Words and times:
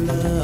love. 0.00 0.35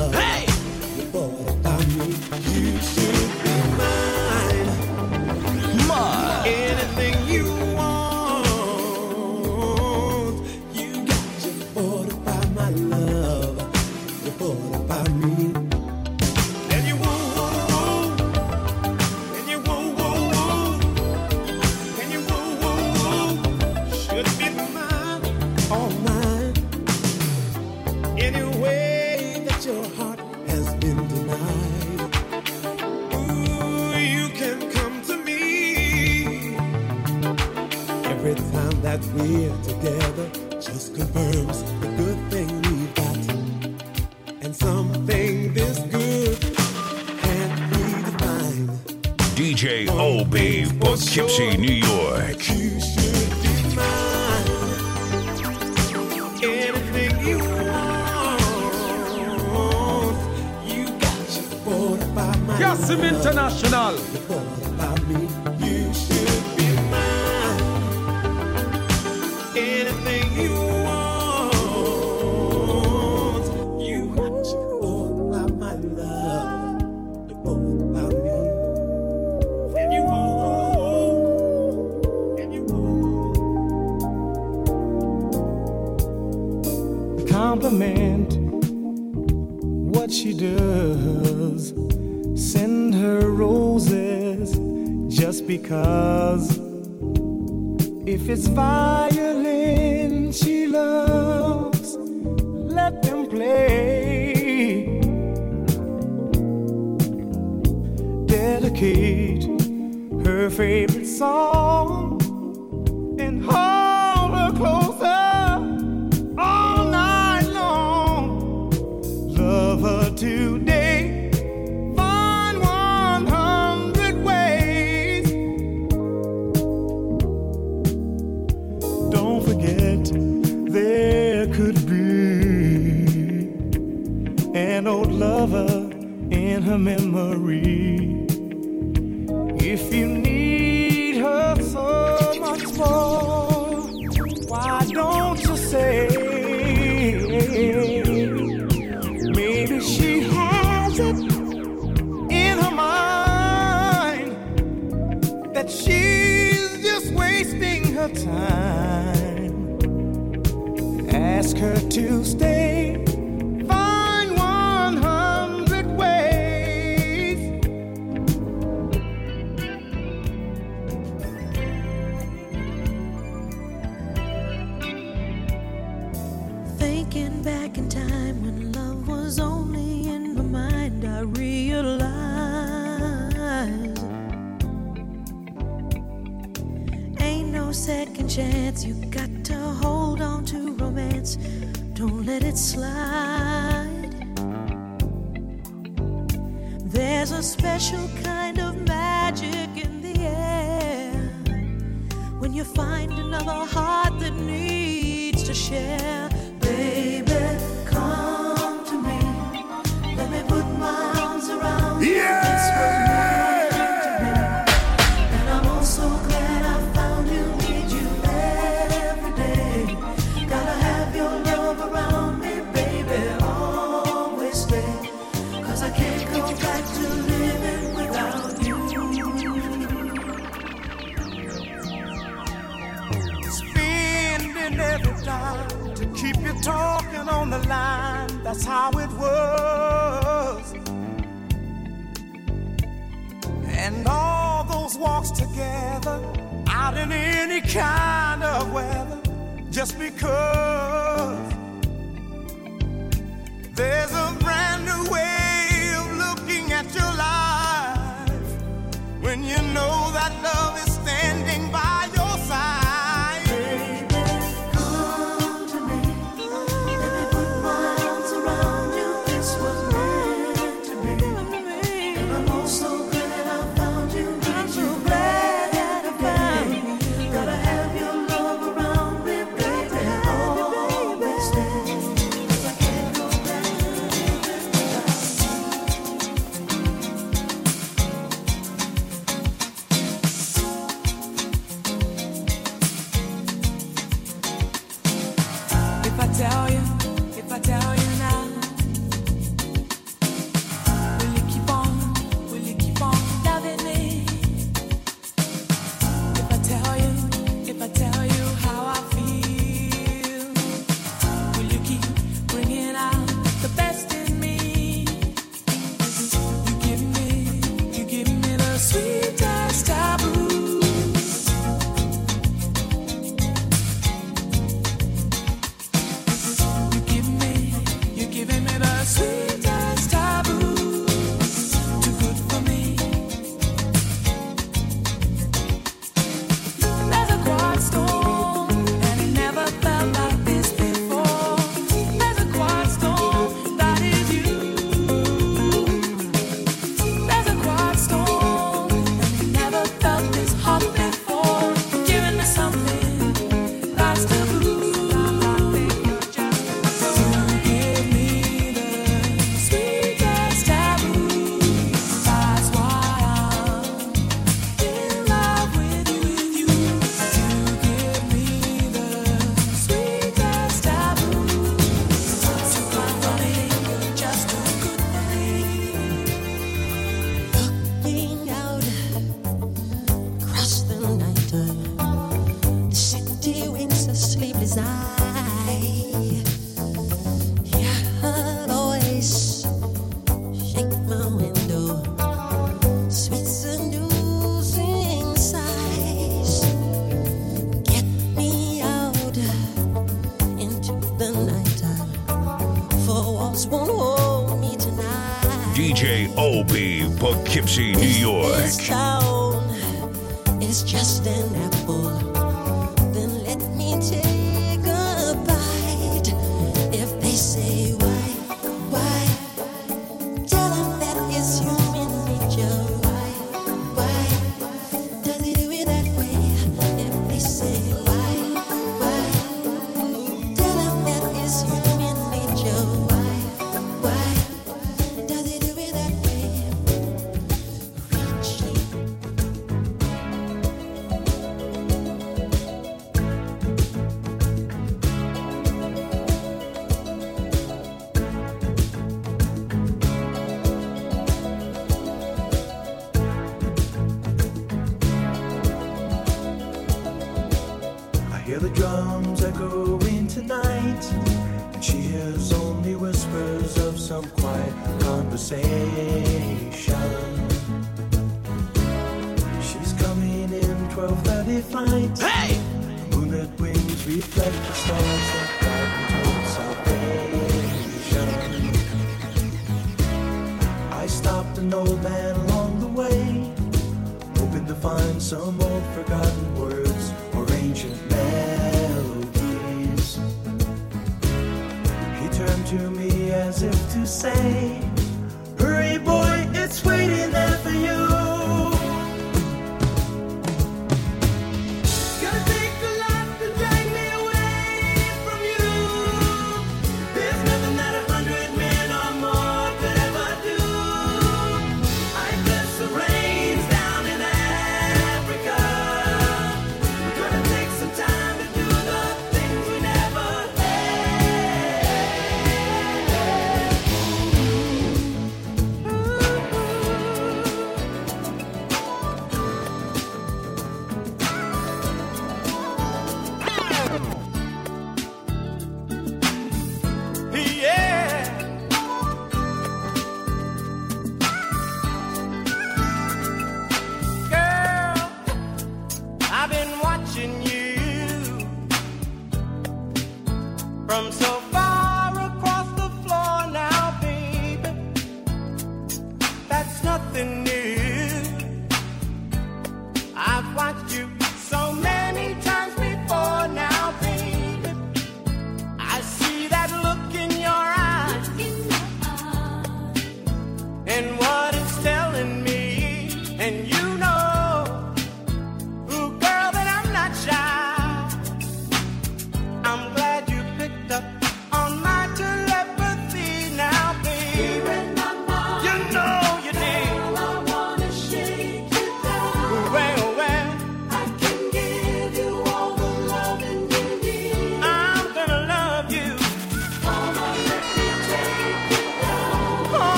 Poughkeepsie, 407.53 407.93
New 407.93 408.09
York. 408.09 408.92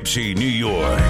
Poughkeepsie, 0.00 0.34
New 0.34 0.46
York. 0.46 1.09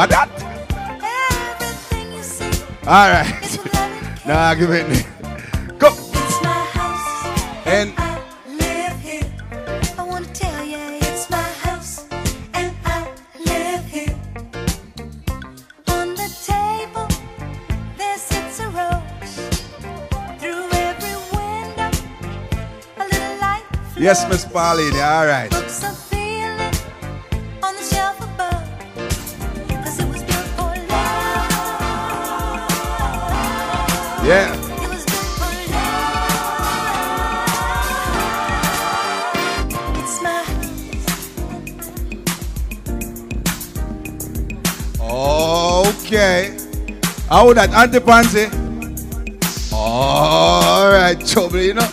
What 0.00 0.08
that? 0.08 0.30
Everything 1.60 2.12
you 2.14 2.22
see 2.22 2.64
All 2.86 3.10
right. 3.10 3.44
is 3.44 3.58
with 3.62 3.74
love 3.74 3.92
and 3.92 4.18
care. 4.20 4.34
Nah, 4.34 4.54
give 4.54 4.70
it. 4.70 4.86
Go. 5.78 5.88
It's 5.88 6.42
my 6.42 6.64
house 6.72 7.66
And 7.66 7.92
I 7.98 8.22
live 8.48 8.98
here. 9.00 9.30
I 9.98 10.02
want 10.02 10.24
to 10.26 10.32
tell 10.32 10.64
you, 10.64 10.78
it's 11.02 11.28
my 11.28 11.42
house, 11.66 12.06
and 12.54 12.74
I 12.86 13.12
live 13.44 13.84
here. 13.84 14.16
On 15.88 16.14
the 16.14 16.28
table, 16.48 17.06
there 17.98 18.16
sits 18.16 18.58
a 18.60 18.68
rose. 18.70 19.36
Through 20.40 20.64
every 20.88 21.16
window, 21.36 21.90
a 22.96 23.04
little 23.04 23.36
light. 23.44 23.64
yes. 23.98 24.26
Miss 24.30 24.46
Pauline. 24.46 24.94
All 24.94 25.26
right. 25.26 25.59
How 47.50 47.66
that 47.66 47.74
Auntie 47.74 47.98
Pansy? 47.98 48.46
All 49.74 50.88
right, 50.88 51.18
trouble, 51.26 51.58
you 51.58 51.74
know. 51.74 51.88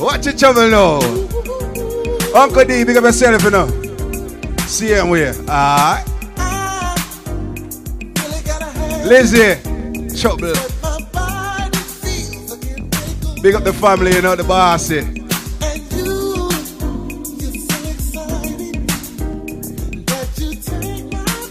Watch 0.00 0.24
your 0.24 0.34
trouble 0.34 0.70
now. 0.70 1.00
Uncle 2.34 2.64
D, 2.64 2.82
big 2.84 2.96
up 2.96 3.04
yourself, 3.04 3.44
you 3.44 3.50
know. 3.50 3.68
See 4.60 4.88
him 4.88 5.10
where? 5.10 5.34
Alright. 5.40 6.06
Lizzie, 9.04 9.60
trouble. 10.18 10.54
Big 13.42 13.54
up 13.54 13.64
the 13.64 13.76
family, 13.78 14.14
you 14.14 14.22
know, 14.22 14.34
the 14.34 14.44
bossy. 14.48 15.21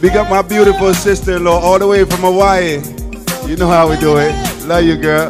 Big 0.02 0.16
up 0.16 0.32
my 0.32 0.42
beautiful 0.42 0.96
sister-in-law 0.96 1.60
all 1.60 1.78
the 1.78 1.86
way 1.86 2.04
from 2.06 2.22
Hawaii. 2.22 2.82
You 3.48 3.56
know 3.56 3.68
how 3.68 3.88
we 3.88 3.98
do 3.98 4.18
it. 4.18 4.34
Love 4.66 4.84
you, 4.84 4.98
girl. 4.98 5.30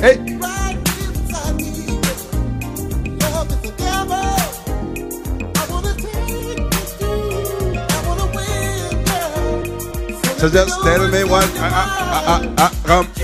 Hey. 0.00 0.16
So 10.38 10.48
just 10.48 10.80
tell 10.82 11.08
me 11.10 11.24
what. 11.24 11.50
Uh, 11.56 11.64
uh, 11.64 12.08
uh, 12.08 12.54
uh, 12.56 12.62
uh, 12.62 12.70
come. 12.86 13.15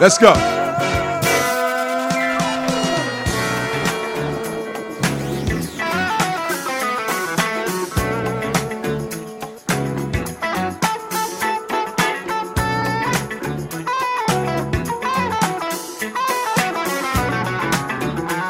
Let's 0.00 0.16
go. 0.16 0.32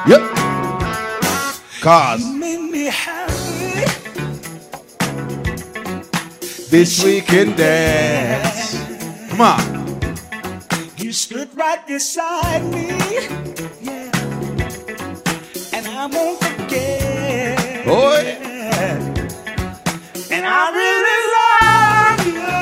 Yep. 0.06 0.20
Cause 1.80 2.22
this 6.70 7.02
we 7.04 7.20
can 7.20 7.56
dance. 7.56 8.78
Come 9.30 9.40
on. 9.40 9.69
You 12.10 12.14
stood 12.14 12.22
right 12.22 12.60
beside 12.60 12.64
me, 12.72 12.88
yeah, 13.82 14.10
and 15.72 15.86
I 15.86 16.06
won't 16.06 16.38
forget. 16.42 17.86
Boy. 17.86 18.36
And 20.32 20.44
I 20.44 20.70
really 20.80 21.20
love 21.36 22.26
you. 22.34 22.58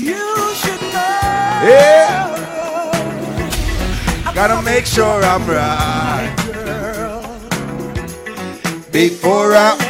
You 0.00 0.24
should 0.54 0.82
know. 0.94 1.68
Yeah. 1.68 2.32
Gotta 4.34 4.62
make 4.62 4.86
sure 4.86 5.22
I'm 5.22 5.46
right 5.46 6.34
girl. 6.46 7.22
before 8.90 9.54
I. 9.54 9.81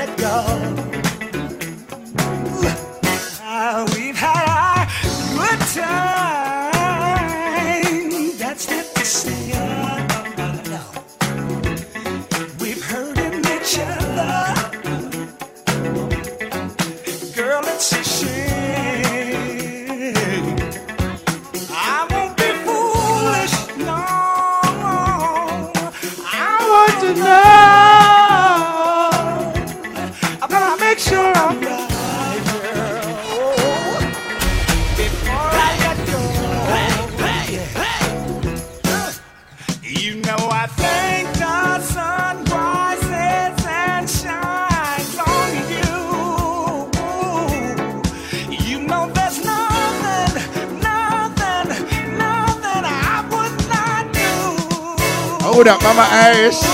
Hold 55.52 55.68
up, 55.68 55.82
Mama 55.82 56.08
Irish. 56.10 56.64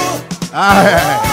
All 0.54 1.27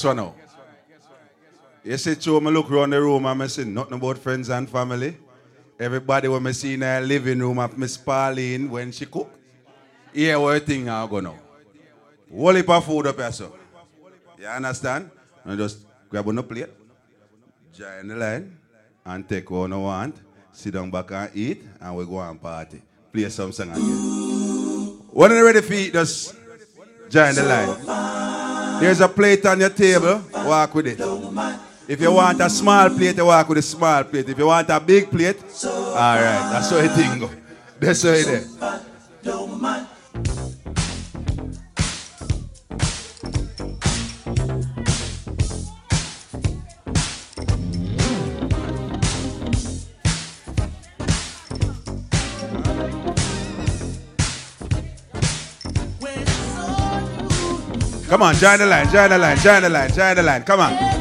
guess 0.00 0.04
what 0.04 0.16
now? 0.16 0.34
You 1.84 1.96
see, 1.96 2.14
two, 2.14 2.40
me 2.40 2.50
look 2.50 2.70
around 2.70 2.90
the 2.90 3.00
room 3.00 3.26
and 3.26 3.42
I 3.42 3.46
see 3.46 3.64
nothing 3.64 3.94
about 3.94 4.18
friends 4.18 4.48
and 4.48 4.68
family. 4.68 5.16
Everybody 5.78 6.28
when 6.28 6.42
me 6.42 6.52
see 6.52 6.74
in 6.74 6.82
her 6.82 7.00
living 7.00 7.38
room 7.38 7.58
of 7.58 7.76
Miss 7.76 7.96
Pauline 7.96 8.70
when 8.70 8.92
she 8.92 9.06
cook. 9.06 9.30
Here 10.12 10.38
what 10.38 10.64
thing 10.64 10.88
I 10.88 11.06
go 11.06 11.20
now. 11.20 11.36
Whole 12.32 12.54
heap 12.54 12.68
of 12.68 12.84
food 12.84 13.06
up 13.06 13.16
here, 13.16 13.32
so. 13.32 13.56
You 14.38 14.46
understand? 14.46 15.10
And 15.44 15.58
just 15.58 15.78
grab 16.08 16.28
on 16.28 16.36
the 16.36 16.42
plate, 16.42 16.68
join 17.74 18.08
the 18.08 18.16
line, 18.16 18.56
and 19.04 19.28
take 19.28 19.50
what 19.50 19.70
you 19.70 19.78
want, 19.78 20.16
sit 20.52 20.74
down 20.74 20.90
back 20.90 21.10
and 21.10 21.30
eat, 21.34 21.62
and 21.80 21.96
we 21.96 22.04
go 22.04 22.20
and 22.20 22.40
party. 22.40 22.80
Play 23.12 23.28
some 23.28 23.52
song 23.52 23.70
again. 23.70 23.82
When 25.12 25.30
you 25.30 25.44
ready 25.44 25.60
for 25.60 25.72
eat, 25.72 25.92
just 25.92 26.34
join 27.08 27.34
the 27.34 27.42
line. 27.42 28.39
There's 28.80 29.00
a 29.00 29.08
plate 29.08 29.44
on 29.46 29.60
your 29.60 29.70
table, 29.70 30.22
walk 30.32 30.74
with 30.74 30.86
it. 30.86 31.00
If 31.86 32.00
you 32.00 32.12
want 32.12 32.40
a 32.40 32.48
small 32.48 32.88
plate, 32.88 33.16
you 33.16 33.26
walk 33.26 33.48
with 33.48 33.58
a 33.58 33.62
small 33.62 34.04
plate. 34.04 34.28
If 34.28 34.38
you 34.38 34.46
want 34.46 34.68
a 34.70 34.80
big 34.80 35.10
plate, 35.10 35.36
all 35.64 35.92
right, 35.94 36.50
that's 36.52 36.70
how 36.70 36.76
it 36.78 37.20
go. 37.20 37.30
That's 37.78 38.02
how 38.02 38.10
it 38.10 38.28
is. 38.28 38.58
Come 58.10 58.22
on, 58.22 58.34
join 58.34 58.58
the 58.58 58.66
line, 58.66 58.90
join 58.90 59.08
the 59.08 59.18
line, 59.18 59.36
join 59.38 59.62
the 59.62 59.68
line, 59.68 59.92
join 59.92 60.16
the 60.16 60.22
line. 60.24 60.42
Come 60.42 60.58
on. 60.58 60.99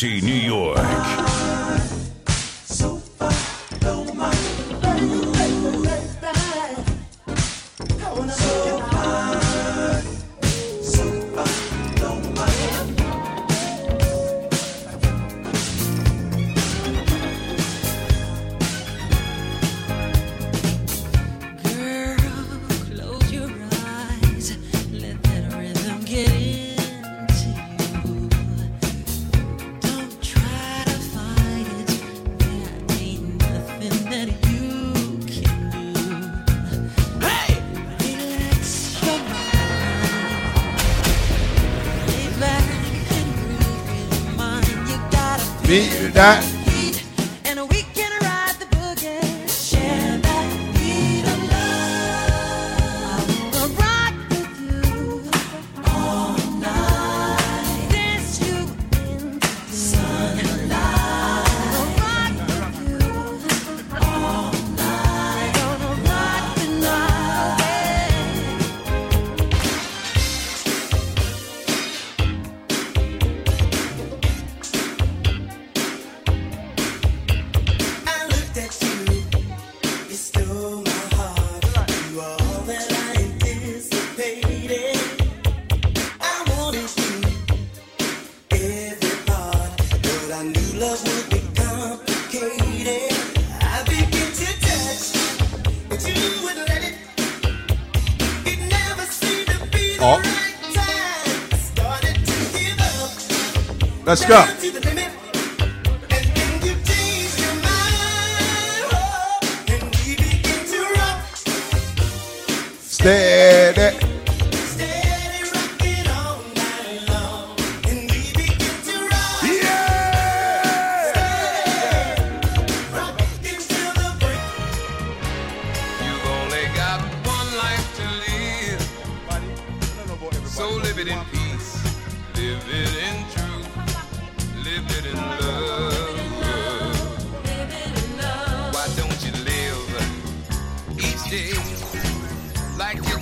Poughkeepsie, 0.00 0.24
New 0.24 0.39
go. 104.30 104.59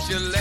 You 0.08 0.38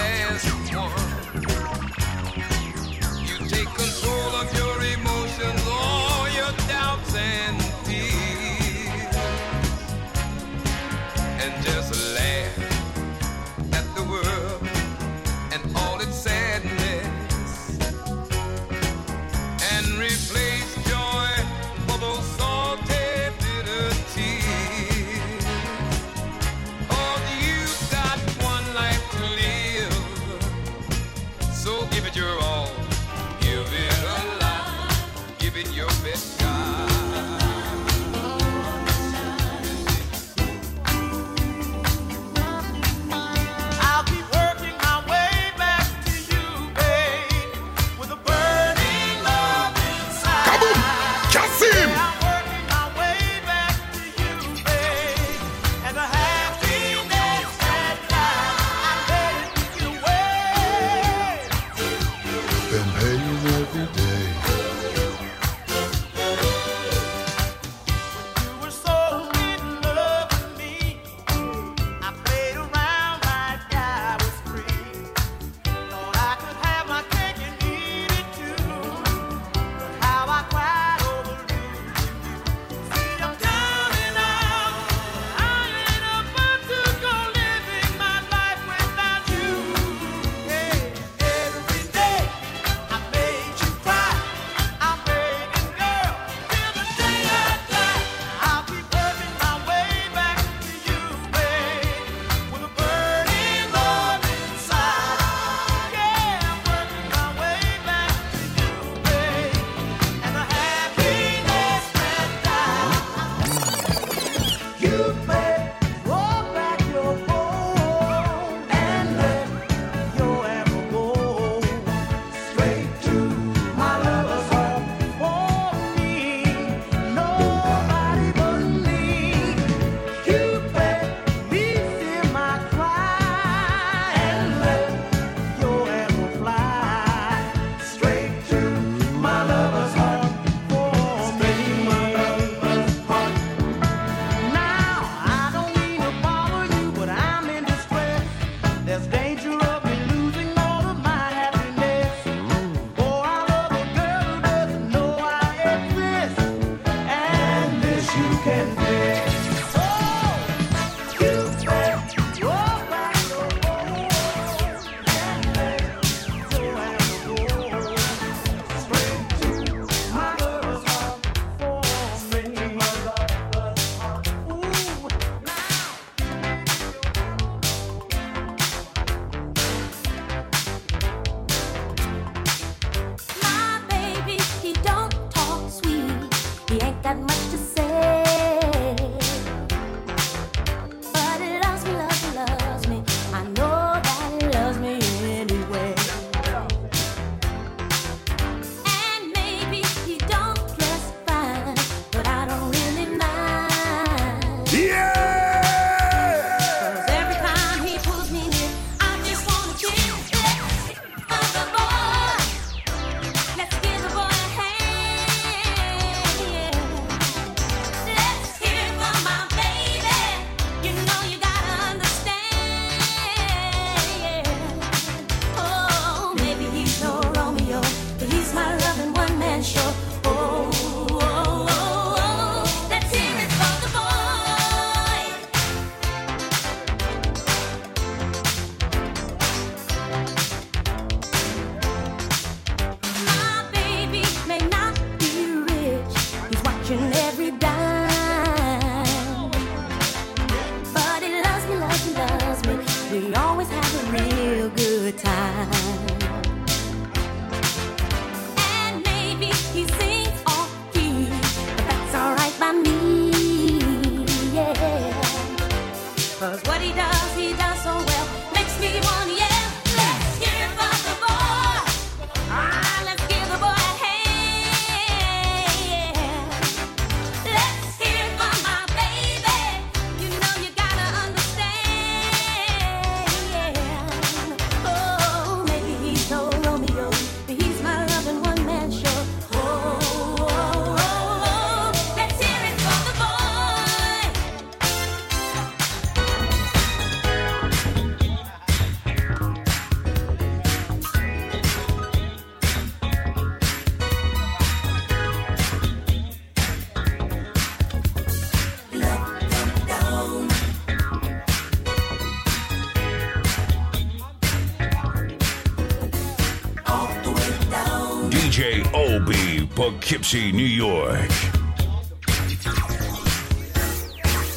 Poughkeepsie, 320.08 320.54
New 320.54 320.63
York. 320.63 321.30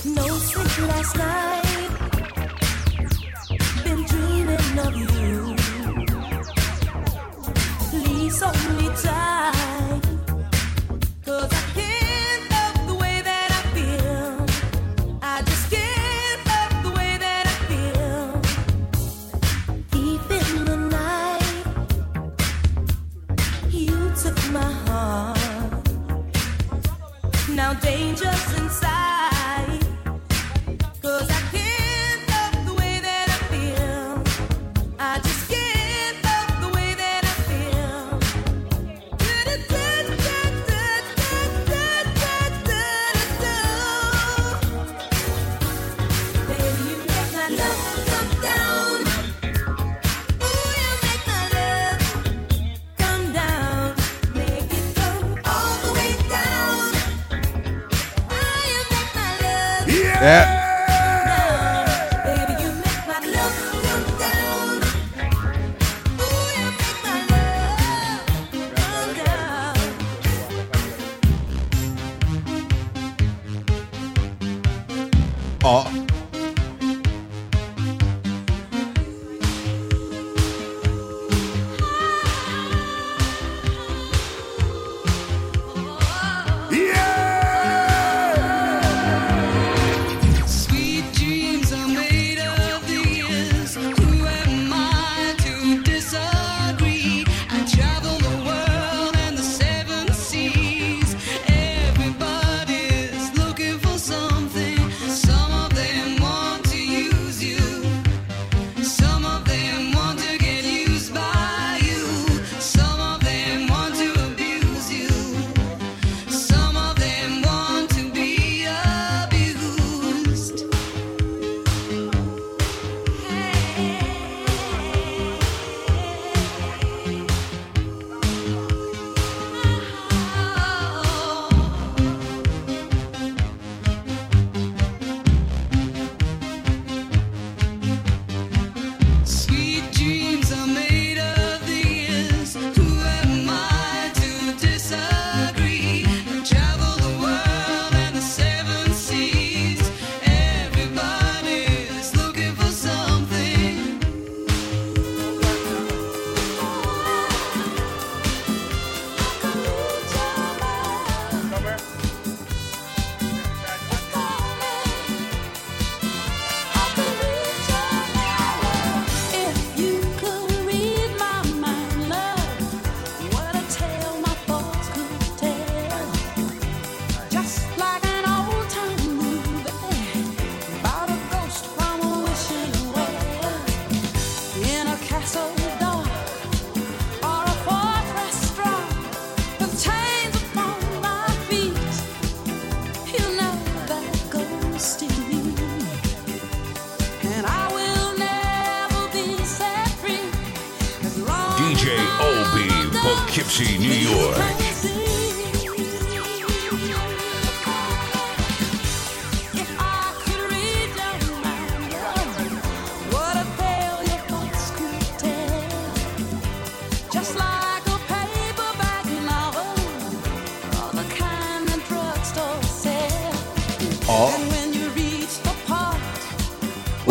No 0.05 0.29
sleep 0.39 0.79
last 0.87 1.17
night. 1.17 1.65
Been 3.83 4.05
dreaming 4.05 4.79
of 4.79 4.97
you. 4.97 5.57
Please. 7.91 9.20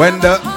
The 0.10 0.49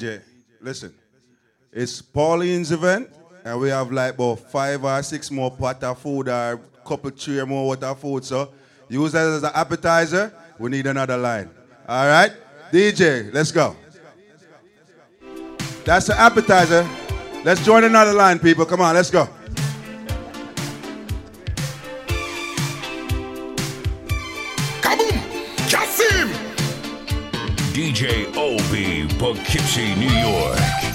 DJ. 0.00 0.22
Listen, 0.62 0.94
it's 1.70 2.00
Pauline's 2.00 2.72
event, 2.72 3.10
and 3.44 3.60
we 3.60 3.68
have 3.68 3.92
like 3.92 4.14
about 4.14 4.38
five 4.50 4.82
or 4.82 5.02
six 5.02 5.30
more 5.30 5.50
pot 5.50 5.82
of 5.84 5.98
food 5.98 6.28
or 6.28 6.58
couple 6.86 7.10
three 7.10 7.44
more 7.44 7.66
water 7.66 7.94
food. 7.94 8.24
So 8.24 8.50
use 8.88 9.12
that 9.12 9.26
as 9.26 9.42
an 9.42 9.50
appetizer. 9.54 10.32
We 10.58 10.70
need 10.70 10.86
another 10.86 11.18
line. 11.18 11.50
All 11.86 12.06
right, 12.06 12.32
DJ, 12.72 13.32
let's 13.32 13.52
go. 13.52 13.76
That's 15.84 16.06
the 16.06 16.18
appetizer. 16.18 16.88
Let's 17.44 17.62
join 17.64 17.84
another 17.84 18.14
line, 18.14 18.38
people. 18.38 18.64
Come 18.64 18.80
on, 18.80 18.94
let's 18.94 19.10
go. 19.10 19.28
Kaboom! 24.80 25.68
Cassim! 25.68 26.28
DJ 27.74 28.34
Poughkeepsie, 29.32 29.94
New 29.94 30.10
York. 30.10 30.89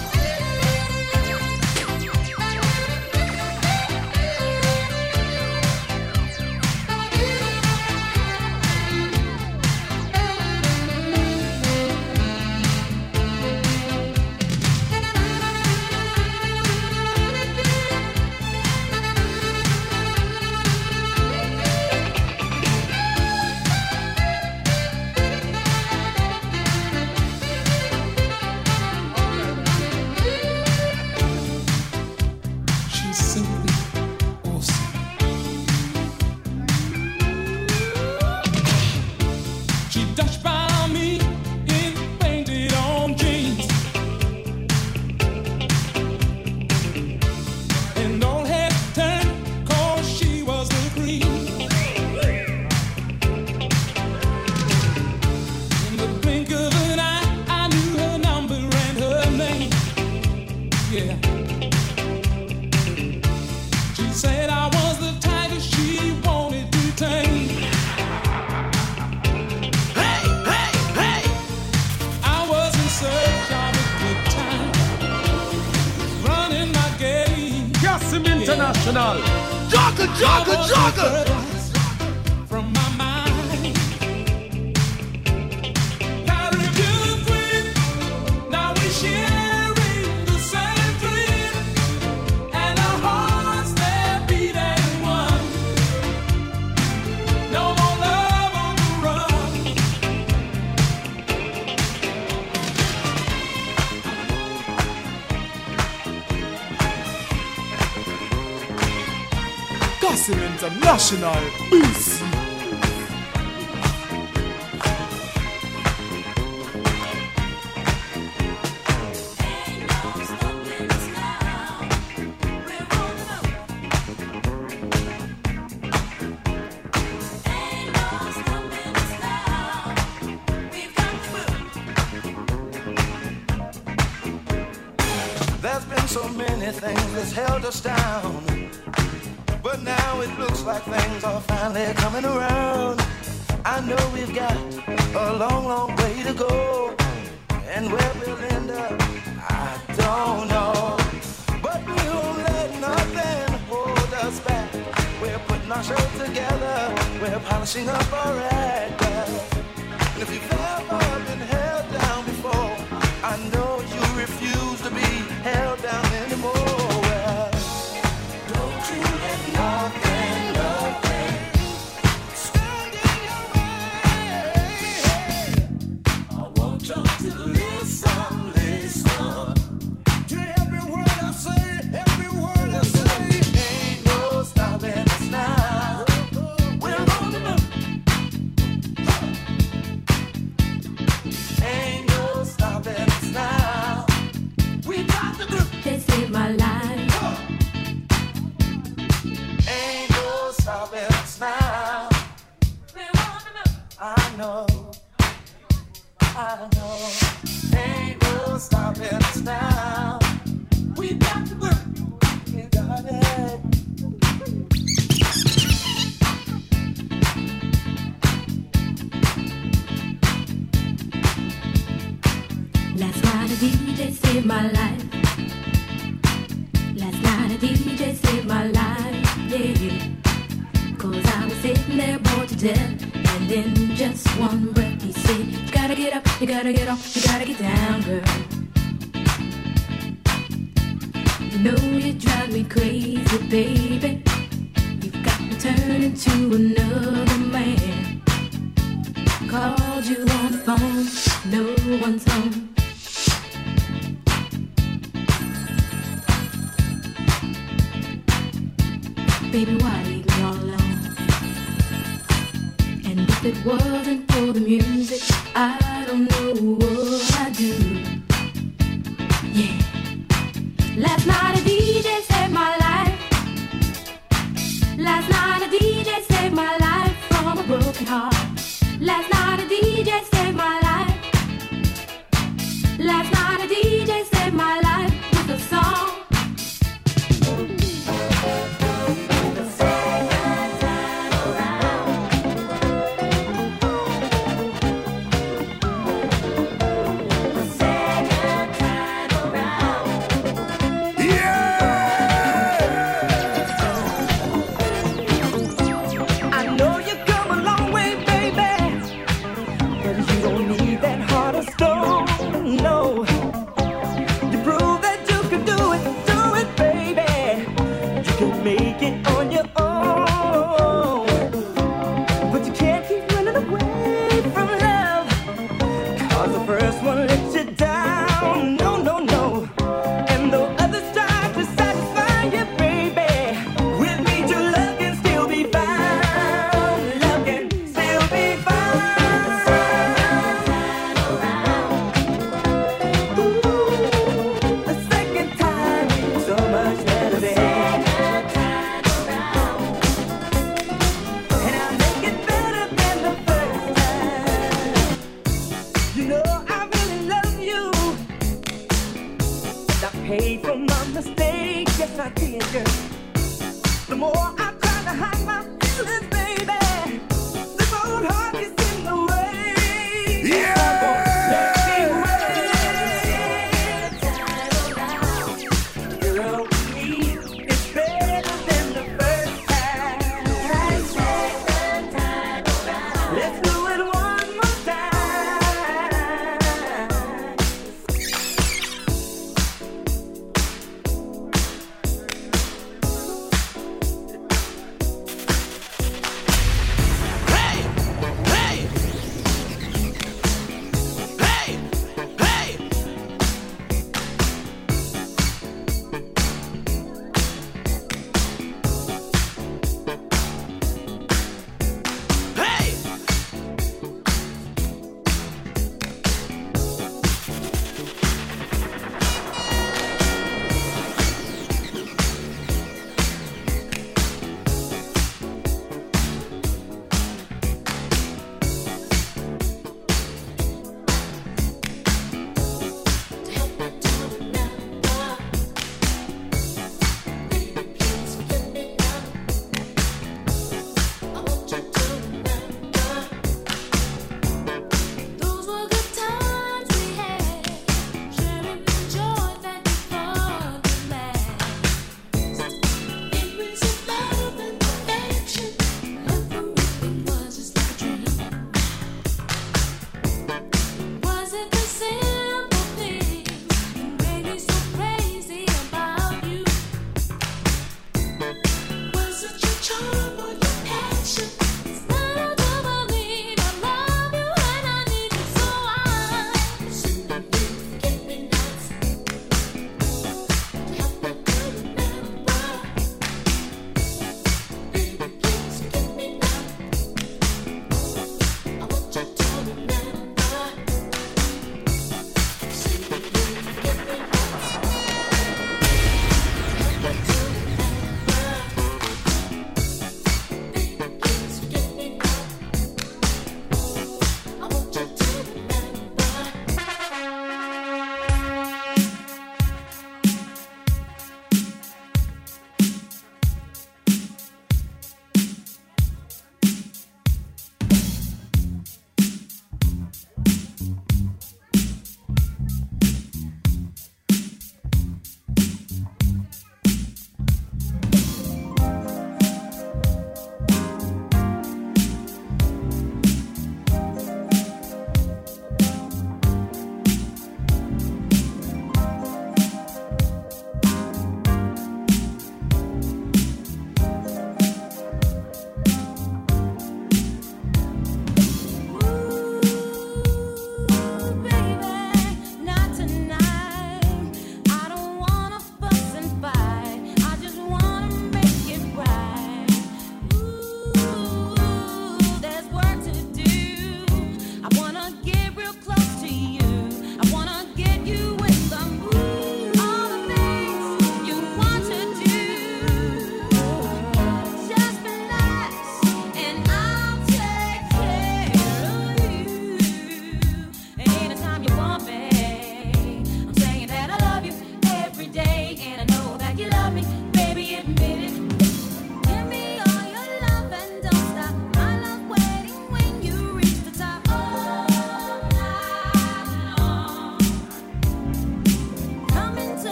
International. 110.65 111.35
BC. 111.69 112.14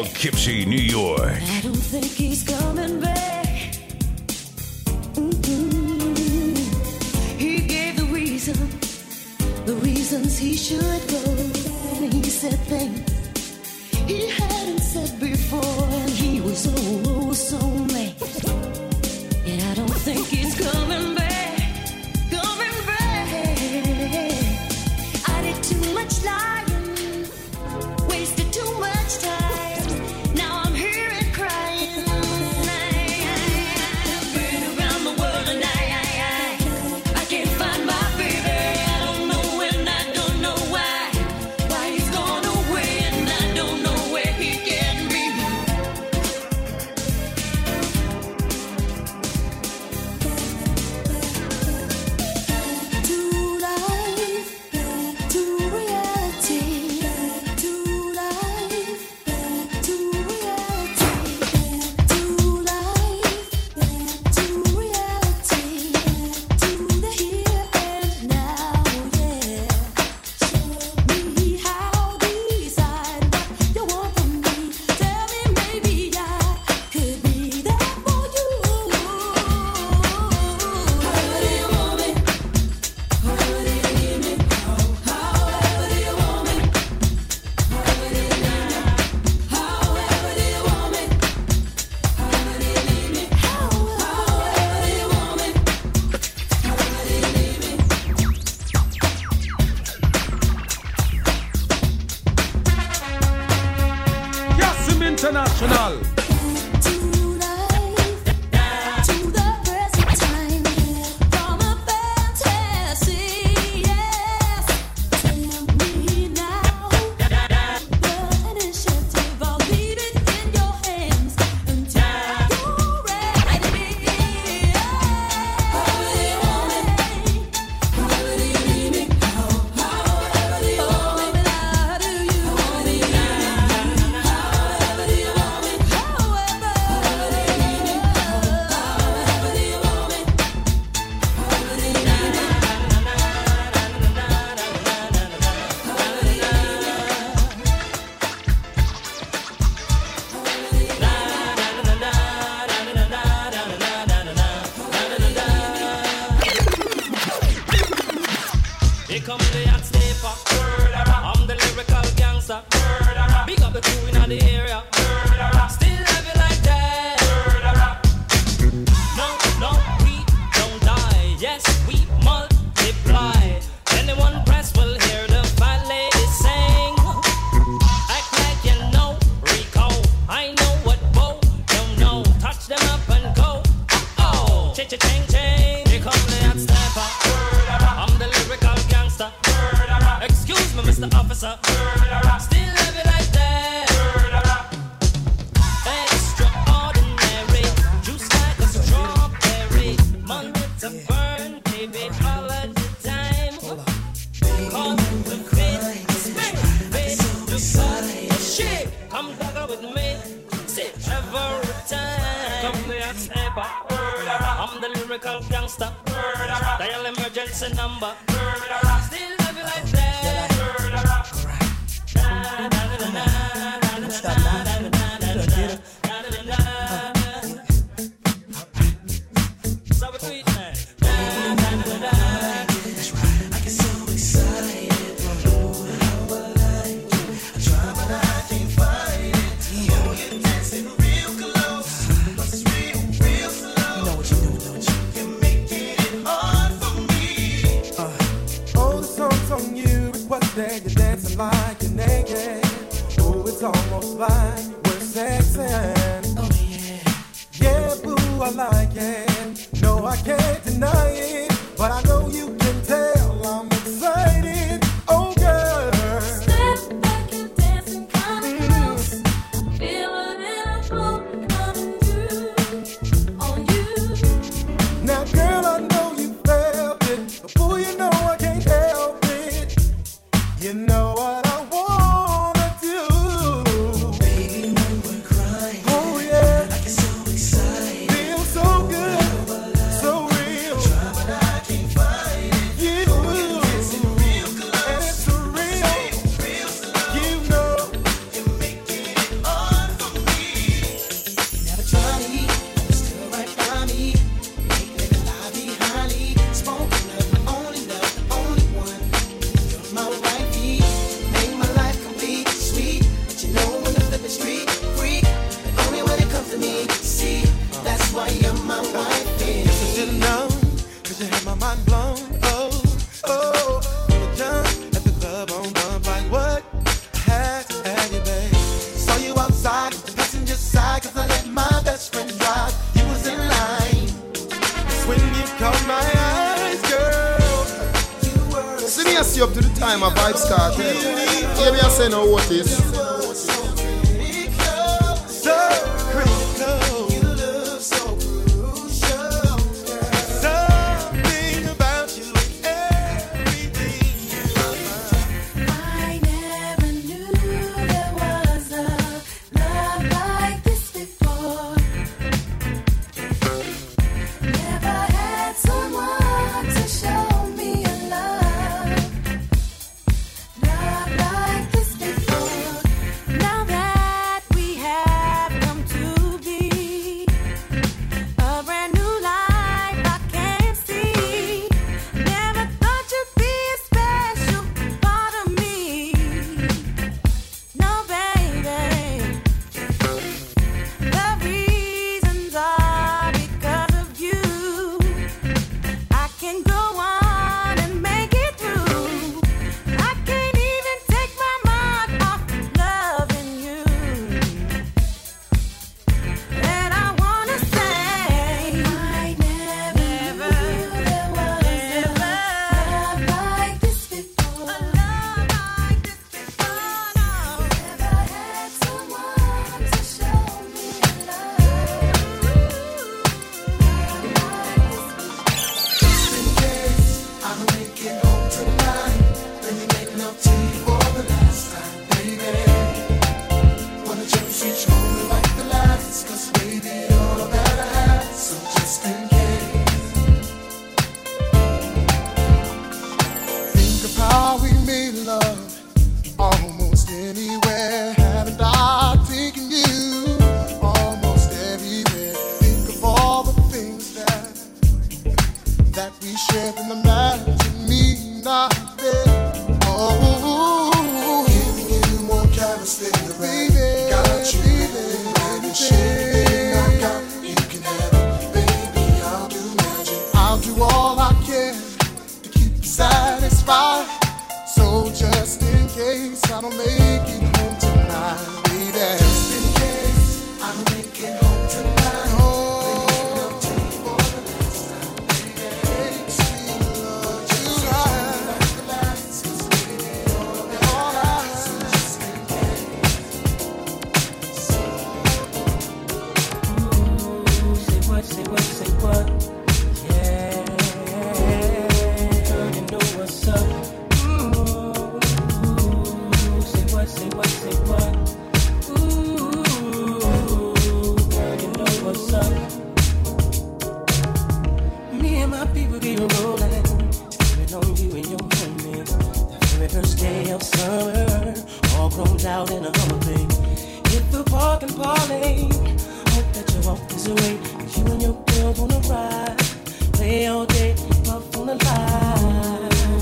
Poughkeepsie, 0.00 0.64
New 0.64 0.80
York. 0.80 1.42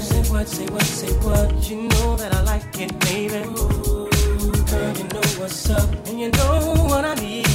Say 0.00 0.22
what, 0.30 0.48
say 0.48 0.66
what, 0.66 0.82
say 0.82 1.12
what 1.18 1.70
You 1.70 1.88
know 1.88 2.16
that 2.16 2.34
I 2.34 2.42
like 2.42 2.80
it, 2.80 2.98
baby. 3.00 3.44
Girl, 4.70 4.96
you 4.96 5.04
know 5.04 5.28
what's 5.38 5.70
up 5.70 5.88
And 6.08 6.18
you 6.20 6.30
know 6.30 6.74
what 6.88 7.04
I 7.04 7.14
need. 7.14 7.46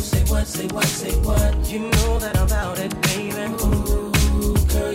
Say 0.00 0.24
what, 0.24 0.46
say 0.46 0.66
what, 0.68 0.84
say 0.84 1.12
what 1.20 1.54
You 1.70 1.80
know 1.80 2.18
that 2.18 2.36
about 2.36 2.78
it, 2.78 2.94
baby. 3.02 3.52
Ooh, 3.64 3.83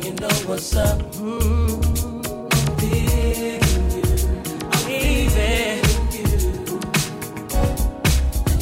you 0.03 0.13
know 0.13 0.30
what's 0.47 0.76
up. 0.76 0.99
Mm-hmm. 1.13 2.21
I'm 4.71 4.89
you. 4.89 5.81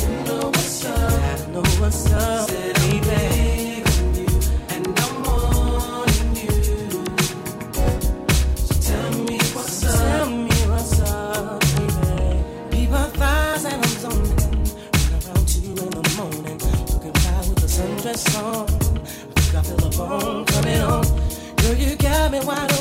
You 0.01 0.09
know 0.25 0.47
what's 0.47 0.85
up. 0.85 1.11
I 1.11 1.51
know 1.51 1.63
what's 1.79 2.11
up. 2.11 2.46
tell 22.29 22.41
me 22.41 22.45
why. 22.45 22.76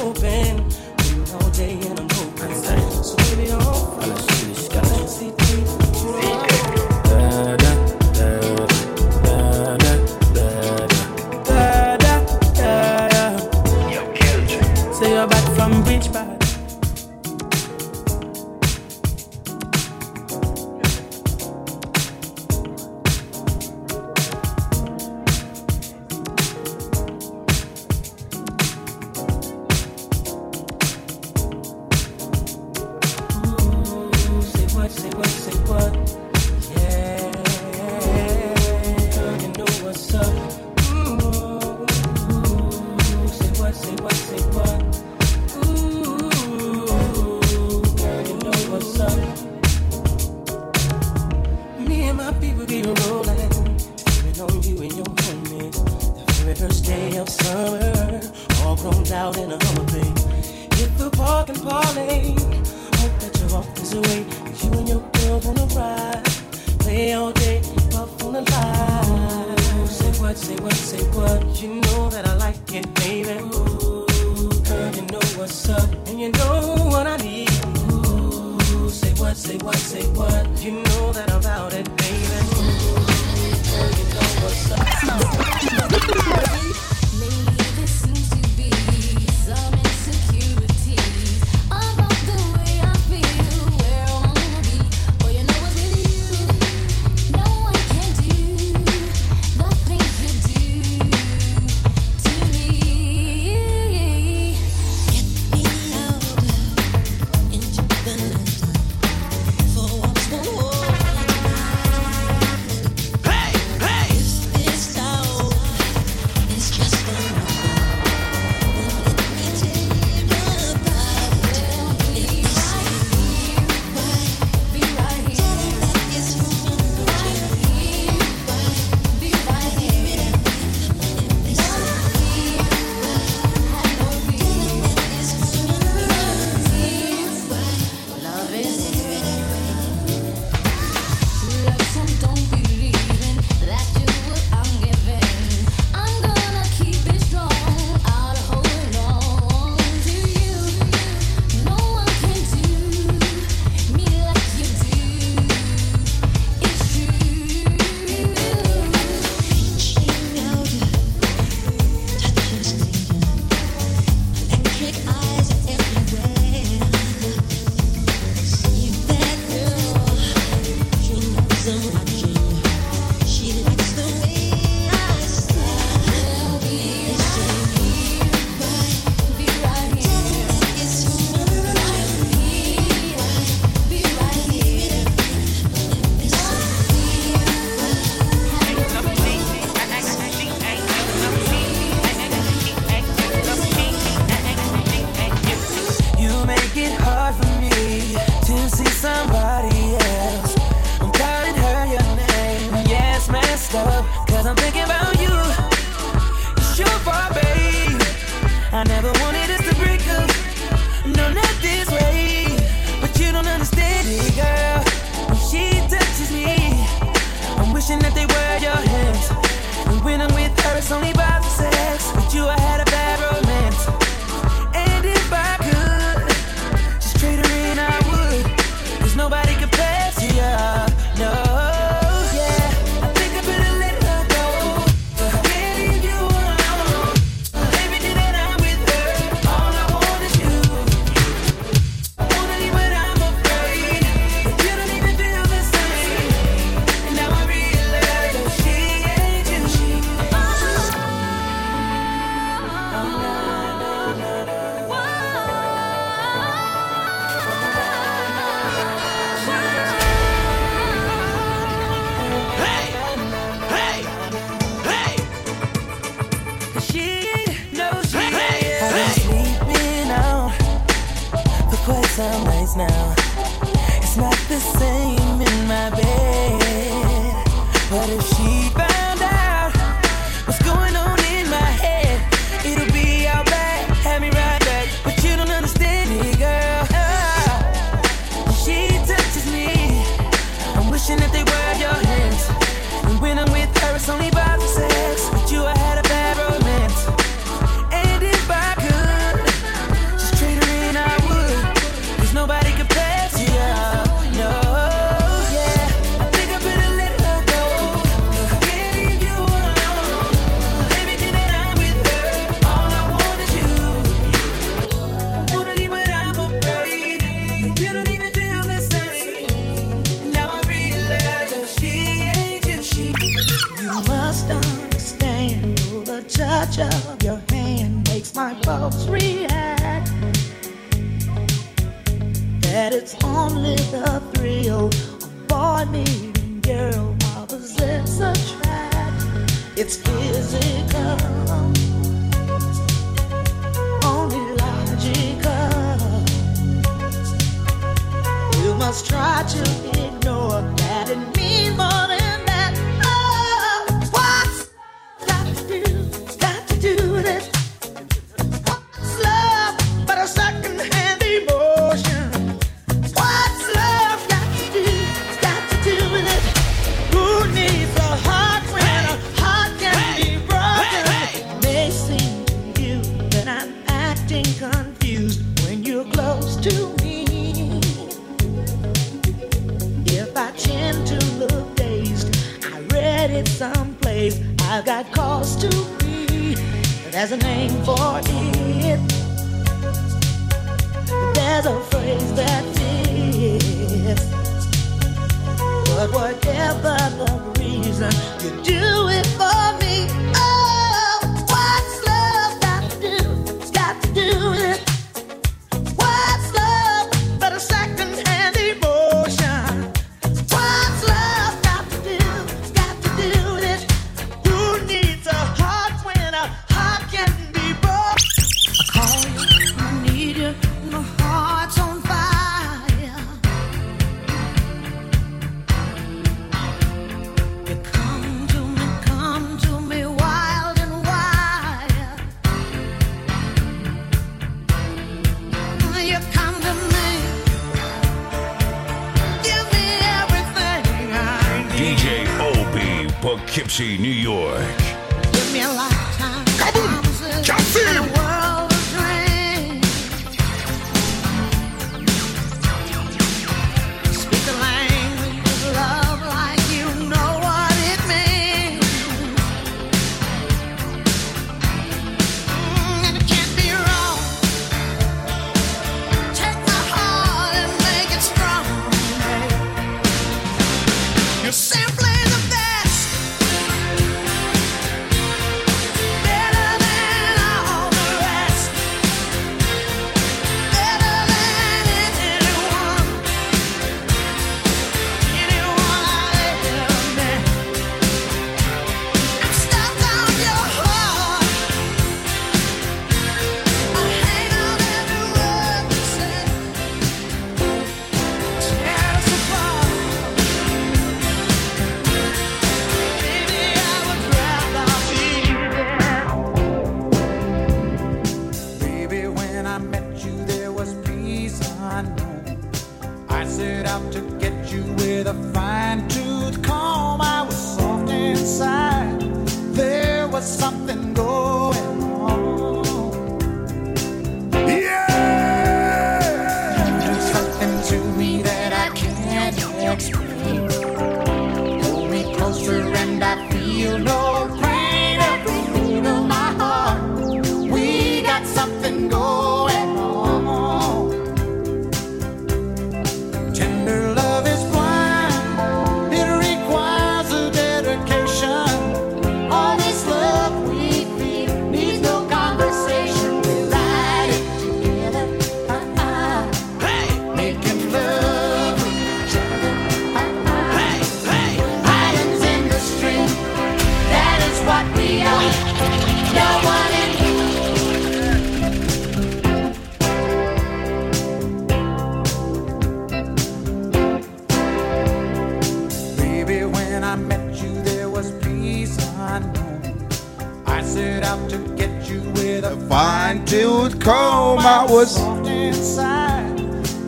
was 584.97 585.15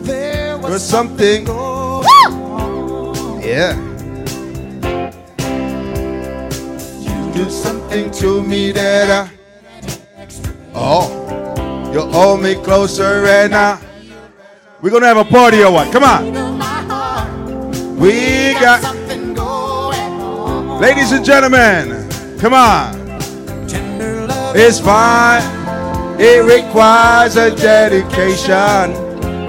there 0.05 0.57
was, 0.59 0.87
something. 0.87 1.47
yeah. 3.41 3.73
You 7.01 7.33
do 7.33 7.49
something 7.49 8.11
to 8.11 8.43
me 8.43 8.71
that 8.73 9.09
I 9.09 9.31
oh, 10.75 11.91
you 11.91 12.01
hold 12.01 12.43
me 12.43 12.53
closer 12.61 13.25
and 13.25 13.53
now 13.53 13.81
We're 14.83 14.91
gonna 14.91 15.07
have 15.07 15.17
a 15.17 15.25
party 15.25 15.63
or 15.63 15.71
what? 15.71 15.91
Come 15.91 16.03
on. 16.03 16.29
We 17.97 18.53
got 18.61 18.83
ladies 20.79 21.11
and 21.11 21.25
gentlemen. 21.25 22.07
Come 22.39 22.53
on. 22.53 22.93
It's 24.55 24.79
fine. 24.79 25.58
It 26.21 26.43
requires 26.43 27.37
a 27.37 27.49
dedication. 27.55 28.91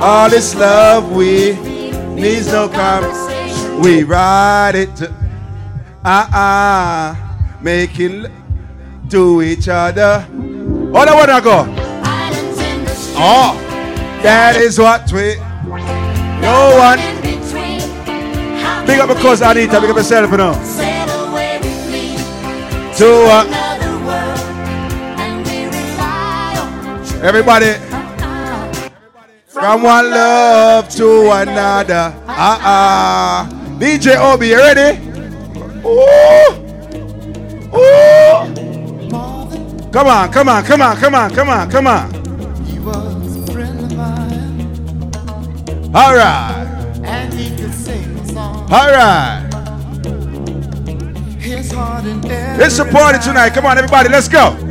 All 0.01 0.31
this 0.31 0.55
love 0.55 1.11
we 1.11 1.53
needs 2.15 2.53
no 2.53 2.69
conversation. 2.69 3.81
We 3.81 4.05
ride 4.05 4.77
it 4.77 4.95
to 4.97 5.13
ah 6.05 6.25
uh-uh, 6.25 6.31
ah, 6.33 7.59
making 7.61 8.27
to 9.11 9.43
each 9.43 9.67
other. 9.69 10.25
Oh, 10.95 11.05
that 11.05 11.15
one 11.17 11.31
I 11.31 11.41
go. 11.41 11.67
Oh, 13.19 13.59
that 14.23 14.57
is 14.57 14.79
what 14.79 15.11
we. 15.13 15.35
No 16.41 16.79
one. 16.79 17.01
Big 18.87 19.01
up, 19.01 19.11
of 19.11 19.19
course, 19.19 19.41
Anita. 19.43 19.81
Big 19.81 19.91
up 19.91 19.97
yourself, 19.97 20.31
you 20.31 20.37
know. 20.37 20.53
To 22.95 23.09
uh, 23.27 23.70
Everybody. 27.23 27.75
From 29.47 29.83
one 29.83 30.11
love 30.11 30.89
to 30.97 31.31
another. 31.33 32.15
Uh-uh. 32.25 32.25
Ah 32.29 32.61
ah. 32.65 33.49
DJ 33.79 34.17
Obi, 34.17 34.49
you 34.49 34.57
ready? 34.57 34.99
Ooh. 35.85 36.57
Ooh. 37.77 38.71
Come 39.93 40.07
on, 40.07 40.33
come 40.33 40.49
on, 40.49 40.65
come 40.65 40.81
on, 40.81 40.97
come 40.97 41.15
on, 41.15 41.31
come 41.35 41.49
on, 41.51 41.71
come 41.71 41.87
on. 41.87 42.21
All 45.93 46.15
right. 46.15 47.01
And 47.05 47.35
he 47.35 47.55
could 47.55 47.75
sing 47.75 48.17
a 48.17 48.27
song. 48.29 48.67
All 48.73 48.91
right. 48.91 49.47
It's 51.43 52.79
a 52.79 52.85
party 52.87 53.19
tonight. 53.19 53.51
Come 53.51 53.67
on, 53.67 53.77
everybody, 53.77 54.09
let's 54.09 54.29
go. 54.29 54.70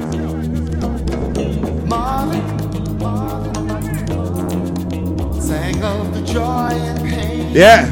Yeah. 7.52 7.90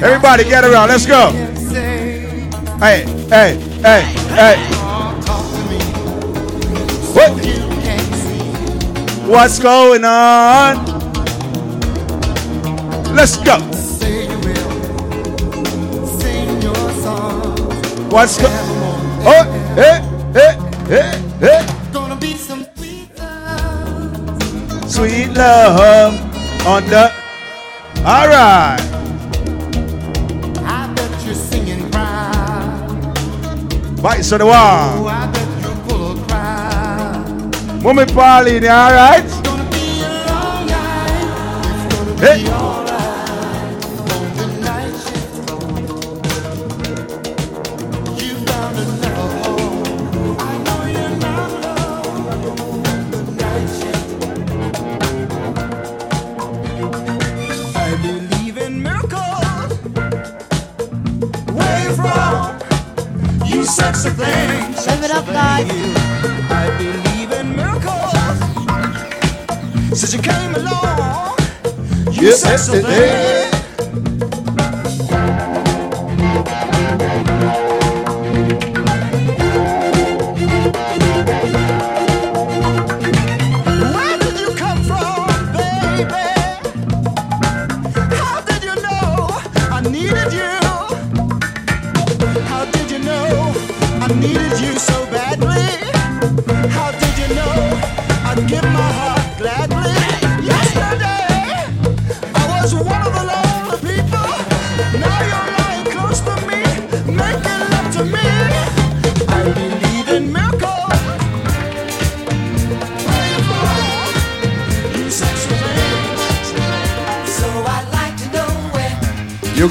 Everybody 0.00 0.44
get 0.44 0.64
around. 0.64 0.88
Let's 0.88 1.04
go. 1.04 1.30
Hey, 2.78 3.04
hey, 3.28 3.56
hey, 3.82 4.02
hey. 4.28 4.56
What? 7.12 7.32
What's 9.28 9.58
going 9.58 10.04
on? 10.04 10.84
Let's 13.16 13.36
go. 13.38 13.58
What's 18.10 18.40
going? 18.40 18.52
Oh, 19.26 19.44
hey, 19.74 20.00
hey, 20.32 20.56
hey, 20.86 21.22
hey. 21.40 21.73
Sweet 24.94 25.30
love 25.34 26.14
on 26.66 26.84
the. 26.86 27.10
All 28.06 28.28
right. 28.28 28.78
I 30.64 30.92
bet 30.94 31.24
you're 31.24 31.34
singing 31.34 31.90
cry. 31.90 32.30
Bites 34.00 34.32
on 34.32 34.38
the 34.38 34.46
wall. 34.46 34.54
Oh, 34.54 35.06
I 35.08 35.26
bet 35.32 35.48
you're 35.62 35.76
full 35.88 36.12
of 36.12 36.28
cry. 36.28 37.80
Mommy 37.82 38.04
Pauline, 38.06 38.66
all 38.68 38.92
right? 38.92 39.24
Gonna 39.42 39.68
be 39.70 40.02
a 40.02 40.26
long 40.30 40.66
night. 40.66 41.86
It's 41.86 41.94
gonna 41.96 42.14
Hey. 42.26 42.42
be 42.44 42.50
alright. 42.50 42.83
You 72.46 72.84
Yep, 72.84 73.33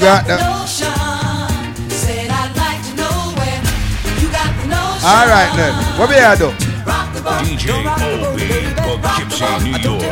the 0.04 0.36
notion. 0.36 0.92
All 5.04 5.26
right 5.28 5.52
then. 5.56 5.74
What 5.98 6.08
we 6.08 6.16
are 6.16 6.36
do? 6.36 6.50
DJ 7.44 7.84
OB, 7.84 8.40
Poughkeepsie, 8.84 9.58
New 9.64 9.76
York. 9.80 10.02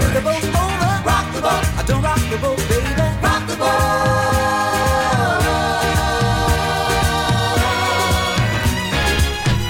Rock 1.05 1.27
the 1.35 1.41
boat, 1.41 1.65
I 1.77 1.83
don't 1.87 2.03
rock 2.03 2.21
the 2.31 2.37
boat, 2.39 2.59
baby. 2.69 2.93
Rock 3.23 3.47
the 3.49 3.57
boat. 3.57 3.83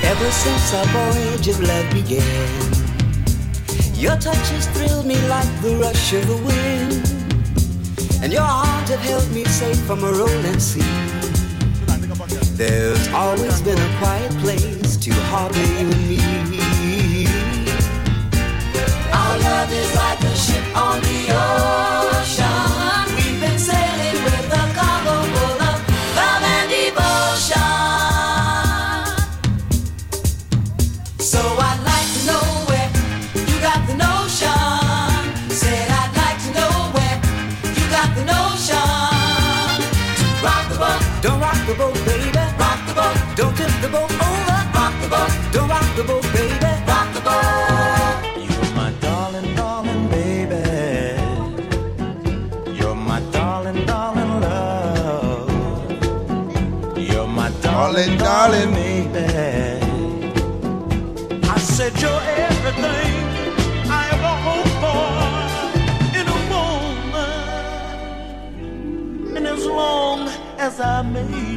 Ever 0.05 0.31
since 0.31 0.75
our 0.75 0.87
voyage 0.87 1.49
of 1.49 1.61
love 1.61 1.89
began, 1.93 2.49
your 3.95 4.17
touch 4.19 4.49
has 4.51 4.67
thrilled 4.69 5.07
me 5.07 5.17
like 5.29 5.63
the 5.63 5.77
rush 5.77 6.13
of 6.15 6.27
the 6.27 6.37
wind, 6.37 7.12
and 8.23 8.33
your 8.33 8.43
arms 8.43 8.89
have 8.89 9.01
held 9.01 9.29
me 9.33 9.45
safe 9.45 9.79
from 9.81 10.05
a 10.05 10.13
rolling 10.13 10.61
sea. 10.61 10.81
There's 12.55 13.09
always 13.09 13.61
been 13.63 13.79
a 13.79 13.99
quiet 13.99 14.31
place 14.39 14.97
to 14.97 15.11
harbor 15.31 15.59
you 15.59 15.91
and 15.91 16.51
me. 16.51 17.27
Our 19.13 19.39
love 19.39 19.73
is 19.73 19.95
like 19.97 20.21
a 20.23 20.37
ship 20.37 20.77
on 20.77 21.02
darling, 58.43 58.73
baby. 58.73 59.21
I 61.55 61.59
said 61.59 61.93
you're 62.03 62.23
everything 62.49 63.15
I 63.99 64.03
ever 64.15 64.35
hoped 64.47 64.77
for 64.83 65.07
in 66.19 66.27
a 66.37 66.39
woman. 66.53 67.37
And 69.37 69.45
as 69.47 69.65
long 69.67 70.21
as 70.59 70.81
I 70.81 71.03
may 71.03 71.52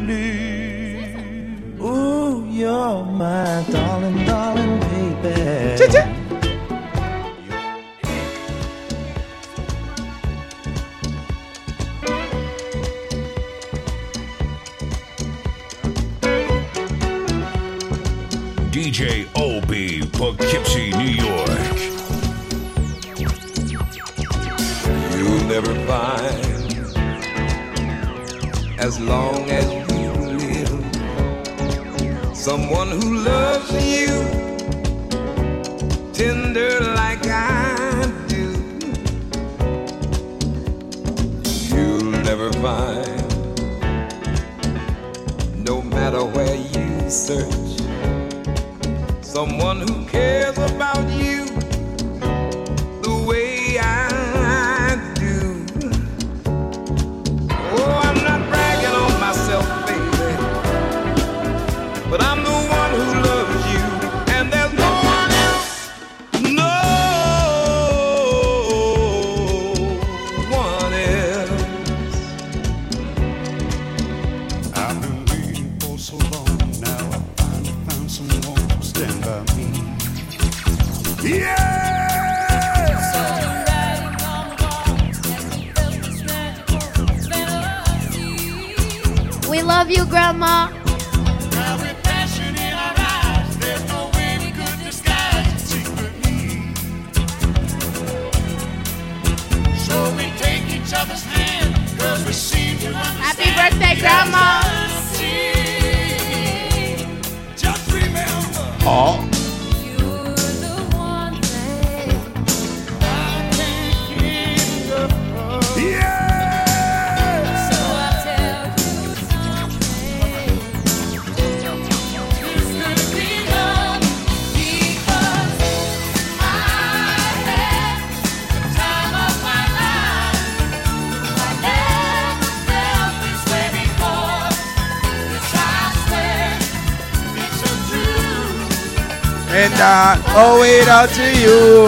all 141.06 141.14
to 141.14 141.40
you. 141.40 141.86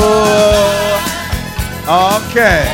Okay. 1.87 2.66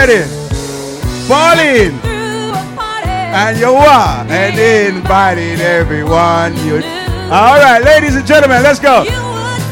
Pauline, 0.00 0.12
are 0.12 0.14
you 0.14 0.16
ready? 0.16 1.28
Pauline! 1.28 2.00
And 3.34 3.58
you 3.58 3.68
are. 3.68 4.24
And 4.28 4.58
invited 4.96 5.60
everyone. 5.60 6.56
You. 6.64 6.76
All 7.30 7.58
right, 7.60 7.82
ladies 7.84 8.16
and 8.16 8.26
gentlemen, 8.26 8.62
let's 8.62 8.80
go. 8.80 9.04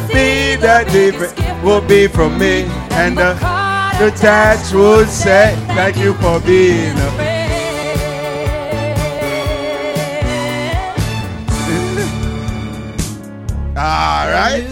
Be 0.09 0.57
the 0.57 0.85
different 0.93 1.65
will 1.65 1.81
be 1.81 2.09
from 2.09 2.39
me. 2.39 2.65
And 2.91 3.17
the, 3.17 3.35
the 3.99 4.11
tax 4.17 4.73
would 4.75 5.09
say, 5.09 5.55
thank 5.69 5.97
you 5.97 6.13
for 6.15 6.41
being 6.41 6.99
a 6.99 7.29
All 13.79 14.29
right. 14.29 14.67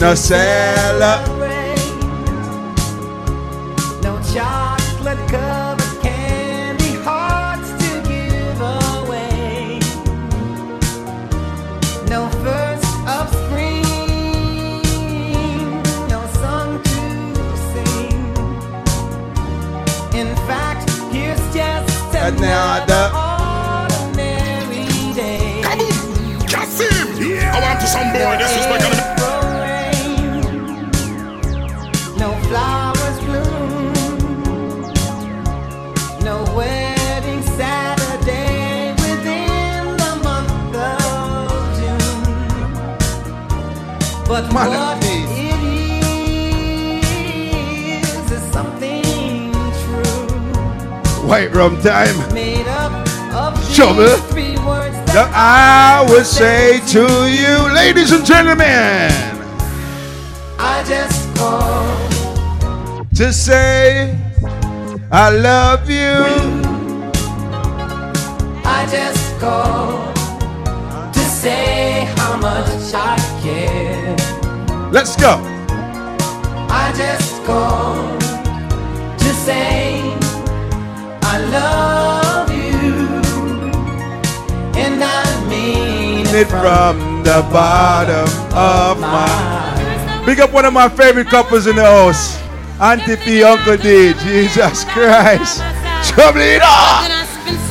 No 0.00 0.14
celebrate. 0.16 1.31
Time. 51.82 52.16
Made 52.32 52.66
up 52.68 52.92
of 53.34 53.58
these 53.58 53.76
three 54.30 54.56
words 54.64 54.94
That 55.12 55.30
I 55.34 56.06
would 56.10 56.26
say 56.26 56.80
to 56.94 57.02
you, 57.26 57.74
ladies 57.74 58.12
and 58.12 58.24
gentlemen, 58.24 59.10
I 60.58 60.84
just 60.86 61.34
called. 61.36 63.06
to 63.16 63.32
say 63.32 64.16
I 65.10 65.30
love 65.30 65.90
you. 65.90 66.22
I 68.64 68.86
just 68.90 69.40
called 69.40 70.14
to 71.12 71.20
say 71.20 72.04
how 72.16 72.36
much 72.36 72.94
I 72.94 73.16
care. 73.42 74.16
Let's 74.92 75.16
go. 75.16 75.40
I 76.70 76.92
just 76.96 77.44
called 77.44 77.91
It 86.42 86.48
from 86.48 87.22
the 87.22 87.46
bottom 87.52 88.26
of 88.52 88.98
my. 88.98 90.24
Big 90.26 90.40
up 90.40 90.52
one 90.52 90.64
of 90.64 90.72
my 90.72 90.88
favorite 90.88 91.28
couples 91.28 91.68
in 91.68 91.76
the 91.76 91.84
house. 91.84 92.36
Auntie 92.80 93.14
P, 93.14 93.44
Uncle 93.44 93.76
D, 93.76 94.12
Jesus 94.14 94.84
Christ. 94.86 95.62
Trouble 96.10 96.40
it 96.40 96.60
up. 96.60 97.06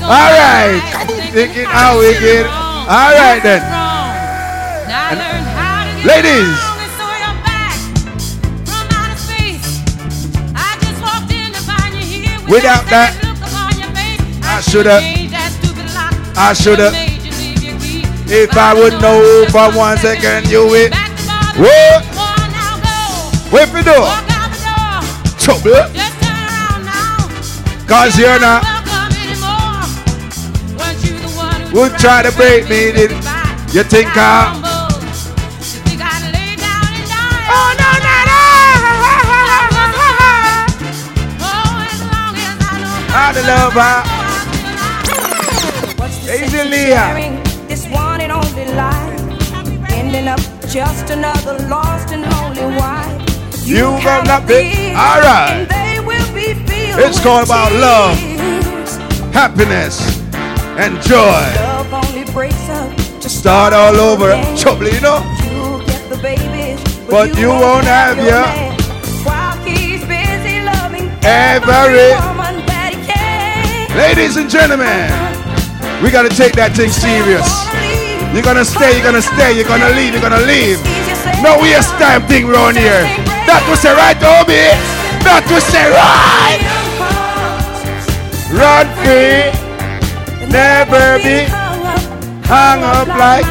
All 0.04 0.32
right. 0.32 0.80
Thinking 1.34 1.66
how 1.66 2.00
we 2.00 2.14
get. 2.14 2.46
All 2.46 3.12
right 3.12 3.44
then. 3.44 3.62
Ladies. 6.08 6.58
Without 12.48 12.86
that, 12.90 13.20
I 14.44 14.62
should 14.62 14.86
have. 14.86 15.04
I 16.38 16.54
should 16.54 16.80
have. 16.80 17.11
If 18.34 18.56
I 18.56 18.74
would 18.74 18.94
know 19.02 19.46
for 19.52 19.78
one 19.78 19.98
second, 19.98 20.48
you 20.50 20.66
would. 20.66 20.94
What? 21.60 22.02
Wait 23.52 23.68
for 23.68 23.84
the 23.84 23.92
door. 23.92 24.08
Trouble. 25.38 25.84
Cause 27.86 28.18
you're 28.18 28.40
not. 28.40 28.64
Would 31.74 31.98
try 32.00 32.22
to 32.22 32.32
break 32.38 32.70
me, 32.70 32.94
did 32.94 33.12
you 33.74 33.84
think 33.84 34.16
I? 34.16 34.56
Oh, 37.54 37.76
no, 37.80 37.92
no, 38.00 38.16
no. 38.32 38.40
I 43.14 43.36
love. 43.46 43.76
Easy 46.32 47.31
just 50.72 51.10
another 51.10 51.58
lost 51.68 52.12
and 52.12 52.22
lonely 52.32 52.78
wife. 52.78 53.22
You 53.66 53.86
alright. 53.88 55.68
They 55.70 56.00
will 56.00 56.34
be 56.34 56.54
filled 56.66 57.00
It's 57.00 57.20
called 57.20 57.46
about 57.46 57.72
love, 57.74 58.18
happiness, 59.34 60.00
and 60.78 61.02
joy. 61.02 61.44
Love 61.60 61.94
only 61.94 62.24
breaks 62.32 62.70
up 62.70 62.96
to 63.22 63.30
Start 63.30 63.74
all 63.74 63.96
over. 63.98 64.32
Trouble, 64.58 64.88
you 64.88 65.02
know. 65.02 65.20
You 65.44 65.86
get 65.86 66.10
the 66.10 66.18
babies, 66.22 66.80
But 67.10 67.38
you 67.38 67.50
won't 67.50 67.86
have 67.86 68.18
your 68.18 68.28
ya. 68.28 68.46
man. 68.46 68.80
While 69.26 69.58
he's 69.66 70.02
busy 70.06 70.62
loving 70.62 71.10
Every- 71.24 72.16
woman 72.16 72.66
that 72.66 72.94
he 72.96 73.06
can. 73.12 73.98
Ladies 73.98 74.38
and 74.38 74.50
gentlemen, 74.50 75.12
we 76.02 76.10
gotta 76.12 76.30
take 76.30 76.54
that 76.54 76.72
thing 76.76 76.90
serious. 76.90 77.61
You're 78.34 78.44
gonna 78.44 78.64
stay, 78.64 78.96
you're 78.96 79.04
gonna 79.04 79.22
stay, 79.22 79.54
you're 79.54 79.68
gonna 79.68 79.90
leave, 79.90 80.14
you're 80.14 80.22
gonna 80.22 80.40
leave. 80.48 80.80
No 81.44 81.60
waste 81.60 81.92
time 82.00 82.24
thing 82.28 82.48
round 82.48 82.78
here. 82.78 83.04
That 83.44 83.60
was 83.68 83.84
the 83.84 83.92
right, 83.92 84.16
Obi. 84.16 84.72
That 85.28 85.44
was 85.52 85.68
the 85.68 85.84
right. 85.92 86.64
Run 88.56 88.88
free, 89.04 89.52
never 90.48 91.20
be 91.20 91.44
hung 92.48 92.84
up 92.84 93.08
like. 93.20 93.46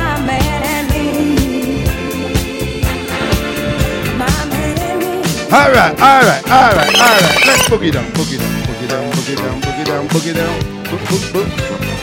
All 5.52 5.72
right, 5.72 5.92
all 6.00 6.22
right, 6.22 6.44
all 6.48 6.72
right, 6.72 6.94
all 6.94 7.20
right. 7.20 7.46
Let's 7.46 7.68
boogie 7.68 7.92
down, 7.92 8.06
boogie 8.12 8.38
down, 8.38 8.62
boogie 8.62 8.88
down, 8.88 9.10
boogie 9.12 9.36
down, 9.36 9.60
boogie 9.60 9.84
down, 9.84 10.08
boogie 10.08 10.34
down. 10.34 10.56
Book, 10.90 11.32
book, 11.32 11.48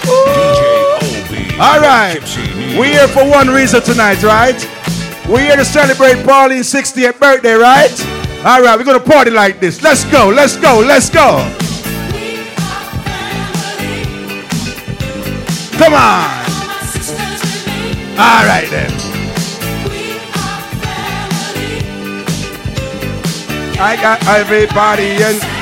book. 0.05 0.66
All 1.59 1.79
right, 1.79 2.21
We're 2.77 2.85
here 2.85 3.07
for 3.07 3.27
one 3.27 3.47
reason 3.49 3.81
tonight, 3.81 4.21
right? 4.21 4.53
We're 5.27 5.39
here 5.39 5.55
to 5.55 5.65
celebrate 5.65 6.23
Pauline's 6.23 6.71
60th 6.71 7.19
birthday, 7.19 7.55
right? 7.55 7.91
All 8.45 8.61
right, 8.61 8.77
we're 8.77 8.85
gonna 8.85 8.99
party 8.99 9.31
like 9.31 9.59
this. 9.59 9.81
Let's 9.81 10.03
go, 10.11 10.29
let's 10.29 10.55
go, 10.55 10.83
let's 10.85 11.09
go. 11.09 11.39
Come 15.79 15.93
on. 15.93 16.45
All 18.19 18.45
right 18.45 18.67
then. 18.69 18.91
I 23.79 23.97
got 23.99 24.23
everybody 24.27 25.23
and 25.23 25.56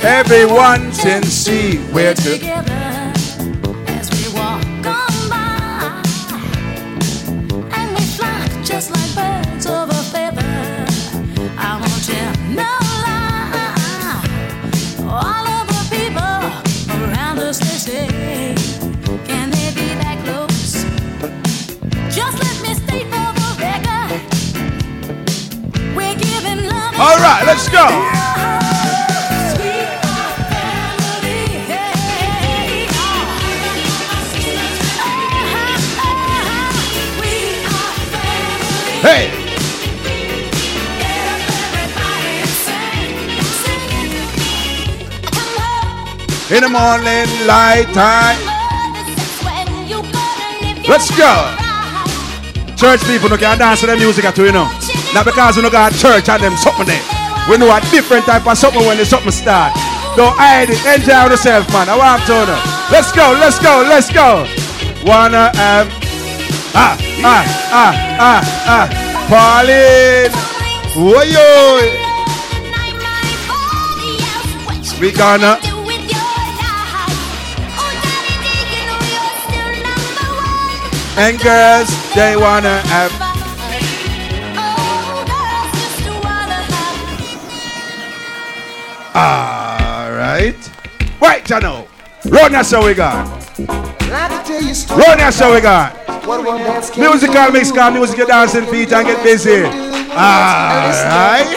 Everyone 0.03 0.93
can 0.93 1.23
see 1.23 1.79
where 1.95 2.13
to. 2.13 2.33
together 2.39 2.73
as 3.87 4.11
we 4.13 4.29
walk 4.37 4.63
on 4.85 5.29
by, 5.31 6.03
and 7.73 7.91
we 7.97 8.03
just 8.67 8.91
like 8.91 9.18
let's 27.49 27.69
go. 27.71 27.87
Hey. 39.01 39.33
In 46.55 46.63
the 46.63 46.69
morning 46.69 47.47
light 47.47 47.87
time. 47.95 48.37
Let's 50.87 51.11
go. 51.17 51.55
Church 52.77 53.03
people 53.07 53.31
no 53.31 53.39
can 53.39 53.59
dance 53.59 53.81
to 53.81 53.87
the 53.87 53.97
music 53.97 54.27
at 54.27 54.39
all, 54.39 54.45
you 54.45 54.53
know. 54.53 54.71
Not 55.15 55.25
because 55.25 55.57
we 55.57 55.63
no 55.63 55.71
got 55.71 55.95
church 55.95 56.29
and 56.29 56.43
them 56.43 56.57
something 56.57 56.87
there. 56.87 57.08
We 57.49 57.57
know 57.57 57.75
a 57.75 57.81
different 57.91 58.27
type 58.27 58.47
of 58.47 58.59
something 58.59 58.85
when 58.85 58.99
the 58.99 59.07
something 59.07 59.33
start. 59.33 59.73
Don't 60.17 60.37
hide 60.37 60.69
it. 60.69 60.85
Enjoy 60.85 61.31
yourself, 61.31 61.67
man. 61.73 61.89
I 61.89 61.97
want 61.97 62.23
to 62.27 62.45
know. 62.45 62.61
Let's 62.93 63.11
go, 63.13 63.33
let's 63.41 63.59
go, 63.59 63.85
let's 63.89 64.13
go. 64.13 64.45
Wanna 65.07 65.51
have 65.57 65.89
ah 66.75 66.99
ah 67.25 67.45
ah 67.73 67.95
ah 68.21 68.41
ah 68.67 68.87
Pauline. 69.29 70.33
Whoa 70.95 72.09
We 75.01 75.13
gonna 75.13 75.61
and 81.17 81.41
girls 81.41 82.15
they 82.15 82.37
wanna 82.37 82.81
have 82.89 83.28
Right, 91.29 91.45
Jano. 91.45 91.87
Run 92.31 92.53
that's 92.53 92.71
how 92.71 92.87
we 92.87 92.95
got. 92.95 93.29
Run 93.59 95.19
that's 95.19 95.39
how 95.39 95.53
we 95.53 95.61
got. 95.61 95.93
Musical 96.97 97.51
mix, 97.53 97.71
come 97.71 97.95
music, 97.95 98.27
dancing 98.27 98.65
feet 98.65 98.91
and 98.95 99.07
get 99.07 99.23
busy. 99.23 99.65
All 99.65 99.69
right. 100.17 101.55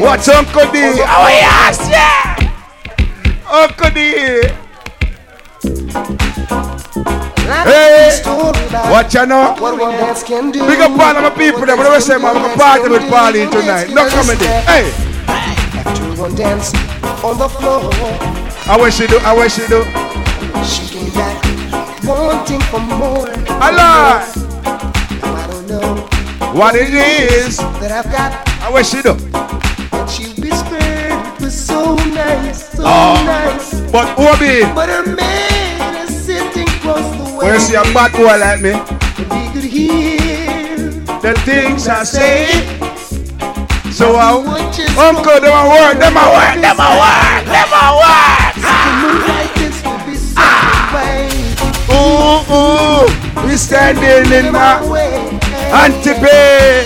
What's 0.00 0.28
Uncle 0.30 0.64
D? 0.72 0.78
Oh 1.04 1.28
yes, 1.28 1.78
yeah. 1.90 2.40
Uncle 3.50 3.90
D. 3.90 4.48
Hey, 7.68 8.22
what 8.90 9.12
you 9.12 9.26
know? 9.26 9.54
Big 10.66 10.80
up 10.80 10.98
all 10.98 11.16
of 11.16 11.22
my 11.22 11.30
people 11.36 11.66
there. 11.66 11.76
What 11.76 11.84
do 11.84 11.90
I 11.90 11.98
say, 11.98 12.16
man? 12.16 12.34
I'm 12.34 12.42
going 12.42 12.50
to 12.50 12.58
party 12.58 12.88
with 12.88 13.10
Pauline 13.10 13.50
tonight. 13.50 13.90
No 13.90 14.08
comedy. 14.08 14.46
Hey. 14.46 14.90
One 16.18 16.34
dance 16.34 16.72
on 17.24 17.38
the 17.38 17.48
floor. 17.48 17.90
I 18.68 18.76
wish 18.80 19.00
you 19.00 19.08
do. 19.08 19.18
I 19.18 19.32
wish 19.36 19.58
you 19.58 19.66
do. 19.68 19.82
She 20.64 20.82
came 20.92 21.12
back 21.14 21.42
wanting 22.04 22.60
for 22.70 22.80
more. 22.80 23.28
I 23.48 23.70
Allah. 23.70 24.24
I 25.22 25.46
don't 25.50 25.66
know 25.68 25.94
What 26.52 26.74
it 26.74 26.92
is. 26.92 27.58
that 27.80 27.92
I've 27.92 28.10
got. 28.10 28.32
I 28.62 28.70
wish 28.72 28.92
you 28.94 29.02
do. 29.02 29.14
But 29.90 30.06
she 30.06 30.24
whispered 30.40 30.82
it 30.82 31.40
was 31.40 31.54
so 31.54 31.94
nice, 32.14 32.68
so 32.72 32.82
Oh. 32.84 33.22
nice. 33.26 33.80
But 33.90 34.08
Obi, 34.18 34.62
But 34.74 34.88
her 34.88 35.06
man 35.14 36.06
is 36.08 36.14
sitting 36.26 36.68
across 36.68 37.06
the 37.16 37.36
way. 37.38 37.46
when 37.52 37.60
see 37.60 37.74
a 37.74 37.82
bad 37.94 38.12
boy 38.12 38.36
like 38.38 38.60
me, 38.60 38.72
He 39.16 39.52
could 39.52 39.64
hear 39.64 40.90
the 41.22 41.34
things 41.44 41.88
I 41.88 42.02
say. 42.04 42.85
So 43.96 44.12
uh, 44.14 44.18
I, 44.18 45.08
Uncle, 45.08 45.40
them 45.40 45.56
a 45.56 45.64
work, 45.72 45.96
them 45.96 46.20
a 46.20 46.28
work, 46.28 46.60
them 46.60 46.76
a 46.76 47.00
work, 47.00 47.48
them 47.48 47.72
a 47.72 47.96
work. 47.96 48.52
Ah. 50.36 50.92
Ooh, 51.96 52.44
ooh, 52.52 53.48
we 53.48 53.56
standing 53.56 54.28
in 54.30 54.52
my 54.52 54.84
antipay. 55.72 56.84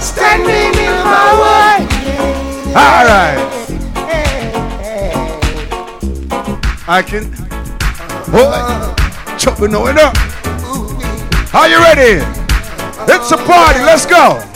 standing 0.00 0.72
in 0.80 0.96
my 1.04 1.28
way. 1.44 1.84
All 2.72 3.04
right. 3.04 3.36
I 6.88 7.02
can. 7.06 7.30
Oh, 8.32 8.94
chopping 9.38 9.72
no 9.72 9.88
it 9.88 9.98
up. 9.98 10.16
Are 11.52 11.68
you 11.68 11.80
ready? 11.80 12.24
It's 13.12 13.30
a 13.30 13.36
party. 13.36 13.80
Let's 13.80 14.06
go. 14.06 14.55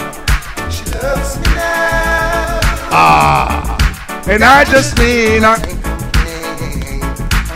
Ah, 2.93 3.79
and 4.27 4.43
I 4.43 4.65
just 4.65 4.99
mean, 4.99 5.45
uh, 5.45 5.55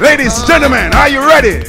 ladies, 0.01 0.41
gentlemen, 0.47 0.95
are 0.95 1.09
you 1.09 1.27
ready? 1.27 1.65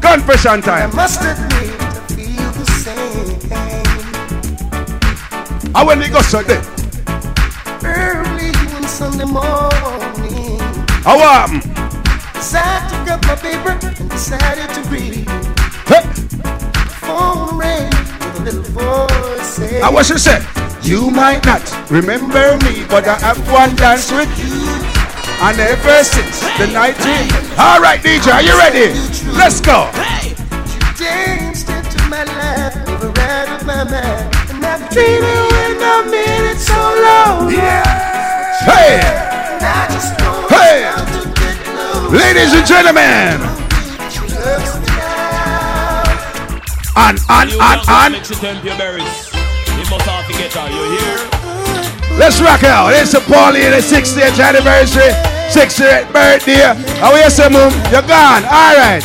Confession 0.00 0.62
time. 0.62 0.94
Must 0.94 1.20
admit 1.22 1.74
I 1.80 2.06
feel 2.14 2.52
the 2.52 2.66
same. 2.84 3.34
I 5.74 5.82
when 5.84 5.98
we 5.98 6.08
go 6.08 6.20
there. 6.46 6.62
Early 7.82 8.52
one 8.72 8.86
Sunday 8.86 9.24
morning, 9.24 10.60
How 11.02 11.18
so 12.40 12.58
I 12.62 12.86
took 12.88 13.10
up 13.10 13.22
my 13.26 13.34
paper 13.34 13.76
and 13.98 14.08
decided 14.10 14.70
to 14.72 14.80
read. 14.88 15.26
Phone 17.02 17.58
rang 17.58 17.95
with 18.46 18.54
a 18.54 18.58
little 18.58 19.06
voice 19.06 19.56
saying, 19.56 19.82
I 19.82 19.90
what 19.90 20.06
she 20.06 20.18
said. 20.18 20.42
You 20.82 21.10
might 21.10 21.44
not 21.44 21.62
remember 21.90 22.56
me, 22.64 22.86
but 22.88 23.06
I 23.08 23.18
have 23.18 23.38
one 23.50 23.74
dance 23.74 24.10
with 24.12 24.30
you. 24.38 24.54
And 25.42 25.58
ever 25.58 26.04
since 26.04 26.40
the 26.56 26.70
night 26.72 26.96
we 27.02 27.28
All 27.58 27.80
right, 27.80 28.00
DJ, 28.00 28.32
are 28.32 28.42
you 28.42 28.56
ready? 28.56 28.94
Let's 29.36 29.60
go. 29.60 29.90
danced 30.96 31.68
into 31.68 32.02
my 32.08 32.24
life, 32.24 32.76
of 32.86 33.66
my 33.66 33.84
mind. 33.84 34.64
And 34.64 34.94
feeling 34.94 35.46
when 35.50 35.82
I'm 35.82 36.08
in 36.08 36.44
it 36.46 36.58
so. 36.58 36.76
Hey, 38.66 38.98
I 39.62 39.86
just 39.92 40.18
know 40.18 40.46
hey, 40.48 40.82
how 40.82 41.04
to 41.04 41.22
get 41.38 41.56
low. 41.74 42.10
ladies 42.10 42.52
and 42.52 42.66
gentlemen, 42.66 43.55
and 46.96 47.18
and 47.28 47.52
and 47.52 47.80
and 47.88 48.14
let's 52.18 52.40
rock 52.40 52.64
out. 52.64 52.92
It's 52.94 53.14
a 53.14 53.20
party 53.20 53.62
in 53.64 53.70
the 53.70 53.78
60th 53.78 54.40
anniversary, 54.42 55.12
60th 55.52 56.12
birthday. 56.12 56.74
How 56.98 57.14
you 57.14 57.30
say, 57.30 57.48
mum? 57.48 57.70
You're 57.92 58.02
gone. 58.02 58.44
All 58.44 58.76
right. 58.76 59.04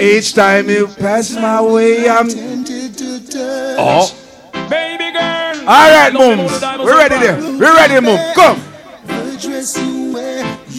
Each 0.00 0.32
time 0.32 0.70
you 0.70 0.86
pass 0.86 1.34
my 1.34 1.60
way, 1.60 2.08
I'm. 2.08 2.28
Oh. 3.76 4.08
Baby 4.70 5.12
girl. 5.12 5.68
All 5.68 5.90
right, 5.90 6.12
mums. 6.12 6.62
We're 6.62 6.96
ready 6.96 7.18
there. 7.18 7.36
We're 7.58 7.74
ready, 7.74 8.00
mum. 8.00 8.34
Come. 8.34 8.60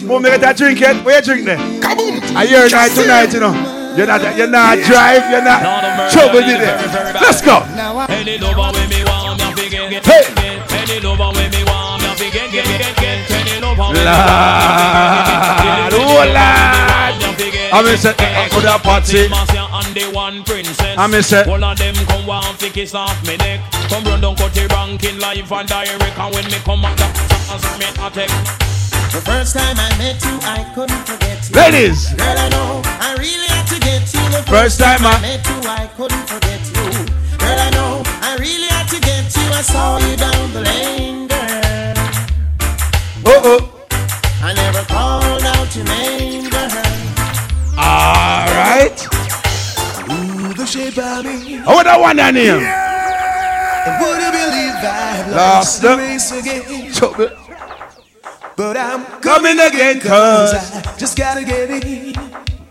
Mum, 0.04 0.24
you 0.24 0.30
get 0.30 0.40
that 0.40 0.54
drink 0.56 0.80
yet? 0.80 1.04
Where 1.04 1.18
you 1.18 1.24
drink 1.24 1.44
there? 1.44 1.58
Kaboom. 1.58 2.34
Are 2.34 2.44
you 2.44 2.68
night 2.68 2.90
tonight, 2.90 3.32
you 3.32 3.40
know? 3.40 3.81
You're 3.96 4.06
not, 4.06 4.36
you're 4.36 4.46
not 4.46 4.78
drive, 4.78 5.30
you're 5.30 5.44
not 5.44 6.10
trouble 6.10 6.40
with 6.40 6.48
it. 6.48 6.74
Let's 7.20 7.42
go. 7.42 7.60
Any 8.08 8.38
lover 8.38 8.72
when 8.72 8.88
me 8.88 9.04
want 9.04 9.38
me 9.56 9.68
get 9.68 9.90
get. 9.90 10.08
Any 10.72 11.00
lover 11.00 11.28
when 11.36 11.50
me 11.50 11.62
want 11.64 12.02
me 12.18 12.30
get 12.30 12.50
get 12.50 12.64
get 12.64 12.96
get. 12.96 13.30
Any 13.30 13.60
lover 13.60 13.92
when 13.92 14.00
me 14.00 14.04
Lord, 15.68 15.92
oh 15.92 16.24
Lord. 16.24 16.72
I'm 17.72 17.86
in 17.86 17.96
set 17.98 18.16
for 18.52 18.60
the 18.60 18.78
party. 18.82 19.28
and 19.28 19.94
the 19.94 20.10
one 20.14 20.42
princess. 20.44 20.96
I'm 20.98 21.12
in 21.14 21.22
set. 21.22 21.48
All 21.48 21.62
of 21.62 21.78
them 21.78 21.94
come 22.06 22.26
want 22.26 22.58
fi 22.58 22.70
kiss 22.70 22.94
off 22.94 23.22
me 23.26 23.36
neck. 23.36 23.60
Come 23.88 24.04
run 24.04 24.20
down 24.20 24.36
cut 24.36 24.54
the 24.54 24.66
ranking 24.68 25.18
live 25.18 25.52
and 25.52 25.68
direct. 25.68 26.18
And 26.18 26.34
when 26.34 26.44
me 26.46 26.58
come 26.64 26.84
up, 26.84 26.96
that's 26.96 27.78
me 27.78 27.86
attack. 28.00 28.81
The 29.12 29.20
first 29.20 29.54
time 29.54 29.76
I 29.78 29.90
met 29.98 30.16
you, 30.24 30.34
I 30.42 30.64
couldn't 30.74 31.04
forget 31.06 31.38
you. 31.48 31.54
Ladies. 31.54 32.12
Girl, 32.14 32.38
I 32.38 32.48
know 32.48 32.80
I 32.84 33.14
really 33.18 33.46
had 33.48 33.66
to 33.68 33.78
get 33.80 34.02
you. 34.14 34.24
The 34.32 34.42
First 34.48 34.80
time 34.80 35.04
I- 35.04 35.20
met 35.20 35.44
you, 35.46 35.58
I 35.68 35.86
couldn't 35.96 36.26
forget 36.26 36.60
you. 36.72 36.86
Girl, 37.38 37.58
I 37.66 37.70
know 37.76 38.02
I 38.22 38.36
really 38.40 38.68
had 38.72 38.88
to 38.88 38.98
get 39.00 39.28
you. 39.36 39.44
I 39.52 39.60
saw 39.62 39.98
you 39.98 40.16
down 40.16 40.52
the 40.56 40.62
lane, 40.62 41.28
girl. 41.28 41.96
Uh 43.28 43.40
oh. 43.52 43.60
I 44.42 44.52
never 44.54 44.82
called 44.88 45.42
out 45.44 45.68
your 45.76 45.84
name, 45.84 46.48
girl. 46.48 46.70
All 47.76 48.48
right. 48.64 48.96
Ooh, 50.08 50.54
the 50.54 50.64
shape 50.66 50.96
of 50.98 51.24
me. 51.24 51.58
I 51.60 51.68
want 51.74 51.84
that 51.84 52.00
one 52.00 52.16
down 52.16 52.34
here. 52.34 52.56
And 52.56 53.94
would 54.00 54.18
you 54.24 54.30
believe 54.32 54.76
I've 54.80 55.28
Lost 55.28 55.36
lost 55.36 55.82
the 55.82 55.88
the- 55.88 55.96
race 55.98 56.32
again? 56.32 56.92
Trouble. 56.94 57.28
But 58.56 58.76
I'm 58.76 59.04
Coming 59.20 59.58
again, 59.58 60.00
cause 60.00 60.52
I 60.54 60.96
just 60.98 61.16
gotta 61.16 61.44
get 61.44 61.70
in. 61.70 62.12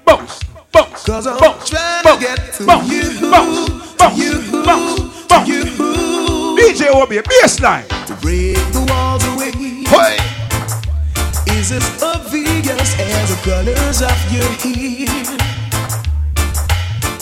bounce, 0.06 0.44
bounce, 0.72 1.04
Cause 1.06 1.26
I'm 1.28 1.40
bounce, 1.40 1.70
trying 1.70 2.04
bounce, 2.04 2.20
to 2.20 2.26
get 2.28 2.54
to 2.56 2.66
bounce, 2.66 2.92
you. 2.92 3.32
bounce, 3.32 3.96
bounce, 3.96 4.18
you. 4.18 4.64
bounce, 4.64 5.28
bounce. 5.28 5.50
DJ 6.60 6.88
Obi, 6.94 7.18
baseline. 7.20 7.88
To 8.08 8.14
break 8.22 8.56
the 8.74 8.86
walls 8.90 9.24
away. 9.34 9.52
Hey. 9.52 10.18
Is 11.58 11.72
as 11.72 12.04
obvious 12.04 13.00
as 13.00 13.30
the 13.30 13.38
colors 13.50 14.02
of 14.02 14.32
your 14.32 14.50
hair. 14.62 15.38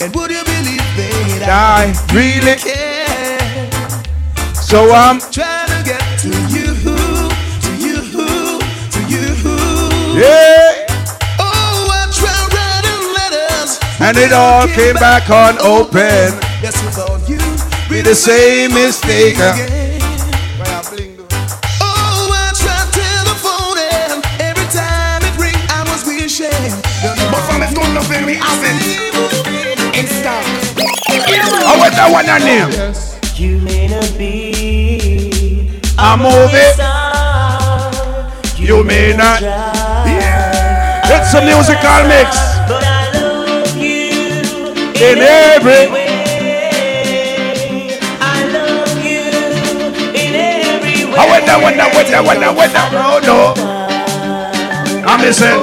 And 0.02 0.14
would 0.14 0.30
you 0.30 0.44
believe 0.44 0.86
that 0.96 1.48
I 1.48 1.92
really 2.14 2.56
care? 2.56 3.70
So 4.54 4.94
um, 4.94 5.18
I'm 5.18 5.32
Trying 5.32 5.68
to 5.68 5.82
get 5.84 6.18
to 6.20 6.28
you, 6.54 6.59
yeah, 10.16 10.86
Oh, 11.38 11.88
I 11.90 12.08
tried 12.12 12.48
writing 12.54 13.02
letters. 13.14 13.78
and 14.00 14.16
it 14.16 14.32
all 14.32 14.66
came 14.68 14.94
back 14.96 15.28
on 15.30 15.58
open. 15.60 16.38
Yes, 16.62 16.76
without 16.84 17.20
you, 17.28 17.38
Be 17.88 18.00
the 18.02 18.14
same 18.14 18.74
mistake. 18.74 19.36
Again. 19.36 20.00
Oh, 21.80 22.30
I 22.32 22.52
tried 22.54 22.88
telephone 22.92 23.78
and 23.78 24.24
every 24.40 24.66
time 24.70 25.22
it 25.24 25.34
ring, 25.40 25.56
I 25.70 25.82
was 25.90 26.04
wishing. 26.06 26.50
But 27.30 27.42
from 27.48 27.62
it's 27.62 27.74
gonna 27.74 28.02
be 28.08 28.18
me, 28.26 28.38
I 28.40 28.50
said, 28.60 28.76
in 29.98 30.06
stock. 30.06 30.44
I 31.08 31.76
want 31.78 31.94
that 31.94 32.08
one 32.12 32.24
down 32.26 32.40
there. 32.40 32.68
You 33.36 33.58
may 33.60 33.86
not 33.88 34.18
be 34.18 35.80
I 35.98 36.16
move 36.16 36.52
it. 36.52 36.76
You 38.60 38.84
may 38.84 39.16
not. 39.16 39.40
It's 41.32 41.38
a 41.38 41.46
musical 41.46 42.02
mix. 42.10 42.34
But 42.66 42.82
I 42.82 43.06
love 43.14 43.78
you 43.78 44.10
In 44.98 45.22
every 45.22 45.86
I 48.18 48.50
love 48.50 48.98
you 48.98 49.30
in 50.10 50.34
every 50.34 51.06
way. 51.06 51.14
I 51.14 51.22
want 51.30 51.46
that 51.46 51.62
one, 51.62 51.78
that 51.78 51.94
one, 51.94 52.10
that 52.10 52.26
one, 52.26 52.40
that 52.42 52.50
one, 52.50 52.72
that 52.74 52.90
one. 52.90 53.06
Oh 53.06 53.22
no. 53.22 53.54
I'm 55.06 55.22
missing. 55.22 55.54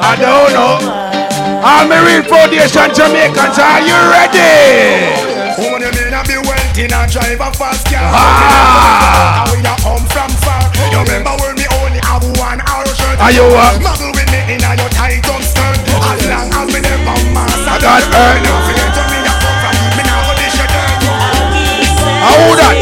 I 0.00 0.16
don't 0.16 0.56
know. 0.56 0.80
I'm 1.60 1.92
a 1.92 2.00
real 2.08 2.24
foundation 2.24 2.88
Jamaicans. 2.96 3.60
Are 3.60 3.84
you 3.84 4.00
ready? 4.16 5.12
Woman, 5.60 5.84
you 5.84 5.92
may 5.92 6.08
not 6.08 6.24
be 6.24 6.40
wealthy, 6.40 6.88
not 6.88 7.12
drive 7.12 7.36
a 7.36 7.52
fast 7.52 7.84
car. 7.84 8.00
Ah. 8.00 9.44
We 9.52 9.60
are 9.60 9.76
home 9.84 10.08
from 10.08 10.32
far. 10.40 10.64
You 10.88 11.04
remember 11.04 11.36
when 11.44 11.55
Are 13.18 13.32
you 13.32 13.42
what? 13.48 13.80
Muggle 13.80 14.12
with 14.12 14.28
me 14.30 14.54
in 14.54 14.60
your 14.60 14.90
tight 14.92 15.24
on 15.32 15.40
skirt. 15.42 15.80
As 15.88 16.20
long 16.28 16.52
as 16.52 16.68
we 16.68 16.80
never 16.80 17.16
mass. 17.32 17.56
I 17.64 17.80
got 17.80 18.04
hurt. 18.12 18.44
Don't 18.44 18.64
forget 18.68 18.92
where 18.92 19.08
me 19.08 19.18
a 19.24 19.32
come 19.40 19.56
from. 19.64 19.72
Me 19.96 20.02
now 20.04 20.20
go 20.28 20.32
dish 20.36 20.56
your 20.60 20.68
dirt. 20.68 21.00
How 22.20 22.36
that? 22.60 22.76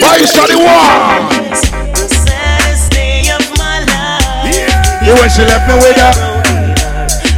Why 0.00 0.16
you 0.16 0.26
study 0.26 0.56
war? 0.56 1.32
You 5.04 5.14
when 5.18 5.28
she 5.30 5.42
left 5.42 5.66
me 5.66 5.74
with 5.82 5.96
her, 5.96 6.14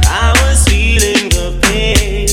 I 0.06 0.36
was 0.44 0.62
feeling 0.68 1.30
the 1.30 1.56
pain. 1.62 2.28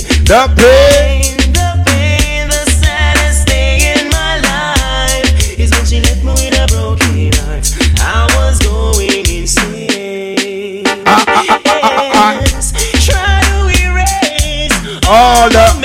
All 15.13 15.49
the 15.49 15.80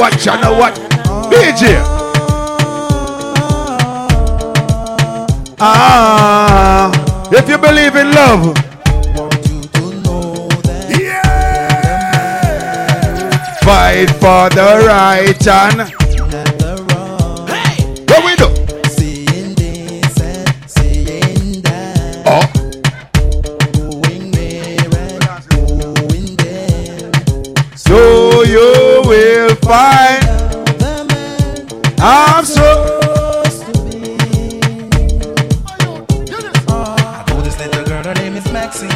Watch 0.00 0.26
out 0.28 0.40
now, 0.40 0.58
watch 0.58 0.78
out 0.78 0.90
now, 1.04 1.20
what? 1.28 1.30
DJ. 1.30 1.76
Ah, 5.60 6.90
if 7.30 7.46
you 7.50 7.58
believe 7.58 7.96
in 7.96 8.10
love. 8.12 8.56
Fight 13.62 14.08
for 14.22 14.48
the 14.48 14.84
right 14.86 15.46
and 15.48 15.80
what 18.08 18.24
we 18.24 18.36
do? 18.36 18.59
Find 29.70 30.24
I'm 32.00 32.44
so 32.44 32.66
I 36.68 37.24
know 37.28 37.40
this 37.42 37.56
little 37.60 37.84
girl, 37.84 38.02
her 38.02 38.14
name 38.14 38.34
is 38.34 38.50
Maxine. 38.52 38.90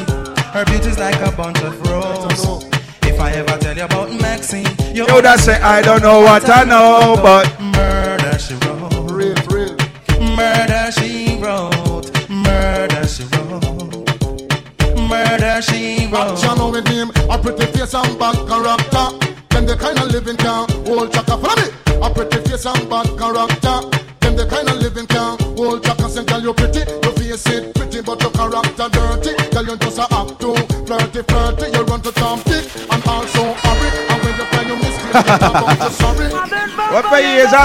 Her 0.52 0.64
beauty's 0.64 0.98
like 0.98 1.20
a 1.20 1.30
bunch 1.36 1.60
of 1.62 1.80
roses. 1.82 2.64
If 3.02 3.20
I 3.20 3.30
ever 3.32 3.56
tell 3.59 3.76
you 3.76 3.84
about 3.84 4.10
Maxine, 4.20 4.66
you 4.92 5.06
that 5.06 5.38
say 5.38 5.60
I 5.60 5.80
don't 5.80 6.02
know 6.02 6.22
what 6.22 6.48
I 6.48 6.64
know, 6.64 7.20
but 7.22 7.46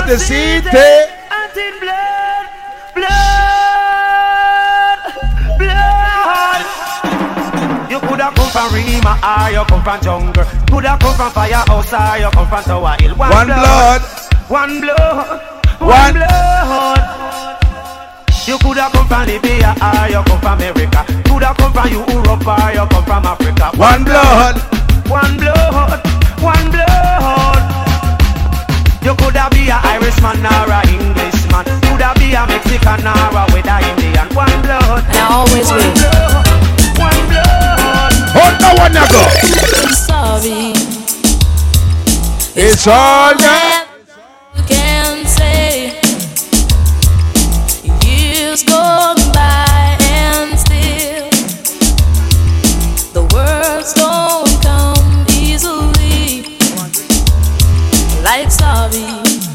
the 0.09 0.17
city? 0.17 0.69
Until 1.29 1.79
blood, 1.81 2.45
blood, 2.93 4.99
blood. 5.57 6.61
You 7.89 7.99
coulda 7.99 8.31
come 8.35 8.49
from 8.49 8.73
Rima 8.73 9.17
or 9.21 9.49
you 9.51 9.63
come 9.65 9.83
from 9.83 10.01
jungle. 10.01 10.45
Coulda 10.69 10.97
come 10.99 11.15
from 11.15 11.31
firehouse 11.31 11.93
or 11.93 11.97
ah, 11.99 12.15
you 12.15 12.29
come 12.31 12.47
from 12.47 12.63
Tower 12.63 12.95
Hill. 12.99 13.15
One 13.15 13.47
blood. 13.47 14.01
one 14.47 14.81
blood, 14.81 15.41
One- 15.79 15.89
one 15.89 16.13
blood. 16.13 16.99
You 18.47 18.57
coulda 18.59 18.89
come 18.91 19.07
from 19.07 19.25
Libya 19.27 19.75
or 19.81 20.09
you 20.09 20.23
come 20.23 20.39
from 20.41 20.59
America. 20.59 21.05
Coulda 21.25 21.53
come 21.57 21.73
from 21.73 21.87
Europe 21.89 22.47
or 22.47 22.71
you 22.73 22.85
come 22.89 23.03
from 23.05 23.25
Africa. 23.25 23.71
One 23.77 24.03
blood. 24.03 24.57
one 25.09 25.37
blood, 25.37 26.01
one 26.41 26.71
blood. 26.71 27.58
You 29.01 29.15
coulda 29.15 29.47
be 29.51 29.69
a 29.69 29.79
Irishman 29.83 30.45
or 30.45 30.69
a 30.69 30.79
Englishman. 30.87 31.65
Coulda 31.87 32.13
be 32.19 32.33
a 32.33 32.45
Mexican 32.45 33.07
or 33.07 33.31
a 33.31 33.43
whether 33.51 33.79
Indian. 33.89 34.27
One 34.35 34.61
blood. 34.61 35.03
I 35.07 35.27
always 35.31 35.67
one 35.67 35.79
will. 35.79 35.93
blood, 35.95 36.47
one 36.99 37.21
blood. 37.31 38.13
Hold 38.35 38.55
no 38.61 38.69
one 38.83 38.93
now 38.93 39.07
go. 39.07 39.23
I'm 39.79 39.93
sorry. 39.93 40.73
It's 42.55 42.85
all 42.87 43.35
that. 43.37 43.87
You 44.55 44.63
can 44.63 45.25
say 45.25 46.01
years 48.05 48.63
gone 48.63 48.88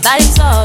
sorry, 0.05 0.21
like 0.21 0.21
sorry. 0.21 0.64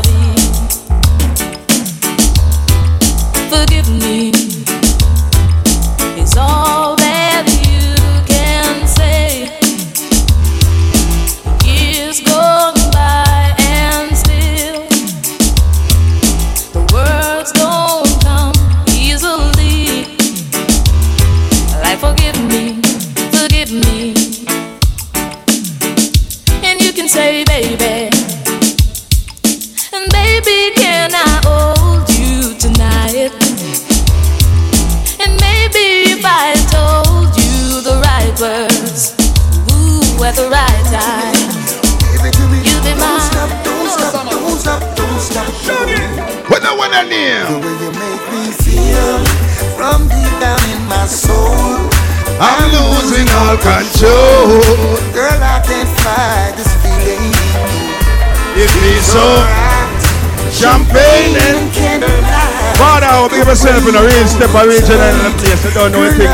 In 64.50 64.58
a 64.58 64.66
real 64.66 64.82
step 64.82 64.98
of 64.98 64.98
region 64.98 64.98
and 64.98 65.18
a 65.22 65.32
place 65.38 65.64
you 65.64 65.72
don't 65.72 65.92
know 65.92 66.04
a 66.04 66.10
thing. 66.10 66.30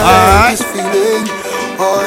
Alright. 0.00 0.60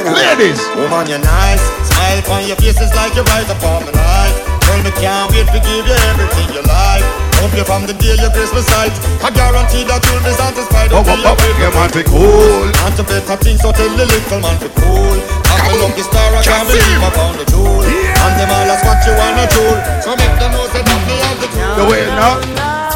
Ladies. 0.04 0.62
Woman, 0.78 1.06
you're 1.10 1.22
nice. 1.22 1.62
Smile 1.86 2.22
on 2.34 2.48
your 2.48 2.58
like 2.58 3.14
you're 3.14 3.26
right 3.30 3.50
upon 3.50 3.86
life. 3.86 4.36
Girl, 4.66 4.82
me 4.82 4.92
can't 4.98 5.30
wait 5.32 5.48
to 5.54 5.60
give 5.62 5.86
you 5.86 5.98
everything 6.10 6.50
you 6.54 6.64
like. 6.66 7.06
Hope 7.42 7.54
you 7.58 7.66
from 7.66 7.86
the 7.86 7.94
day 7.94 8.16
you 8.16 8.30
grace 8.32 8.54
my 8.54 8.64
sight. 8.64 8.94
I 9.22 9.30
guarantee 9.30 9.84
that 9.86 10.02
you'll 10.08 10.24
be 10.24 10.32
satisfied 10.32 10.90
you 10.90 10.98
you 11.04 11.70
man 11.76 11.90
be 11.92 12.04
cool. 12.08 12.70
And 12.88 12.94
to 12.98 13.04
better 13.04 13.38
things, 13.38 13.62
so 13.62 13.76
tell 13.76 13.90
the 13.94 14.06
little 14.06 14.40
man 14.40 14.58
to 14.64 14.70
cool. 14.80 15.18
I'm 15.52 15.70
a 15.70 15.86
lucky 15.86 16.02
star, 16.02 16.34
I 16.34 16.42
can't 16.42 16.66
believe 16.66 17.04
I 17.04 17.10
found 17.12 17.36
the 17.38 17.46
jewel. 17.52 17.84
And 17.84 18.34
them 18.40 18.50
all 18.50 18.72
ask 18.72 18.86
what 18.88 19.02
you 19.06 19.14
wanna 19.18 19.46
do. 19.52 19.66
So 20.02 20.16
make 20.16 20.36
them 20.40 20.56
know 20.56 20.66
that 20.72 20.88
have 20.88 21.38
the. 21.42 21.48
The 21.78 21.86
way 21.90 22.06
now. 22.16 22.93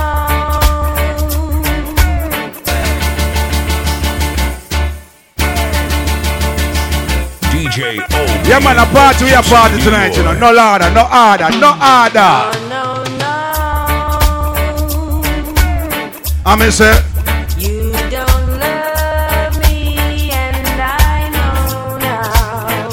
DJ 7.77 7.99
O. 7.99 8.03
Yeah, 8.47 8.59
man, 8.59 8.79
a 8.79 8.85
party, 8.91 9.25
we 9.25 9.33
a 9.33 9.41
party 9.43 9.79
tonight, 9.81 10.17
you 10.17 10.23
know. 10.23 10.33
No 10.33 10.47
order, 10.47 10.89
no 10.89 11.05
order, 11.05 11.49
no 11.59 11.77
order. 11.77 12.57
Oh, 16.43 16.43
I'm 16.45 16.71
say, 16.71 17.03
You 17.59 17.91
don't 18.09 18.59
love 18.59 19.57
me, 19.69 20.31
and 20.31 20.67
I 20.81 21.29
know 21.35 21.97
now. 21.99 22.89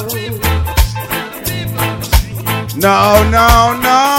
no, 2.76 3.30
no, 3.30 3.80
no. 3.80 4.13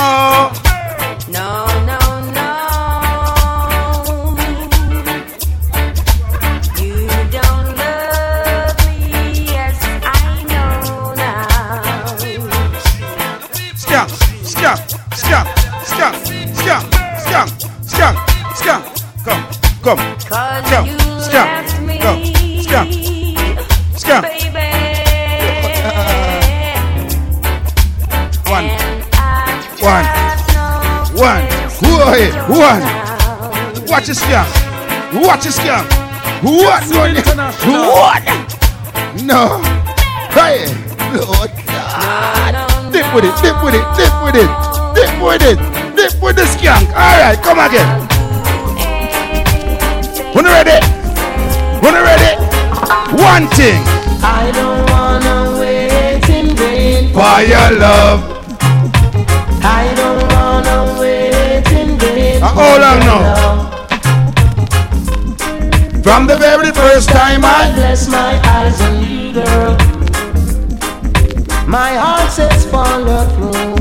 One. 32.66 32.82
Watch 33.86 34.08
this 34.08 34.20
skunk. 34.22 34.50
Watch 35.14 35.44
this 35.44 35.56
skunk. 35.56 35.86
What? 36.42 36.84
What? 37.70 38.24
No. 39.22 39.62
Hey, 40.34 40.66
Lord 41.14 41.52
God. 41.70 42.54
Dip 42.92 43.08
with 43.14 43.26
it, 43.26 43.36
dip 43.44 43.58
with 43.64 43.76
it, 43.76 43.86
dip 43.98 44.14
with 44.24 44.36
it, 44.36 44.50
dip 44.98 45.14
with 45.22 45.44
it, 45.46 45.58
dip 45.96 46.14
with 46.22 46.36
the 46.36 46.46
skunk. 46.46 46.90
All 46.90 47.18
right, 47.22 47.38
come 47.46 47.60
again. 47.60 47.88
When 50.34 50.46
you 50.46 50.52
ready? 50.52 50.80
When 51.84 51.94
you 51.94 52.04
ready? 52.04 52.34
One 53.22 53.48
thing 53.58 53.82
I 54.24 54.52
don't 54.58 54.90
wanna 54.90 55.60
wait 55.60 56.28
in 56.30 56.56
vain 56.56 57.14
for 57.14 57.38
your 57.52 57.70
love. 57.80 58.20
I 59.64 59.94
don't 59.96 60.22
wanna 60.34 60.78
wait 60.80 60.85
vain 62.46 62.52
Uh, 62.52 62.54
hold 62.54 62.84
on 62.84 63.00
now. 63.00 63.72
From 66.04 66.28
the 66.28 66.38
very 66.38 66.72
first 66.72 67.10
time 67.10 67.44
I 67.44 67.48
I 67.48 67.74
bless 67.74 68.08
my 68.08 68.40
eyes 68.46 68.82
on 68.82 69.04
you, 69.04 69.34
girl. 69.34 69.76
My 71.68 71.94
heart 71.96 72.32
says 72.32 72.66
follow 72.70 73.26
through. 73.36 73.76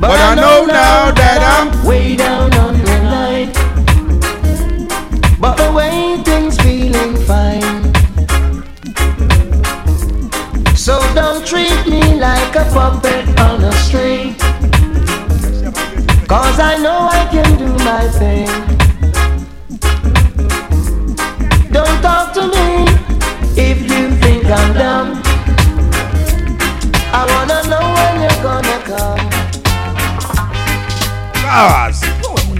But 0.00 0.20
I 0.20 0.34
know 0.34 0.64
now 0.64 1.10
that 1.10 1.40
I'm 1.42 1.86
way 1.86 2.16
down 2.16 2.54
on 2.54 2.78
the 2.78 2.98
line. 3.12 3.52
But 5.38 5.56
the 5.56 5.70
way 5.72 6.22
things 6.24 6.56
feeling 6.56 7.16
fine. 7.26 7.92
So 10.74 11.00
don't 11.14 11.44
treat 11.46 11.86
me 11.86 12.18
like 12.18 12.56
a 12.56 12.64
puppet 12.72 13.38
on 13.40 13.62
a 13.64 13.72
string. 13.72 14.37
Cause 16.28 16.60
I 16.60 16.76
know 16.76 17.08
I 17.10 17.26
can 17.32 17.56
do 17.56 17.68
my 17.88 18.06
thing. 18.20 18.48
Don't 21.72 22.02
talk 22.02 22.34
to 22.34 22.42
me 22.48 22.84
if 23.56 23.80
you 23.90 24.10
think 24.20 24.44
I'm 24.44 24.74
dumb. 24.74 25.22
I 27.14 27.24
wanna 27.32 27.60
know 27.70 27.80
when 27.96 28.20
you're 28.20 28.42
gonna 28.44 28.78
come. 28.84 29.24
Cause 31.32 32.04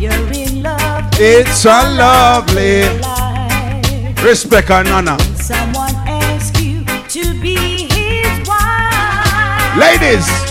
you're 0.00 0.32
in 0.32 0.62
love, 0.62 1.04
it's 1.20 1.66
a 1.66 1.92
lovely 1.92 2.88
life. 3.00 4.24
respect 4.24 4.70
and 4.70 4.88
honor. 4.88 5.18
someone 5.36 5.94
asks 6.06 6.58
you 6.62 6.86
to 7.10 7.38
be 7.42 7.84
his 7.84 8.48
wife. 8.48 9.76
Ladies, 9.76 10.47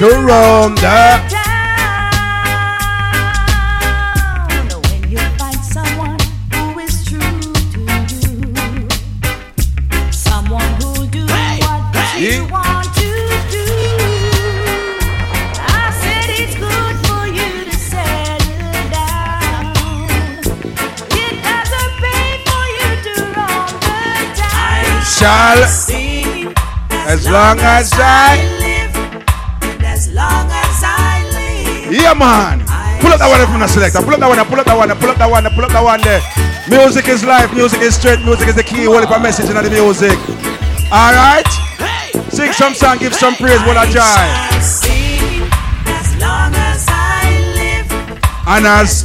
the 0.00 0.06
Hey. 0.06 0.80
Hey. 12.16 12.36
You. 12.36 12.48
I 15.60 15.92
said 16.00 16.28
it's 16.40 16.56
good 16.56 16.96
for 17.06 17.26
you 17.26 17.50
to 17.68 17.76
settle 17.76 18.88
down. 18.88 19.76
It 21.12 21.34
doesn't 21.44 21.92
pay 22.00 22.40
for 22.46 22.64
you 22.78 22.90
to 23.04 23.14
roam 23.36 23.72
the 23.84 23.96
town. 24.40 24.88
I 24.88 25.04
shall 25.04 25.60
as 27.06 27.22
long 27.28 27.58
as 27.60 27.92
I 27.94 28.59
Yeah 32.00 32.14
man. 32.14 32.64
Pull 33.00 33.12
up 33.12 33.20
that 33.20 33.28
one 33.28 33.44
from 33.44 33.60
the 33.60 33.68
selector. 33.68 34.00
Pull 34.00 34.14
up 34.14 34.20
that 34.20 34.28
one, 34.28 34.40
pull 34.48 34.60
up 34.60 34.66
that 34.66 34.76
one, 34.76 34.88
pull 34.96 35.10
up 35.10 35.18
that 35.18 35.30
one, 35.30 35.44
pull 35.52 35.64
up 35.64 35.72
that 35.72 35.84
one 35.84 36.00
there. 36.00 36.20
Music 36.68 37.08
is 37.08 37.24
life, 37.24 37.52
music 37.52 37.80
is 37.80 37.94
strength, 37.94 38.24
music 38.24 38.48
is 38.48 38.54
the 38.56 38.62
key. 38.64 38.84
Hold 38.84 39.04
up 39.04 39.10
a 39.12 39.20
message 39.20 39.48
in 39.48 39.56
the 39.56 39.68
music. 39.68 40.16
Alright? 40.88 41.48
Sing 42.32 42.52
some 42.52 42.74
song, 42.74 42.98
give 42.98 43.14
some 43.14 43.34
praise, 43.36 43.60
what 43.68 43.76
a 43.76 43.84
joy. 43.92 44.00
As 44.00 44.80
as 46.56 46.86
I 46.88 47.36
live. 47.56 47.90
And 48.46 48.66
as 48.66 49.04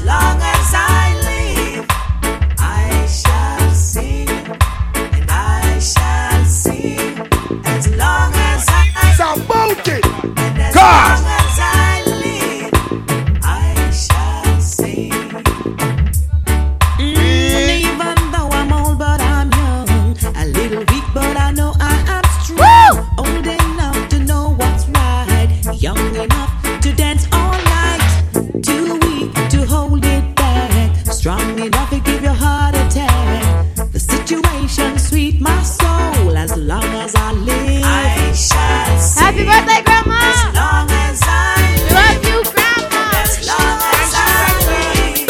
situation 34.18 34.98
sweet 35.00 35.42
my 35.42 35.62
soul 35.64 36.38
as 36.38 36.56
long 36.58 36.84
as 37.04 37.16
I 37.16 37.32
live. 37.34 37.84
I 37.84 38.32
shall 38.34 39.00
sing. 39.00 39.24
Happy 39.24 39.44
birthday, 39.44 39.82
Grandma! 39.84 40.20
As 40.32 40.44
long 40.56 40.90
as 40.90 41.22
I 41.24 41.56
live. 41.76 41.92
Love 42.00 42.22
you, 42.30 42.38
Grandma! 42.54 43.04
As 43.24 43.48
long 43.48 43.80
as 44.00 44.12
I 44.16 44.28
live. 44.70 45.28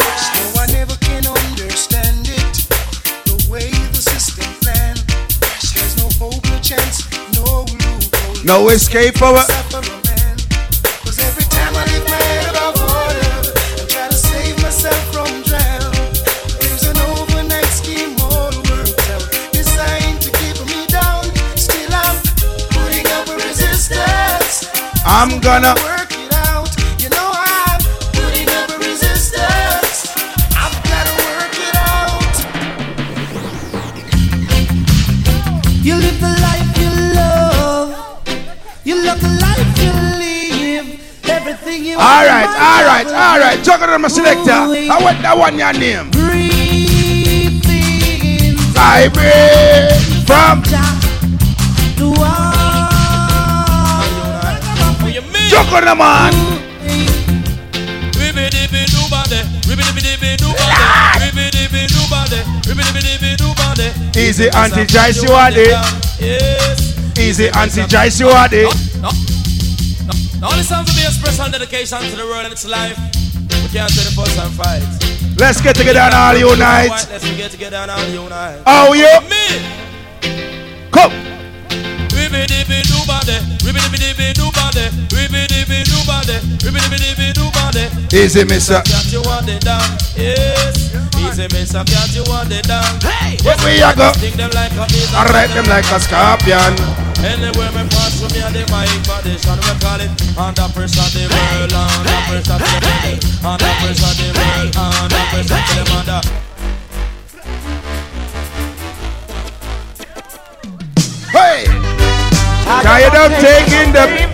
No, 0.00 0.60
I 0.62 0.66
never 0.72 0.96
can 1.06 1.26
understand 1.26 2.28
it. 2.28 2.54
The 3.28 3.36
way 3.50 3.70
the 3.70 4.02
system 4.12 4.48
plan. 4.62 4.96
There's 5.74 5.96
no 5.98 6.08
hope, 6.18 6.42
no 6.44 6.58
chance, 6.60 6.96
no 7.36 7.64
loophole. 7.68 8.44
no 8.44 8.68
escape 8.70 9.16
for 9.18 9.34
it. 9.36 9.69
Gonna 25.42 25.74
work 25.82 26.12
it 26.12 26.32
out. 26.34 26.68
You 27.00 27.08
know 27.08 27.32
I'm 27.32 27.80
putting 28.12 28.46
up 28.48 28.68
a 28.70 28.78
resistance. 28.78 30.12
I've 30.54 30.76
gotta 30.84 31.10
work 31.24 31.56
it 31.56 31.74
out. 31.76 32.36
You 35.82 35.96
live 35.96 36.20
the 36.20 36.28
life 36.44 36.78
you 36.78 36.90
love. 37.16 37.88
You 38.84 39.02
love 39.02 39.20
the 39.20 39.32
life 39.40 39.78
you 39.82 39.92
live. 40.20 41.00
Everything 41.24 41.84
you 41.84 41.96
Alright, 41.96 42.46
alright, 42.46 43.06
alright. 43.06 43.64
Juggle 43.64 43.90
on 43.90 44.02
my 44.02 44.08
selector. 44.08 44.52
I 44.52 44.98
want 45.02 45.22
that 45.22 45.36
one 45.38 45.58
your 45.58 45.72
name. 45.72 46.10
Vibrate 48.76 49.96
from 50.26 50.99
Juggle 55.50 55.88
on 55.88 55.98
man. 55.98 56.32
Easy 64.16 64.48
anti 64.50 64.84
Jai 64.86 65.10
Siwadi. 65.10 65.66
Easy 67.18 67.48
anti 67.48 67.84
Jai 67.86 68.08
Siwadi. 68.08 68.62
Now 70.40 70.50
listen 70.56 70.84
to 70.84 70.92
the 70.92 71.02
expression 71.08 71.50
dedication 71.50 71.98
to 71.98 72.16
the 72.16 72.24
world 72.26 72.44
and 72.44 72.52
its 72.52 72.64
life. 72.64 72.96
We 73.62 73.68
can't 73.74 73.90
say 73.90 74.04
the 74.04 74.14
first 74.14 74.38
and 74.38 74.54
fight. 74.54 74.86
Let's 75.36 75.60
get 75.60 75.74
together 75.74 75.98
and 75.98 76.14
all 76.14 76.36
unite. 76.36 76.90
Let's 77.10 77.28
get 77.36 77.50
together 77.50 77.78
and 77.78 77.90
all 77.90 78.06
unite. 78.06 78.62
Oh, 78.66 78.92
you. 78.94 79.20
Me. 79.28 79.44
Come. 80.92 81.12
Ribby 82.14 82.46
dibby 82.46 82.80
Easy, 88.12 88.44
mister. 88.44 88.82
Can't 88.82 89.12
you 89.12 89.22
want 89.22 89.48
it 89.48 89.62
down? 89.62 89.80
Yes. 90.14 90.92
Easy, 91.16 91.46
mister. 91.50 91.82
Can't 91.82 92.14
you 92.14 92.22
want 92.26 92.52
it 92.52 92.66
down? 92.66 93.00
Hey. 93.00 93.38
What 93.42 93.58
we 93.64 93.80
a 93.80 93.94
go? 93.94 94.12
Sting 94.12 94.36
them 94.36 94.50
like 94.50 94.72
a 94.76 94.84
bees. 94.86 95.14
I 95.14 95.26
ride 95.30 95.50
them 95.50 95.64
like 95.66 95.86
a 95.90 95.98
scorpion. 95.98 96.74
Anywhere 97.24 97.70
me 97.72 97.88
pass 97.90 98.20
with 98.20 98.32
me 98.34 98.40
and 98.40 98.54
the 98.54 98.60
mic 98.70 98.88
foundation 99.04 99.58
we 99.60 99.72
call 99.76 100.00
it 100.00 100.08
Under 100.38 100.72
pressure 100.72 101.04
the 101.12 101.28
world, 101.28 101.72
under 101.74 102.16
pressure 102.28 102.56
the 102.56 102.80
people 102.80 103.44
Under 103.44 103.72
pressure 103.76 104.14
the 104.16 104.28
world, 104.32 104.72
under 104.80 105.22
pressure 105.28 105.60
the 105.68 105.84
mother 105.92 106.20
Hey! 111.28 111.68
Tired 112.80 113.14
of 113.20 113.32
taking 113.38 113.92
the 113.92 114.04
Might 114.06 114.22
as 114.22 114.29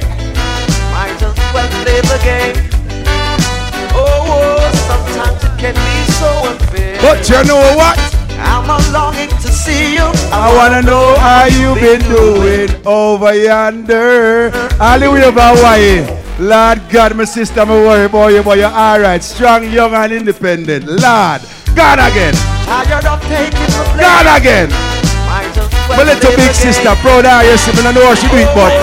play 1.83 2.01
the 2.01 2.19
game. 2.23 2.57
Oh, 3.95 4.05
oh, 4.29 4.61
sometimes 4.89 5.43
it 5.43 5.55
can 5.59 5.75
be 5.75 5.97
so 6.13 6.31
unfair. 6.51 6.99
But 7.01 7.29
you 7.29 7.43
know 7.45 7.77
what? 7.77 7.97
I'm 8.39 8.69
a 8.69 8.79
longing 8.93 9.31
to 9.31 9.49
see 9.51 9.95
you. 9.95 10.07
I 10.33 10.53
wanna 10.55 10.83
know 10.83 11.17
how 11.17 11.47
you 11.47 11.75
been 11.81 12.03
doing 12.09 12.71
over 12.87 13.35
yonder. 13.35 14.51
Hallelujah, 14.79 15.33
Hawaii. 15.33 16.05
Lord 16.39 16.81
God, 16.91 17.17
my 17.17 17.25
sister, 17.25 17.65
me 17.65 17.73
worry 17.73 18.05
about 18.05 18.29
you, 18.29 18.43
but 18.43 18.59
you're 18.59 18.69
alright. 18.69 19.23
Strong, 19.23 19.71
young, 19.73 19.95
and 19.95 20.13
independent. 20.13 20.85
Lord, 20.85 21.41
God 21.75 21.99
again. 21.99 22.35
Tired 22.67 23.07
of 23.07 23.21
taking 23.23 23.73
the 23.73 23.83
blame. 23.95 24.01
God 24.01 24.41
again. 24.41 24.86
Might 25.89 25.99
as 25.99 25.99
well 25.99 26.07
My 26.07 26.13
little 26.15 26.35
big 26.37 26.55
sister, 26.55 26.95
proud 26.99 27.27
ah, 27.27 27.41
of 27.41 27.47
you. 27.47 27.57
See, 27.57 27.71
me 27.71 27.83
don't 27.83 27.95
know 27.95 28.03
what 28.11 28.19
she 28.19 28.27
do 28.27 28.43
it, 28.43 28.51
but 28.55 28.75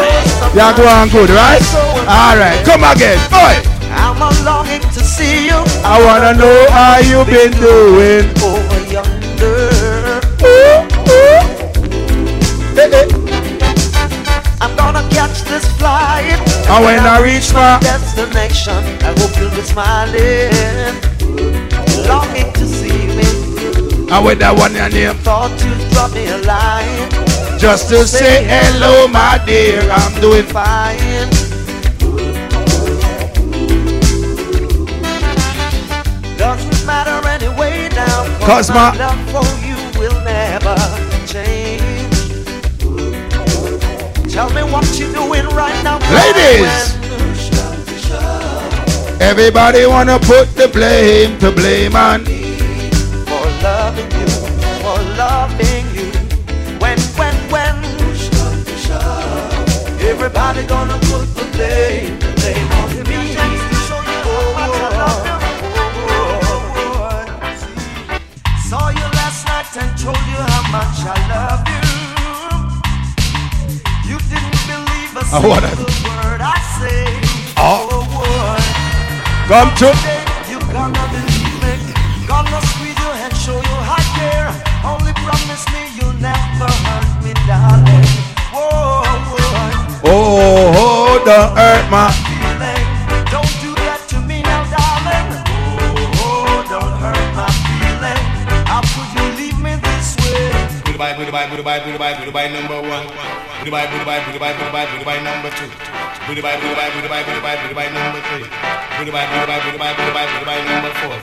you're 0.55 0.71
going 0.71 1.09
good, 1.11 1.29
right? 1.35 1.59
Alright, 2.07 2.63
come 2.63 2.83
again. 2.83 3.19
Boy, 3.27 3.59
I'm 3.91 4.21
a 4.21 4.31
longing 4.47 4.79
to 4.79 5.03
see 5.03 5.47
you. 5.47 5.59
I 5.83 5.99
wanna 5.99 6.33
know 6.39 6.67
how 6.71 7.03
you 7.03 7.25
been 7.27 7.51
doing. 7.59 8.31
Over 8.39 8.79
yonder. 8.87 10.21
I'm 14.61 14.75
gonna 14.77 15.03
catch 15.11 15.43
this 15.43 15.65
flight. 15.75 16.39
And 16.69 16.85
when 16.85 16.99
I 16.99 17.19
reach 17.21 17.53
my 17.53 17.79
destination, 17.79 18.79
I 19.03 19.11
hope 19.19 19.35
you'll 19.35 19.51
be 19.51 19.61
smiling. 19.67 20.95
Longing 22.07 22.53
to. 22.53 22.62
And 24.13 24.23
with 24.23 24.37
that 24.45 24.53
one 24.55 24.75
your 24.75 24.89
name. 24.89 25.17
Thought 25.25 25.49
you'd 25.65 25.89
drop 25.89 26.13
me 26.13 26.29
a 26.29 26.37
line. 26.45 27.09
Just 27.57 27.89
to 27.89 28.05
say 28.05 28.45
hello, 28.45 29.07
my 29.07 29.41
dear. 29.43 29.81
I'm 29.89 30.13
doing 30.21 30.45
fine. 30.45 31.25
Doesn't 36.37 36.85
matter 36.85 37.17
anyway 37.25 37.89
now. 37.97 38.29
Cause 38.45 38.69
my 38.69 38.93
love 39.01 39.17
for 39.33 39.49
you 39.65 39.81
will 39.97 40.13
never 40.21 40.77
change. 41.25 41.81
Tell 44.31 44.53
me 44.53 44.61
what 44.61 44.85
you're 44.93 45.11
doing 45.11 45.47
right 45.57 45.81
now, 45.83 45.97
Ladies! 46.13 47.01
everybody 49.19 49.87
wanna 49.87 50.19
put 50.19 50.53
the 50.53 50.67
blame 50.67 51.39
to 51.39 51.51
blame 51.51 51.95
on. 51.95 52.32
Loving 55.57 55.85
you. 55.95 56.11
When, 56.79 56.97
when, 57.17 57.35
when, 57.51 57.75
everybody 60.01 60.63
gonna 60.67 60.97
put 61.09 61.25
the 61.35 61.45
blame, 61.53 62.19
the 62.19 62.31
blame 62.35 62.71
on 62.79 62.89
me. 63.09 63.35
Oh, 64.25 64.31
oh, 64.57 64.71
oh, 66.09 66.27
Saw 68.67 68.89
you 68.89 69.07
last 69.19 69.45
night 69.47 69.77
and 69.81 69.91
told 69.97 70.17
you 70.31 70.41
how 70.53 70.63
much 70.71 70.97
I 71.05 71.07
love 71.33 71.61
you. 71.73 71.81
You 74.09 74.17
didn't 74.29 74.63
believe 74.67 75.15
a 75.17 75.19
I 75.35 75.37
wanna- 75.47 75.67
single 75.75 75.93
word 76.09 76.41
I 76.41 76.43
say. 76.79 77.05
Ah. 77.57 77.61
Oh. 77.65 77.87
Oh, 77.91 78.03
boy. 78.13 78.61
Come 79.47 79.69
to 79.75 79.87
don't 91.43 91.57
hurt 91.59 91.87
my 91.91 92.07
feeling. 92.23 92.83
Don't 93.27 93.53
do 93.59 93.75
that 93.83 93.99
to 94.07 94.17
me 94.23 94.39
now, 94.47 94.63
darling. 94.71 95.27
Oh, 96.23 96.63
don't 96.71 96.95
hurt 97.03 97.29
my 97.35 97.51
feeling. 97.67 98.21
How 98.63 98.79
could 98.79 99.11
you 99.11 99.27
leave 99.35 99.59
me 99.59 99.75
this 99.75 100.15
way? 100.23 100.55
Goodbye, 100.87 101.19
goodbye, 101.19 101.51
goodbye, 101.51 102.15
goodbye, 102.15 102.47
number 102.47 102.79
one. 102.79 103.11
Goodbye, 103.59 103.91
goodbye, 103.91 104.23
goodbye, 104.23 104.55
goodbye, 104.55 104.87
goodbye, 104.87 105.19
number 105.19 105.51
two. 105.59 105.67
Goodbye, 106.31 106.55
goodbye, 106.63 106.91
goodbye, 106.95 107.23
goodbye, 107.27 107.59
goodbye, 107.59 107.91
number 107.91 108.21
three. 108.31 108.47
Goodbye, 109.03 109.27
goodbye, 109.27 109.59
goodbye, 109.67 109.93
goodbye, 109.99 110.29
goodbye, 110.39 110.63
number 110.63 110.91
four. 111.03 111.17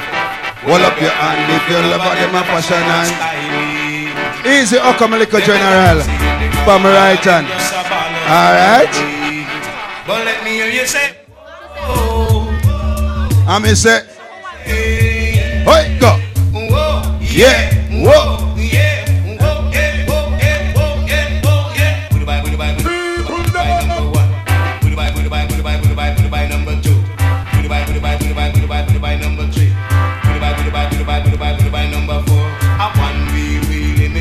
Hold 0.69 0.85
up 0.85 1.01
your 1.01 1.17
hand 1.17 1.49
if 1.49 1.65
you 1.65 1.81
love 1.81 2.05
them 2.05 2.37
passion 2.45 2.85
and 2.85 3.09
Easy, 4.45 4.77
oh 4.77 4.93
come 5.01 5.13
little 5.13 5.41
general 5.41 6.05
From 6.69 6.85
right 6.85 7.17
hand 7.25 7.49
Alright 8.29 9.20
But 10.07 10.25
let 10.25 10.43
me 10.45 10.51
hear 10.51 10.71
you 10.71 10.87
say, 10.87 11.17
I'm 13.47 13.65
in 13.65 13.77
say 13.77 14.07
Hey, 14.65 15.99
go 16.01 16.17
Yeah, 17.21 17.75
whoa 18.05 18.51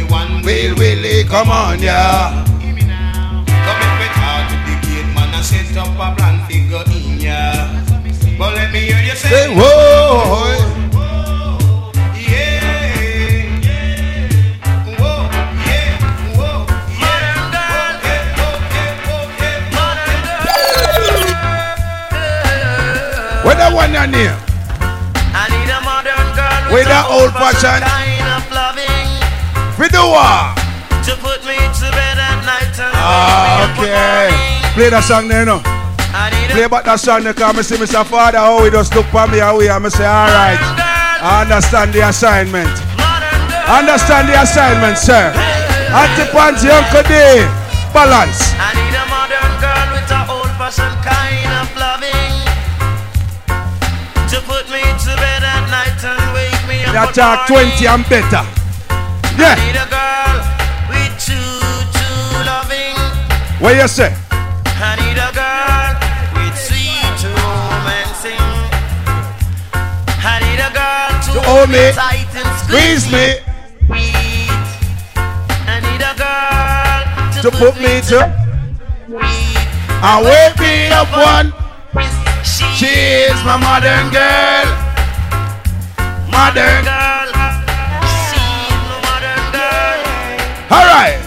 one 0.09 0.41
Will 0.43 0.75
Willie, 0.75 1.23
come 1.25 1.49
on, 1.49 1.79
yeah 1.79 2.48
set 5.49 5.77
up 5.77 5.87
a 5.97 6.15
plan 6.15 6.45
figure 6.47 6.83
in 6.95 7.19
ya. 7.19 7.39
But 8.37 8.53
let 8.55 8.71
me 8.71 8.79
hear 8.79 9.01
you 9.03 9.15
say, 9.15 9.29
Say 9.29 9.47
whoa 9.55 10.77
What 23.43 23.55
that 23.57 23.71
one 23.73 23.93
your 23.95 24.05
name? 24.07 24.35
I 25.31 25.47
need 25.47 25.69
a 25.71 25.79
modern 25.81 26.27
girl 26.35 26.61
With 26.75 26.83
with 26.83 26.87
that 26.91 27.07
a 27.07 27.13
old 27.15 27.31
fashioned 27.31 27.87
kind 27.87 28.27
of 28.35 28.43
loving 28.51 29.09
We 29.79 29.87
do 29.87 30.03
what? 30.03 30.59
to 31.07 31.15
put 31.23 31.39
me 31.47 31.55
to 31.55 31.87
bed 31.95 32.17
at 32.19 32.43
night 32.45 32.75
and 32.75 32.93
Ah, 32.93 33.71
okay. 33.71 34.58
Play 34.79 34.95
that 34.95 35.03
song 35.03 35.27
there, 35.27 35.43
no. 35.43 35.59
Play 36.55 36.71
back 36.71 36.87
that 36.87 37.03
song 37.03 37.27
there, 37.27 37.35
cause 37.35 37.51
I 37.51 37.67
see 37.67 37.75
Mr. 37.75 37.99
Father, 38.07 38.39
how 38.39 38.63
he 38.63 38.71
just 38.71 38.95
look 38.95 39.11
for 39.11 39.27
me 39.27 39.43
away, 39.43 39.67
and 39.67 39.83
I 39.83 39.91
say, 39.91 40.07
alright. 40.07 40.55
I 41.19 41.43
understand 41.43 41.91
the 41.91 42.07
assignment. 42.07 42.71
Understand 43.67 44.31
the 44.31 44.39
assignment, 44.39 44.95
sir. 44.95 45.35
Auntie 45.91 46.31
Pansy, 46.31 46.71
Uncle 46.71 47.03
D. 47.03 47.43
Balance. 47.91 48.55
I 48.55 48.71
need 48.79 48.95
a 48.95 49.03
modern 49.11 49.51
girl 49.59 49.87
with 49.99 50.15
a 50.15 50.21
old 50.31 50.47
kind 51.03 51.51
of 51.59 51.67
loving 51.75 52.39
to 54.31 54.37
put 54.47 54.63
me 54.71 54.79
to 54.79 55.11
bed 55.19 55.43
at 55.43 55.67
night 55.67 55.99
and 56.07 56.23
wake 56.31 56.63
me 56.71 56.87
up. 56.87 56.95
That 56.95 57.11
in 57.11 57.19
talk 57.19 57.51
the 57.51 57.59
morning. 57.59 57.75
20 57.75 57.83
and 57.83 58.03
better. 58.07 58.43
I 58.47 59.43
Yeah. 59.43 59.59
need 59.59 59.75
a 59.75 59.87
girl 59.91 60.39
with 60.87 61.11
true, 61.19 61.67
true 61.91 62.47
loving. 62.47 62.95
What 63.59 63.75
you 63.75 63.91
say? 63.91 64.15
I 64.81 64.95
need 64.95 65.19
a 65.19 65.31
girl 65.35 65.91
with 66.39 66.55
sweet 66.55 67.19
romancing. 67.35 68.47
I 70.23 70.39
need 70.39 70.61
a 70.63 70.71
girl 70.71 71.11
to, 71.19 71.31
To 71.35 71.41
hold 71.43 71.69
me, 71.69 71.91
tight 71.91 72.31
and 72.31 72.47
squeeze 72.63 73.05
me, 73.11 73.43
sweet. 73.87 74.47
I 75.67 75.83
need 75.83 75.99
a 75.99 76.15
girl 76.15 77.03
to, 77.33 77.39
to 77.43 77.57
put 77.57 77.75
me 77.75 77.99
to, 78.07 78.23
I 80.01 80.23
wake 80.23 80.57
me 80.63 80.87
up 80.95 81.11
one. 81.11 81.51
She 82.45 82.87
is 82.87 83.43
my 83.43 83.57
modern 83.57 84.09
girl. 84.15 84.67
Modern. 86.31 86.85
Girl. 86.85 87.09
All 90.71 90.85
right. 90.85 91.18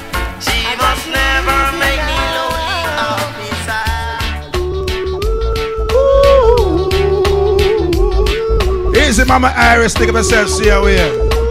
Easy, 9.23 9.29
Mama 9.29 9.53
Iris, 9.55 9.95
think 9.95 10.09
of 10.09 10.17
yourself, 10.17 10.49
see 10.49 10.67
how 10.67 10.85
we 10.85 10.97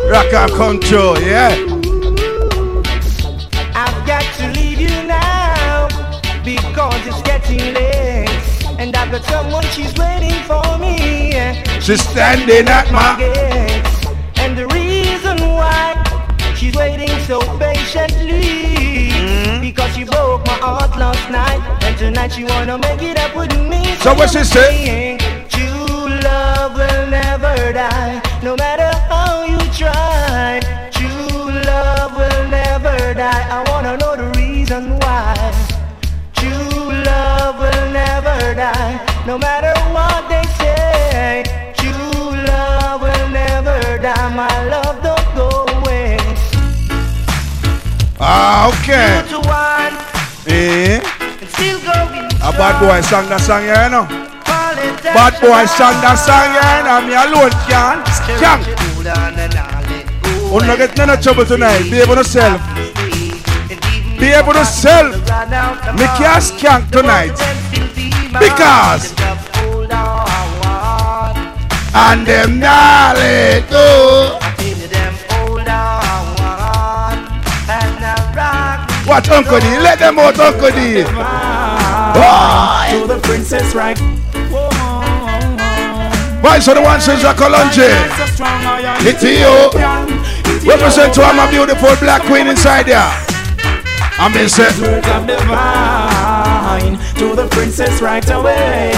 rock 0.09 0.33
our 0.33 0.49
control, 0.49 1.17
yeah? 1.19 1.51
I've 3.73 4.05
got 4.05 4.23
to 4.39 4.51
leave 4.59 4.81
you 4.81 4.89
now 5.07 5.87
because 6.43 7.07
it's 7.07 7.21
getting 7.21 7.73
late. 7.73 8.27
And 8.77 8.93
I've 8.93 9.09
got 9.09 9.23
someone 9.23 9.63
she's 9.67 9.93
waiting 9.97 10.35
for 10.43 10.77
me. 10.79 11.31
She's 11.79 12.01
standing 12.01 12.67
at 12.67 12.91
my 12.91 13.15
gate. 13.17 14.39
And 14.39 14.57
the 14.57 14.67
reason 14.67 15.39
why 15.47 15.95
she's 16.57 16.75
waiting 16.75 17.17
so 17.21 17.39
patiently 17.57 19.11
hmm? 19.13 19.61
because 19.61 19.95
she 19.95 20.03
broke 20.03 20.45
my 20.45 20.57
heart 20.59 20.99
last 20.99 21.31
night. 21.31 21.61
And 21.83 21.97
tonight 21.97 22.33
she 22.33 22.43
wanna 22.43 22.77
make 22.79 23.01
it 23.01 23.17
up 23.17 23.33
with 23.33 23.57
me. 23.69 23.95
So 24.01 24.13
what 24.13 24.29
she 24.29 24.43
say? 24.43 25.20
Never 27.31 27.71
die, 27.71 28.21
no 28.43 28.57
matter 28.57 28.91
how 29.07 29.45
you 29.45 29.57
try. 29.71 30.59
True 30.91 31.47
love 31.71 32.11
will 32.19 32.43
never 32.49 32.97
die. 33.13 33.43
I 33.57 33.59
wanna 33.69 33.95
know 33.95 34.13
the 34.21 34.27
reason 34.37 34.99
why. 34.99 35.33
True 36.35 36.91
love 37.09 37.55
will 37.63 37.87
never 38.01 38.37
die, 38.53 38.99
no 39.25 39.37
matter 39.37 39.73
what 39.95 40.27
they 40.27 40.43
say. 40.59 41.43
True 41.79 42.35
love 42.51 43.01
will 43.01 43.29
never 43.29 43.79
die. 44.07 44.29
My 44.41 44.55
love 44.73 44.97
don't 45.07 45.29
go 45.39 45.47
away. 45.77 46.17
Ah, 48.19 48.67
okay. 48.71 49.07
Two 49.23 49.39
to 49.39 49.47
one, 49.47 49.93
Eh? 50.47 50.99
and 51.39 51.49
still 51.55 51.79
going. 51.79 52.27
A 52.43 52.51
bad 52.59 52.75
boy 52.81 52.99
sang 53.09 53.29
that 53.29 53.39
song, 53.39 53.63
yeah, 53.63 53.85
you 53.85 53.91
know? 53.95 54.30
Call 54.91 54.97
it 54.97 55.13
Bad 55.13 55.39
boy 55.41 55.51
I 55.51 55.65
sang 55.65 56.01
that 56.03 56.19
song, 56.19 56.51
yeah, 56.51 56.79
you 56.79 56.83
know? 56.83 56.99
Me 57.07 57.13
alone 57.15 57.51
can't. 57.67 58.03
Can't. 58.39 58.63
You 60.51 60.67
not 60.67 60.77
get 60.77 60.97
none 60.97 61.09
of 61.09 61.21
trouble 61.21 61.45
tonight. 61.45 61.83
Be 61.83 61.99
able 61.99 62.15
to 62.15 62.23
self. 62.23 62.61
Be 64.19 64.27
able 64.27 64.53
to 64.53 64.65
self. 64.65 65.15
Me 65.95 66.05
can't 66.19 66.43
skank 66.43 66.91
tonight. 66.91 67.35
Because. 68.35 69.13
And 71.93 72.25
them 72.25 72.59
not 72.59 73.15
let 73.17 73.69
go. 73.69 74.39
Watch 79.07 79.29
Uncle 79.29 79.59
D. 79.59 79.65
Let 79.79 79.99
them 79.99 80.19
out, 80.19 80.39
Uncle 80.39 80.69
D. 80.71 81.03
To 82.91 83.07
the 83.07 83.19
princess 83.23 83.73
right. 83.73 84.10
Why 86.41 86.59
so 86.59 86.73
the 86.73 86.81
one 86.81 86.99
says 86.99 87.23
a 87.23 87.33
colonge? 87.33 87.87
Hit 89.01 89.21
you. 89.21 89.69
Represent 90.67 91.13
to 91.13 91.21
my 91.21 91.49
beautiful 91.49 91.95
black 91.97 92.23
queen 92.23 92.47
inside 92.47 92.87
there. 92.87 93.11
I'm 94.17 94.35
of 94.35 95.27
divine 95.27 96.97
to 97.15 97.35
the 97.35 97.47
princess 97.51 98.01
right 98.01 98.27
away. 98.29 98.91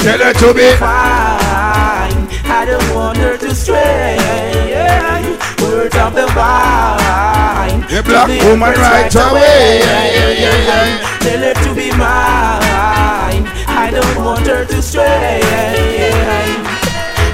Tell 0.00 0.18
her 0.18 0.32
to 0.32 0.54
be 0.54 0.74
fine. 0.76 2.28
I 2.50 2.64
don't 2.66 2.94
want 2.94 3.18
her 3.18 3.36
to 3.36 3.54
stray. 3.54 4.16
Words 5.62 5.96
of. 5.96 6.14
The 6.14 6.26
black 8.02 8.28
to 8.28 8.32
the 8.32 8.44
woman 8.48 8.74
right 8.74 9.14
away. 9.14 9.82
Tell 11.20 11.40
her 11.40 11.54
to 11.54 11.74
be 11.74 11.90
mine. 11.96 12.67
I 13.88 13.90
don't 13.90 14.22
want 14.22 14.46
her 14.46 14.66
to 14.66 14.82
stray. 14.82 15.40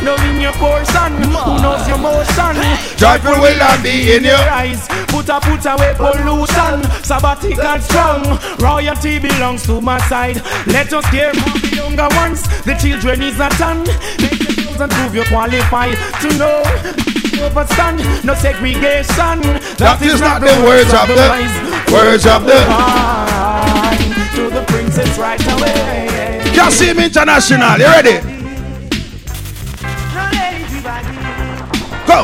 Knowing 0.07 0.41
your 0.41 0.53
portion, 0.53 1.19
who 1.19 1.59
knows 1.59 1.83
your 1.89 1.99
motion. 1.99 2.55
Joyful 2.95 3.43
will 3.43 3.59
I 3.59 3.83
be 3.83 4.15
in 4.15 4.23
your 4.23 4.39
eyes. 4.55 4.87
Put 5.11 5.29
a 5.31 5.41
put 5.43 5.67
away 5.67 5.95
pollution. 5.99 6.79
Sabbatical 7.03 7.81
strong. 7.83 8.39
Royalty 8.61 9.19
belongs 9.19 9.67
to 9.67 9.81
my 9.81 9.99
side. 10.07 10.37
Let 10.69 10.93
us 10.93 11.05
care 11.11 11.35
for 11.35 11.59
the 11.59 11.75
younger 11.75 12.07
ones. 12.15 12.47
The 12.63 12.79
children 12.79 13.23
is 13.23 13.41
a 13.41 13.49
ton. 13.59 13.83
Make 14.23 14.39
yourselves 14.47 14.81
and 14.81 14.93
prove 14.93 15.13
you're 15.13 15.25
qualified 15.25 15.99
to 16.23 16.39
know. 16.39 16.63
Overstand, 17.43 17.99
no 18.23 18.35
segregation. 18.35 19.43
That 19.83 19.99
is 20.03 20.21
not 20.21 20.39
the 20.41 20.55
words 20.63 20.95
of 20.95 21.11
the 21.11 21.93
words 21.93 22.27
of 22.31 22.47
the 22.47 22.63
Fine. 22.71 24.15
To 24.37 24.51
the 24.51 24.65
princess 24.69 25.19
right 25.19 25.43
away. 25.59 26.44
Cassim 26.55 26.99
International. 27.01 27.79
You 27.79 27.87
ready? 27.87 28.17
Go. 32.07 32.19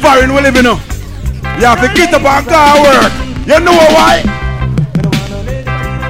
Foreign 0.00 0.34
we 0.34 0.40
live 0.40 0.56
in 0.56 0.64
now. 0.64 0.78
You 1.58 1.66
have 1.66 1.80
to 1.80 1.88
get 1.94 2.12
up 2.14 2.22
and 2.24 2.46
go 2.46 2.54
and 2.54 2.82
work. 2.82 3.12
You 3.46 3.60
know 3.60 3.72
why? 3.94 4.22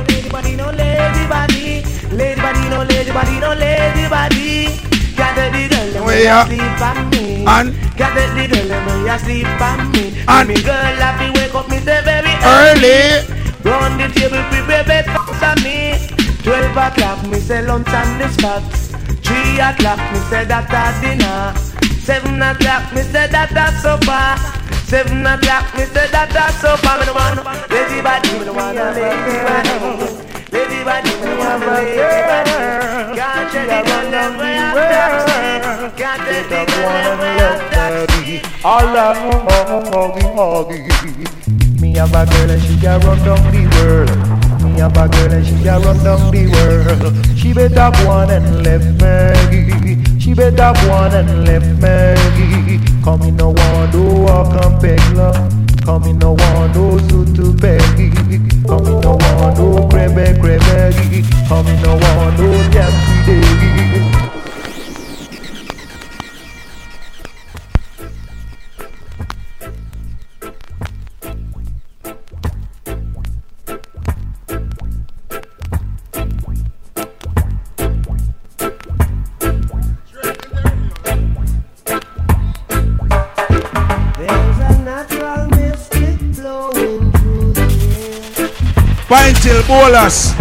Lady 0.04 0.28
body, 0.30 0.56
no 0.56 0.70
lady 0.70 2.40
body, 2.40 2.68
no 2.68 2.82
lady 2.82 3.10
body, 3.12 3.40
no 3.40 3.52
lady 3.54 4.08
body. 4.08 4.68
Gather 5.16 5.50
the 5.50 5.68
girl, 5.68 6.04
Where 6.04 6.24
ya? 6.24 6.44
sleep 6.44 6.80
on 6.82 7.10
me. 7.10 7.44
And 7.46 7.74
Gather 7.96 8.26
the 8.34 8.44
girl, 8.48 8.72
and 8.72 9.06
you 9.06 9.18
sleep 9.18 9.60
on 9.60 9.92
me. 9.92 10.24
And- 10.28 10.48
me 10.48 10.54
girl, 10.62 10.94
happy 11.00 11.30
wake 11.38 11.54
up 11.54 11.68
me 11.70 11.78
say 11.78 12.02
very 12.02 12.34
Early. 12.42 13.24
Round 13.64 14.00
the 14.00 14.08
table, 14.12 14.42
prepare 14.50 14.84
breakfast 14.84 15.42
on 15.42 15.62
me. 15.62 15.98
Twelve 16.44 16.76
o'clock, 16.76 17.26
me 17.26 17.40
say 17.40 17.64
lunch 17.66 17.88
on 17.88 18.18
the 18.18 18.28
spot. 18.28 18.62
Three 19.24 19.56
o'clock, 19.56 19.96
me 20.12 20.20
say 20.28 20.44
that 20.44 20.68
a 20.68 20.92
dinner. 21.00 21.56
Seven 22.04 22.36
o'clock, 22.36 22.92
me 22.92 23.00
say 23.00 23.32
that 23.32 23.56
a 23.56 23.72
supper. 23.80 24.36
Seven 24.84 25.24
o'clock, 25.24 25.64
me 25.72 25.88
say 25.88 26.04
that 26.12 26.36
a 26.36 26.52
supper. 26.60 27.00
Me 27.00 27.08
no 27.08 27.16
want 27.16 27.40
lazy 27.72 28.04
body, 28.04 28.28
me 28.36 28.44
no 28.44 28.52
want 28.52 28.76
a 28.76 28.92
lazy 28.92 29.40
body. 29.40 29.72
Lazy 30.52 30.84
body, 30.84 31.16
me 31.16 31.24
no 31.24 31.40
want 31.40 31.64
a 31.64 31.80
lazy 31.80 32.20
body. 32.28 32.52
Can't 33.16 33.48
take 33.48 33.72
it 33.72 33.88
on 33.88 34.04
them 34.12 34.36
way 34.36 34.68
thirsty. 34.76 35.48
Can't 35.96 36.20
take 36.28 36.52
it 36.52 36.76
on 36.76 36.92
them 36.92 37.24
way 37.24 37.40
thirsty. 37.72 38.44
All 38.60 38.92
I 38.92 39.16
huggy, 39.88 40.28
huggy. 40.36 41.80
Me 41.80 41.96
have 41.96 42.12
a 42.12 42.28
girl 42.28 42.50
and 42.52 42.60
she 42.60 42.76
can 42.76 43.00
run 43.00 43.16
down 43.24 43.40
the 43.48 43.64
world. 43.80 44.43
Me 44.74 44.80
have 44.80 44.96
a 44.96 45.08
girl 45.08 45.32
and 45.32 45.46
she 45.46 45.54
can 45.62 45.80
run 45.82 45.96
down 46.02 46.32
the 46.32 46.50
world. 46.50 47.38
She 47.38 47.52
better 47.52 47.92
one 48.04 48.30
and 48.30 48.64
left 48.64 48.84
me. 48.98 50.18
She 50.18 50.34
better 50.34 50.72
one 50.88 51.14
and 51.14 51.44
left 51.46 51.80
Maggie. 51.80 52.80
Come 53.04 53.22
in 53.22 53.36
no 53.36 53.50
one 53.50 53.90
do 53.92 54.02
walk 54.02 54.52
and 54.64 54.82
beg 54.82 54.98
love. 55.14 55.36
Come 55.84 56.02
in 56.04 56.18
no 56.18 56.32
one 56.32 56.72
do 56.72 56.98
suit 57.08 57.36
to 57.36 57.54
Peggy. 57.54 58.10
Come 58.66 58.86
in 58.86 59.00
no 59.00 59.14
one 59.14 59.54
do 59.54 59.86
crebe 59.94 60.40
crebe. 60.40 61.22
Come 61.46 61.68
in 61.68 61.80
no 61.82 61.94
one 61.94 62.36
do 62.36 62.50
yankee 62.74 63.26
day. 63.26 64.43
Pine 89.08 89.34
till 89.34 89.62
Bolas. 89.64 90.34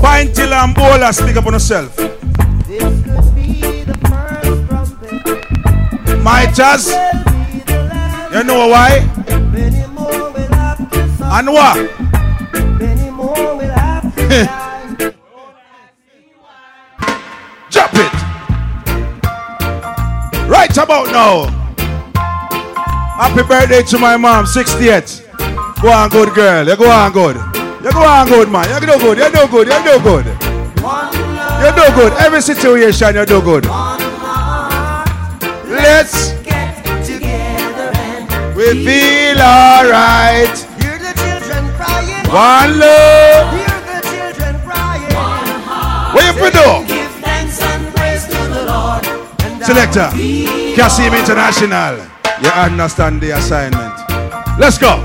Pine 0.00 0.32
till 0.32 0.52
um, 0.52 0.64
and 0.64 0.74
Bolas. 0.74 1.16
Speak 1.18 1.36
up 1.36 1.46
on 1.46 1.52
yourself. 1.54 1.98
My 6.22 6.46
jazz. 6.54 6.88
You 8.32 8.44
know 8.44 8.68
why? 8.68 9.00
And 11.36 11.48
what? 11.48 11.76
Drop 17.70 17.90
it. 17.94 18.12
Right 20.48 20.76
about 20.78 21.06
now. 21.10 21.63
Happy 23.16 23.46
birthday 23.46 23.82
to 23.82 23.98
my 23.98 24.16
mom, 24.16 24.44
68. 24.44 25.22
Go 25.80 25.88
on, 25.92 26.10
good 26.10 26.34
girl. 26.34 26.66
You 26.66 26.76
go 26.76 26.90
on, 26.90 27.12
good. 27.12 27.36
You 27.84 27.92
go 27.92 28.02
on, 28.02 28.26
good, 28.26 28.50
man. 28.50 28.66
You 28.68 28.80
do 28.86 28.98
good. 28.98 29.18
You 29.18 29.30
do 29.30 29.46
good. 29.46 29.68
You 29.68 29.84
do 29.84 30.00
good. 30.02 30.26
You 30.26 31.70
do 31.78 31.94
good. 31.94 32.12
Every 32.18 32.40
situation, 32.40 33.14
you 33.14 33.24
do 33.24 33.40
good. 33.40 33.66
Let's 35.70 36.32
get 36.42 36.82
together 37.04 37.92
and 37.94 38.56
we 38.56 38.84
feel 38.84 39.38
alright. 39.38 40.58
Hear 40.82 40.98
the 40.98 41.14
children 41.14 41.70
crying. 41.78 42.26
One 42.26 42.78
love. 42.80 43.54
Hear 43.54 43.78
the 43.94 44.00
children 44.10 44.58
crying. 44.66 45.14
What 46.14 46.34
you 46.34 46.50
do? 46.50 46.92
Give 46.92 47.10
thanks 47.22 47.62
and 47.62 47.94
praise 47.94 48.24
to 48.26 48.40
the 48.50 48.64
Lord. 48.66 49.06
And 49.44 49.64
Selector, 49.64 50.10
Cassim 50.74 51.14
International. 51.14 52.13
You 52.44 52.50
understand 52.50 53.22
the 53.22 53.30
assignment. 53.30 53.94
Let's 54.58 54.76
go. 54.76 54.98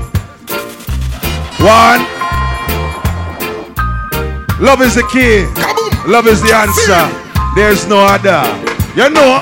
One. 1.64 2.04
Love 4.60 4.82
is 4.82 4.94
the 4.94 5.04
key. 5.10 5.46
Love 6.06 6.26
is 6.26 6.42
the 6.42 6.52
answer. 6.54 7.08
There's 7.56 7.86
no 7.86 8.00
other. 8.00 8.44
You 8.94 9.08
know. 9.08 9.40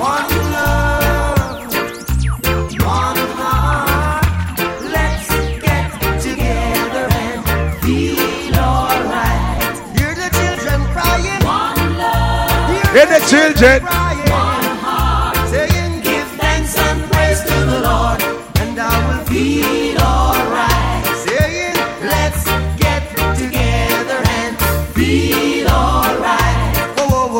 One 0.00 0.30
love, 0.52 1.74
one 2.80 3.22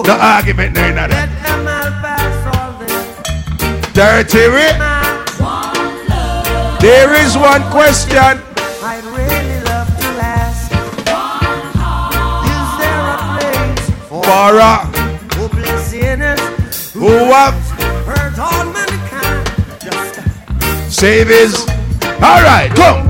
No 0.04 0.14
argument, 0.18 0.74
no 0.74 0.90
none. 0.92 1.10
Let 1.10 1.28
them 1.42 1.60
all 1.60 1.90
pass 2.02 2.56
all 2.56 2.72
this. 2.80 2.92
Dirty 3.92 4.46
Rick. 4.48 4.76
There 6.80 7.14
is 7.24 7.36
one 7.38 7.62
question. 7.70 8.18
I'd 8.18 9.04
really 9.14 9.60
love 9.62 9.86
to 9.86 10.08
last. 10.18 10.72
Is 12.50 12.70
there 12.82 13.04
a 13.14 13.18
place 13.38 13.86
For 14.08 14.58
a 14.58 14.74
hopeless 15.38 15.86
sinners 15.86 16.92
who 16.92 17.08
have 17.08 17.54
hurt 18.04 18.36
all 18.40 18.64
mankind? 18.72 19.46
Just 19.80 20.14
save 20.92 21.28
his. 21.28 21.54
All 22.20 22.42
right, 22.42 22.70
come. 22.74 23.06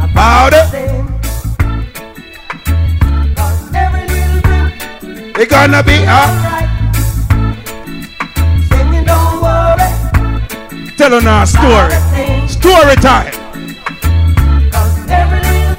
About 0.00 0.54
it. 0.54 0.65
Gonna 5.56 5.82
be 5.82 6.04
a 6.04 6.20
singing, 8.68 9.04
don't 9.04 9.40
worry. 9.40 9.88
our 11.26 11.46
story. 11.46 11.96
Story 12.46 12.96
time. 12.96 13.32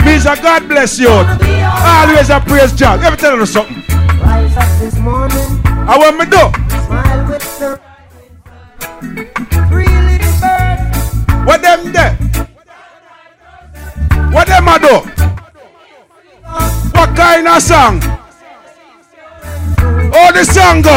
Means 0.03 0.25
a 0.25 0.31
uh, 0.31 0.35
God 0.41 0.67
bless 0.67 0.97
you. 0.97 1.09
Always 1.09 2.29
a 2.29 2.39
praise 2.39 2.73
job. 2.73 3.01
Let 3.01 3.11
me 3.13 3.17
tell 3.17 3.37
you 3.37 3.45
something. 3.45 3.83
rise 4.19 4.57
up 4.57 4.79
this 4.79 4.97
morning. 4.97 5.49
I 5.65 5.95
want 6.01 6.17
me 6.17 6.25
do. 6.25 6.43
Smile 6.87 7.27
with 7.29 7.59
the 7.59 7.79
three 9.69 9.95
little 10.09 10.35
birds. 10.41 10.97
What 11.45 11.61
them 11.61 11.91
there? 11.93 12.15
What 14.33 14.47
them 14.47 14.67
a 14.67 14.79
do? 14.79 14.95
What 16.97 17.15
kind 17.15 17.47
of 17.47 17.61
song? 17.61 18.06
The 20.37 20.45
song 20.45 20.83
go. 20.83 20.91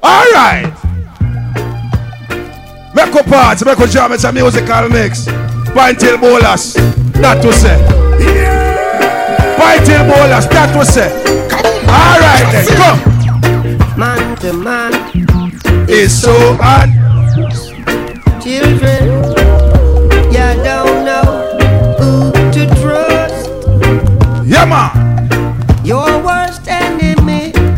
All 0.00 0.30
right. 0.30 0.72
Make 2.94 3.14
a 3.16 3.24
part, 3.24 3.64
make 3.66 3.78
a 3.80 3.86
jam, 3.88 4.12
it's 4.12 4.22
a 4.22 4.32
musical 4.32 4.88
mix. 4.88 5.24
Point 5.74 5.98
till 5.98 6.18
bolas, 6.18 6.74
that 7.18 7.42
to 7.42 7.52
say. 7.52 7.76
Point 9.58 9.84
till 9.84 10.04
bolas, 10.06 10.46
that 10.46 10.72
to 10.72 10.84
say. 10.86 11.10
All 11.88 12.20
right 12.20 12.46
then, 12.52 12.66
come. 12.78 13.98
Man 13.98 14.36
to 14.36 14.52
man, 14.52 14.92
It's 15.88 16.14
so 16.14 16.54
hot. 16.60 16.86
children, 18.40 19.02
you 20.30 20.62
don't 20.62 21.04
know 21.04 21.26
who 21.98 22.30
to 22.52 22.66
trust. 22.80 23.50
Yeah, 24.46 24.64
man. 24.64 25.07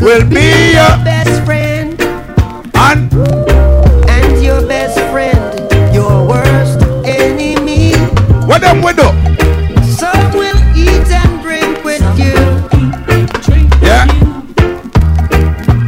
Your 0.01 0.09
worst 0.09 0.23
enemy 0.23 0.25
Will 0.25 0.29
be 0.29 0.73
your 0.73 0.81
your 0.81 1.05
best 1.05 1.45
friend, 1.45 2.01
and 2.75 3.13
and 4.09 4.43
your 4.43 4.67
best 4.67 4.97
friend, 5.11 5.93
your 5.93 6.27
worst 6.27 6.81
enemy. 7.05 7.93
what 8.47 8.61
them 8.61 8.81
we 8.81 8.93
do? 8.93 9.05
Some 9.93 10.33
will 10.33 10.57
eat 10.75 11.07
and 11.11 11.41
drink 11.43 11.83
with 11.83 12.01
you. 12.17 12.33
Yeah. 13.85 14.07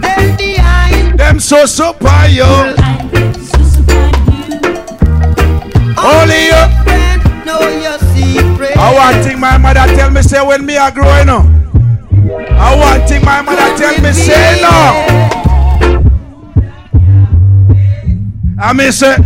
Then 0.02 0.38
behind, 0.38 1.20
Them 1.20 1.40
so 1.40 1.66
super 1.66 2.28
you. 2.30 2.44
Only 5.98 6.46
you. 6.54 6.64
friend, 6.84 7.46
know 7.46 7.68
your 7.82 7.98
secret. 8.14 8.78
I 8.78 8.94
want 8.94 9.26
thing 9.26 9.40
my 9.40 9.58
mother 9.58 9.88
tell 9.96 10.12
me 10.12 10.22
say 10.22 10.46
when 10.46 10.66
me 10.66 10.78
a 10.78 10.92
growing 10.92 11.30
up. 11.30 11.53
I 12.66 12.76
want 12.76 13.10
thing 13.10 13.24
my 13.26 13.42
mother 13.42 13.76
tell 13.78 14.00
me 14.02 14.12
say 14.14 14.62
no. 14.62 15.34
I 18.58 18.72
me 18.72 18.90
say, 18.92 19.18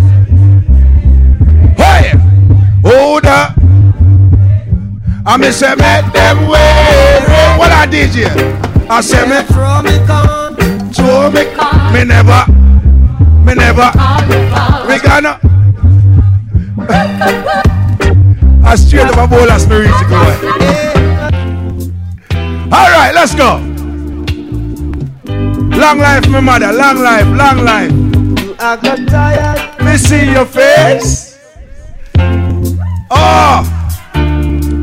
hey, 1.77 2.17
hold 2.83 3.25
up. 3.27 3.53
I 5.25 5.37
me 5.37 5.51
say 5.51 5.75
make 5.75 6.11
them 6.13 6.47
wait. 6.47 7.57
What 7.59 7.71
I 7.71 7.85
did 7.85 8.15
you? 8.15 8.27
I 8.89 9.01
say 9.01 9.27
me 9.27 9.43
Throw 9.53 9.81
me 9.83 9.97
con, 10.07 10.55
throw 10.93 11.29
me, 11.29 11.43
me 11.93 12.05
never, 12.05 12.45
me 13.45 13.53
never. 13.53 13.91
We 14.87 14.97
gonna. 14.99 15.39
I 18.65 18.75
straight 18.75 19.05
up 19.05 19.17
a 19.17 19.27
bowl 19.27 19.51
of 19.51 19.61
spirit 19.61 19.91
to 19.99 20.05
go. 20.09 20.96
All 22.69 22.89
right, 22.91 23.11
let's 23.13 23.33
go. 23.33 23.57
Long 25.77 25.99
life, 25.99 26.27
my 26.29 26.39
mother. 26.39 26.71
Long 26.73 26.97
life, 26.97 27.27
long 27.27 27.63
life. 27.63 27.91
I 28.59 28.75
got 28.75 29.07
tired. 29.07 29.85
Me 29.85 29.97
see 29.97 30.31
your 30.31 30.45
face. 30.45 31.37
Oh, 33.09 33.63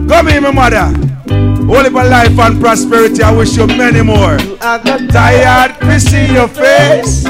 come 0.09 0.29
here, 0.29 0.41
my 0.41 0.51
mother. 0.51 0.93
Only 1.31 1.91
for 1.91 2.05
life 2.05 2.39
and 2.39 2.61
prosperity. 2.61 3.23
I 3.23 3.31
wish 3.37 3.57
you 3.57 3.67
many 3.67 4.03
more. 4.03 4.39
I 4.61 4.81
got 4.83 5.11
Tired, 5.11 5.81
me 5.87 5.99
see 5.99 6.33
your 6.33 6.49
face. 6.49 7.25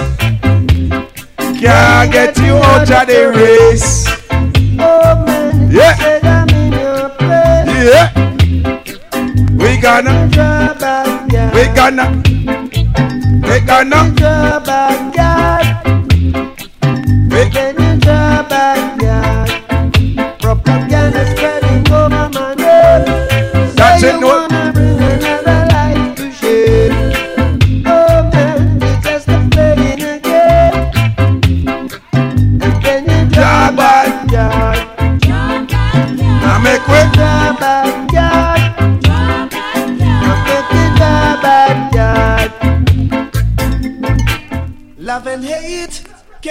Can't 1.39 2.13
get 2.13 2.37
you 2.39 2.55
out 2.57 2.91
of 2.91 3.07
the 3.09 3.33
race. 3.35 4.07
Oh 4.79 5.25
man, 5.25 5.71
Yeah. 5.71 6.21
I'm 6.23 6.49
in 6.51 6.73
your 6.73 7.09
place. 7.11 7.85
Yeah. 7.93 8.24
We 9.85 9.91
gonna, 9.91 11.53
we 11.53 11.67
gonna, 11.75 12.23
we 13.43 13.61
gonna, 13.67 14.01
we 17.29 17.51
Then 17.51 17.74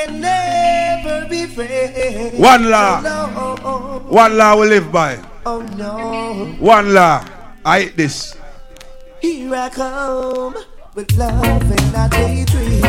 can 0.05 0.19
never 0.21 1.27
be 1.27 1.45
friends. 1.45 2.39
One 2.39 2.69
law. 2.69 3.01
Oh, 3.05 3.55
no. 3.63 3.99
One 4.09 4.37
law 4.37 4.59
we 4.59 4.67
live 4.67 4.91
by. 4.91 5.19
Oh 5.45 5.61
no. 5.77 6.55
One 6.59 6.93
law. 6.93 7.25
I 7.65 7.81
hate 7.81 7.97
this. 7.97 8.35
Here 9.21 9.55
I 9.55 9.69
come 9.69 10.55
with 10.95 11.15
love 11.17 11.63
and 11.63 11.93
not 11.93 12.13
hatred. 12.13 12.83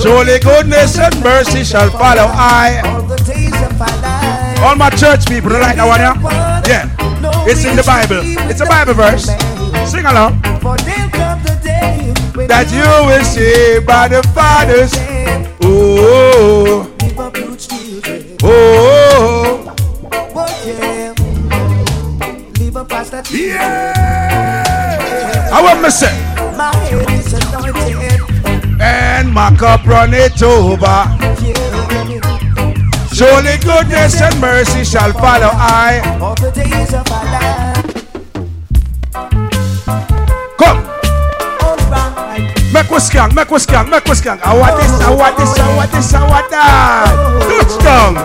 Surely 0.00 0.38
goodness 0.38 0.98
and 0.98 1.22
mercy 1.22 1.64
shall 1.64 1.90
follow 1.90 2.24
I. 2.24 2.80
All 2.84 3.02
the 3.02 3.16
days 3.16 3.54
of 3.62 3.78
my 3.78 3.92
life. 4.00 4.60
All 4.60 4.76
my 4.76 4.90
church 4.90 5.28
people, 5.28 5.52
you 5.52 5.58
like 5.60 5.76
that 5.76 5.86
one, 5.86 6.00
yeah? 6.00 6.62
Yeah. 6.66 7.46
It's 7.46 7.64
in 7.64 7.76
the 7.76 7.82
Bible. 7.82 8.20
It's 8.48 8.60
a 8.60 8.66
Bible 8.66 8.94
verse. 8.94 9.26
Sing 9.90 10.06
along. 10.06 10.40
That 12.50 12.66
you 12.74 12.82
will 13.06 13.22
see 13.22 13.78
by 13.86 14.08
the 14.08 14.26
Father's. 14.34 14.90
Oh, 15.62 16.90
oh, 17.00 17.30
oh. 18.42 19.74
Oh 20.34 20.50
yeah. 20.66 21.14
I 25.52 25.62
head 26.90 27.10
is 27.12 27.32
anointed. 27.34 28.20
And 28.80 29.32
my 29.32 29.54
cup 29.56 29.86
run 29.86 30.12
it 30.12 30.42
over. 30.42 31.06
Surely 33.14 33.58
goodness 33.58 34.20
and 34.20 34.40
mercy 34.40 34.82
shall 34.82 35.12
follow 35.12 35.52
I. 35.54 36.18
All 36.20 36.34
the 36.34 36.50
days 36.50 36.94
of 36.94 37.19
We 42.90 42.96
skank, 42.96 43.34
make 43.34 43.50
we 43.50 43.58
skank, 43.58 43.88
make 43.88 44.04
we 44.04 44.12
skank. 44.12 44.40
I 44.42 44.56
want 44.58 44.76
this, 44.76 44.90
I 45.00 45.14
want 45.14 45.36
this, 45.38 45.58
I 45.58 45.76
want 45.76 45.92
this, 45.92 46.12
I 46.12 46.28
want 46.28 46.50
that. 46.50 47.06
Touchdown. 47.46 48.16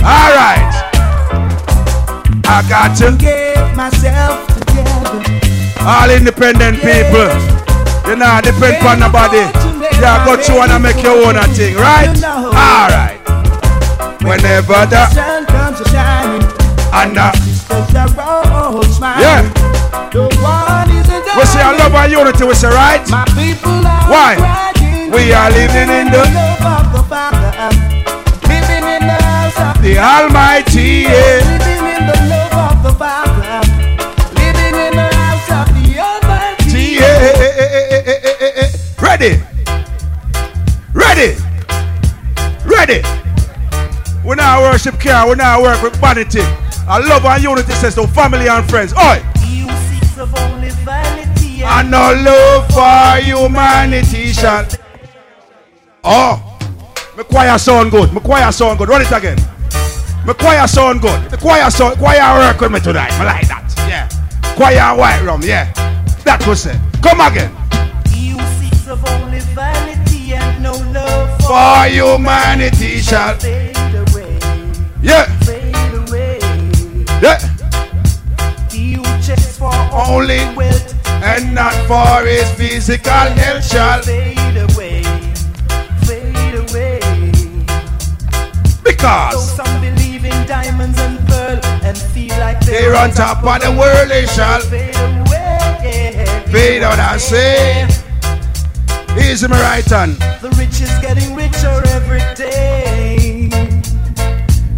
All 0.00 0.30
right. 0.32 0.72
I 2.48 2.62
got 2.68 2.96
to. 2.98 3.16
Get 3.18 3.76
myself 3.76 4.46
together. 4.56 5.20
All 5.84 6.10
independent 6.10 6.78
people. 6.80 7.28
You 8.08 8.16
know, 8.16 8.40
depend 8.42 8.86
on 8.86 9.00
nobody. 9.00 9.44
Yeah, 10.00 10.24
go 10.24 10.36
wanna 10.56 10.78
make 10.78 11.02
your 11.02 11.26
own 11.26 11.34
thing, 11.52 11.74
right? 11.76 12.08
All 12.24 12.88
right. 12.88 13.20
Whenever 14.22 14.86
the 14.86 15.06
Sun 15.10 15.46
comes 15.46 15.80
a 15.80 15.88
shining. 15.90 16.42
and 16.92 17.16
There's 17.16 17.94
a 17.94 18.06
road 18.16 18.84
smiling. 18.86 19.22
yeah, 19.22 20.85
we 21.46 21.52
say 21.52 21.62
I 21.62 21.76
love 21.76 21.94
and 21.94 22.12
unity. 22.12 22.44
We 22.44 22.54
say 22.54 22.68
right. 22.68 23.06
My 23.10 23.24
people 23.38 23.86
are 23.86 24.10
Why? 24.10 24.34
We 25.14 25.32
are 25.32 25.50
living 25.50 25.90
in 25.90 26.10
the 26.10 26.24
love 26.34 26.62
of 26.66 26.92
the 26.92 27.02
Father. 27.06 27.54
Living 28.50 28.82
in 28.82 29.02
the 29.06 29.18
house 29.22 29.58
of 29.62 29.82
the 29.82 29.98
Almighty. 29.98 31.06
Living 31.06 31.86
in 31.86 32.02
the 32.10 32.18
love 32.26 32.56
of 32.66 32.82
the 32.82 32.92
Father. 32.98 33.62
Living 34.34 34.74
in 34.74 34.92
the 34.98 35.08
house 35.14 35.50
of 35.54 35.66
the 35.70 35.86
Almighty. 36.02 36.98
Ready. 38.98 39.38
Ready. 40.92 41.36
Ready. 42.66 43.02
We 44.24 44.34
now 44.34 44.62
worship 44.62 44.98
care. 44.98 45.24
We 45.28 45.36
now 45.36 45.62
work 45.62 45.80
with 45.82 45.94
vanity. 45.96 46.42
I 46.88 46.98
love 46.98 47.24
and 47.24 47.42
unity 47.42 47.72
says 47.72 47.94
to 47.94 48.06
family 48.08 48.48
and 48.48 48.68
friends. 48.68 48.92
Oi. 48.94 49.35
And 51.68 51.90
no 51.90 52.12
love 52.14 52.68
for 52.68 53.20
humanity 53.22 54.32
shall. 54.32 54.66
Oh. 56.04 56.42
My 57.16 57.22
choir 57.22 57.58
sound 57.58 57.90
good. 57.90 58.12
My 58.12 58.20
choir 58.20 58.52
sound 58.52 58.78
good. 58.78 58.88
Run 58.88 59.02
it 59.02 59.10
again. 59.12 59.38
My 60.26 60.32
choir 60.32 60.66
sound 60.66 61.00
good. 61.00 61.30
The 61.30 61.36
choir 61.36 61.70
sound 61.70 61.98
choir 61.98 62.38
work 62.38 62.60
with 62.60 62.72
me 62.72 62.80
tonight. 62.80 63.12
I 63.12 63.24
like 63.24 63.48
that. 63.48 63.74
Yeah. 63.88 64.08
Choir 64.54 64.96
white 64.96 65.22
rum, 65.24 65.40
yeah. 65.42 65.72
That 66.24 66.44
was 66.46 66.66
it. 66.66 66.76
Come 67.02 67.20
again. 67.20 67.52
Seeks 68.60 68.86
of 68.88 69.04
only 69.08 69.38
vanity 69.54 70.34
and 70.34 70.62
no 70.62 70.72
love 70.92 71.40
For 71.42 71.88
humanity 71.88 72.98
shall. 72.98 73.36
fade 73.38 73.76
away, 73.94 74.38
Yeah, 75.02 75.24
fade 75.40 75.74
away. 76.08 76.38
yeah. 77.22 77.38
He 78.70 78.94
who 78.94 79.04
checks 79.22 79.56
for 79.56 79.72
Only 79.92 80.38
wealth 80.56 80.85
and 81.26 81.54
not 81.54 81.74
for 81.90 82.26
his 82.26 82.48
physical 82.52 83.12
health 83.42 83.64
shall. 83.64 84.02
fade 84.02 84.56
away, 84.70 85.02
fade 86.06 86.54
away. 86.54 87.00
Though 88.82 88.90
Because 88.90 89.56
some 89.56 89.80
believe 89.80 90.24
in 90.24 90.46
diamonds 90.46 90.98
and 90.98 91.18
pearl 91.26 91.58
and 91.84 91.96
feel 91.98 92.36
like 92.38 92.60
they're 92.60 92.94
on 92.96 93.10
top 93.10 93.42
of 93.44 93.60
the 93.62 93.70
world, 93.72 94.10
eh, 94.10 94.22
they 94.22 94.26
shall 94.26 94.60
fade 94.60 94.94
away. 94.96 96.24
fade 96.52 96.82
out 96.82 96.98
and 96.98 97.20
say. 97.20 97.86
Easy, 99.18 99.48
my 99.48 99.60
right 99.60 99.84
hand. 99.84 100.12
The 100.42 100.50
rich 100.58 100.80
is 100.80 100.92
getting 101.00 101.34
richer 101.34 101.82
every 101.96 102.20
day. 102.36 103.48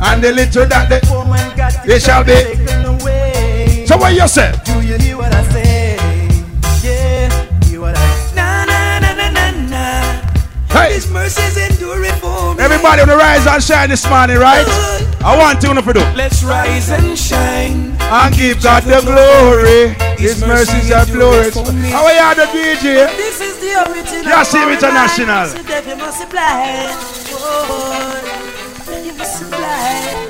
And 0.01 0.23
the 0.23 0.33
little 0.33 0.65
that 0.67 0.89
they, 0.89 1.01
Poor 1.05 1.25
man 1.25 1.57
got 1.57 1.85
they 1.85 1.99
shall 1.99 2.23
be. 2.25 2.33
taken 2.35 2.85
away. 2.85 3.85
So 3.87 3.97
what 3.99 4.15
you 4.15 4.27
say? 4.29 4.55
Do 4.65 4.81
you 4.81 4.97
hear 4.97 5.17
what 5.19 5.35
I 5.35 5.43
say? 5.53 5.68
Hey. 10.71 10.95
His 10.95 11.11
mercies 11.11 11.57
endure 11.57 12.05
for 12.21 12.55
me. 12.55 12.63
Everybody 12.63 13.03
on 13.03 13.09
the 13.09 13.17
rise 13.17 13.47
and 13.47 13.63
shine 13.63 13.89
this 13.89 14.09
morning, 14.09 14.37
right? 14.39 14.67
I 15.25 15.37
want 15.37 15.63
you 15.63 15.75
to 15.75 15.93
do. 15.93 16.01
Let's 16.15 16.43
rise 16.43 16.91
and 16.91 17.19
shine. 17.19 17.97
And 18.01 18.35
give 18.35 18.63
God 18.63 18.85
the 18.85 19.01
glory. 19.03 19.97
His 20.17 20.41
mercies 20.45 20.91
are 20.91 21.07
glorious. 21.07 21.55
How 21.93 22.05
are 22.05 22.13
you, 22.13 22.35
the 22.35 22.47
DJ? 22.53 23.07
This 23.17 23.41
is 23.41 23.59
the 23.59 23.91
original. 23.91 24.25
Yeah, 24.25 24.45
Cassim 24.45 24.69
international. 24.69 25.47
So 25.49 25.63
that 25.63 25.87
you 25.87 25.97
must 25.97 26.21
supply. 26.21 26.89
You 29.05 29.13
must 29.15 29.39
supply. 29.39 30.29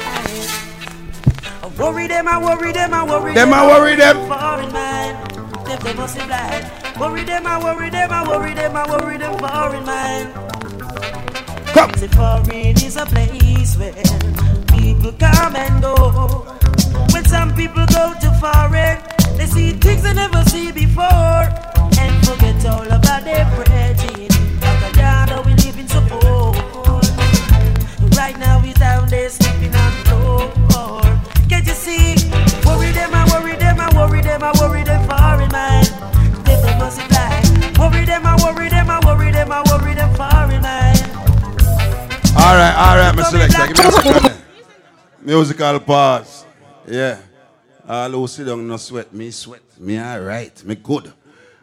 I 1.63 1.67
worry 1.79 2.07
them, 2.07 2.29
I 2.29 2.39
worry 2.39 2.73
them, 2.73 2.95
I 2.95 3.05
worry 3.05 3.35
Them, 3.35 3.53
I 3.53 3.67
worry 3.67 3.97
them. 3.97 4.17
Foreign 4.27 4.73
mind, 4.73 5.31
them 5.67 5.79
they 5.83 5.95
must 5.95 6.15
supply. 6.15 6.78
Worry 6.99 7.23
them, 7.23 7.47
I 7.47 7.63
worry 7.63 7.91
them, 7.91 8.11
I 8.11 8.27
worry 8.29 8.55
them, 8.55 8.75
I 8.75 8.85
worry 8.91 9.19
them. 9.19 9.39
Foreign 9.39 9.85
mind. 9.87 10.35
Come. 11.73 11.93
The 11.93 12.09
foreign 12.09 12.77
is 12.83 12.97
a 12.97 13.07
place 13.07 13.77
where 13.77 13.95
people 14.75 15.13
come 15.13 15.55
and 15.55 15.81
go. 15.81 15.95
When 17.13 17.25
some 17.25 17.55
people 17.55 17.87
go 17.87 18.15
to 18.21 18.31
foreign, 18.43 18.99
they 19.39 19.47
see 19.47 19.73
things 19.75 20.03
they 20.03 20.13
never 20.13 20.43
see 20.51 20.73
before 20.73 21.47
and 22.03 22.27
forget 22.27 22.67
all 22.67 22.83
about 22.83 23.23
their 23.23 23.47
a 23.47 24.99
yard 24.99 25.47
we 25.47 25.55
live 25.55 25.79
in 25.79 25.87
support. 25.87 26.57
Right 28.19 28.37
now 28.41 28.61
we 28.61 28.73
down 28.73 29.09
there 29.09 29.29
sleeping 29.29 29.73
on 29.73 29.91
the 29.95 30.03
floor. 30.09 31.03
Can't 31.49 31.65
you 31.65 31.75
see? 31.75 32.17
Worry 32.67 32.91
them, 32.91 33.15
I 33.15 33.23
worry 33.33 33.55
them, 33.55 33.79
I 33.79 33.89
worry 33.95 34.21
them, 34.21 34.43
I 34.43 34.51
worry 34.59 34.83
them 34.83 34.88
All 42.79 42.97
right, 42.97 43.13
Mr. 43.13 43.51
Selector. 43.51 43.67
Give 43.67 43.77
me 43.77 43.89
a 43.89 43.91
second. 43.91 44.43
Musical 45.21 45.81
pause. 45.81 46.47
Yeah. 46.87 47.19
All 47.89 48.09
who 48.11 48.29
sit 48.29 48.47
down 48.47 48.69
no 48.69 48.77
sweat. 48.77 49.13
Me 49.13 49.33
sweat. 49.33 49.63
Me 49.81 49.99
all 49.99 50.21
right. 50.21 50.65
Me 50.65 50.77
good. 50.77 51.13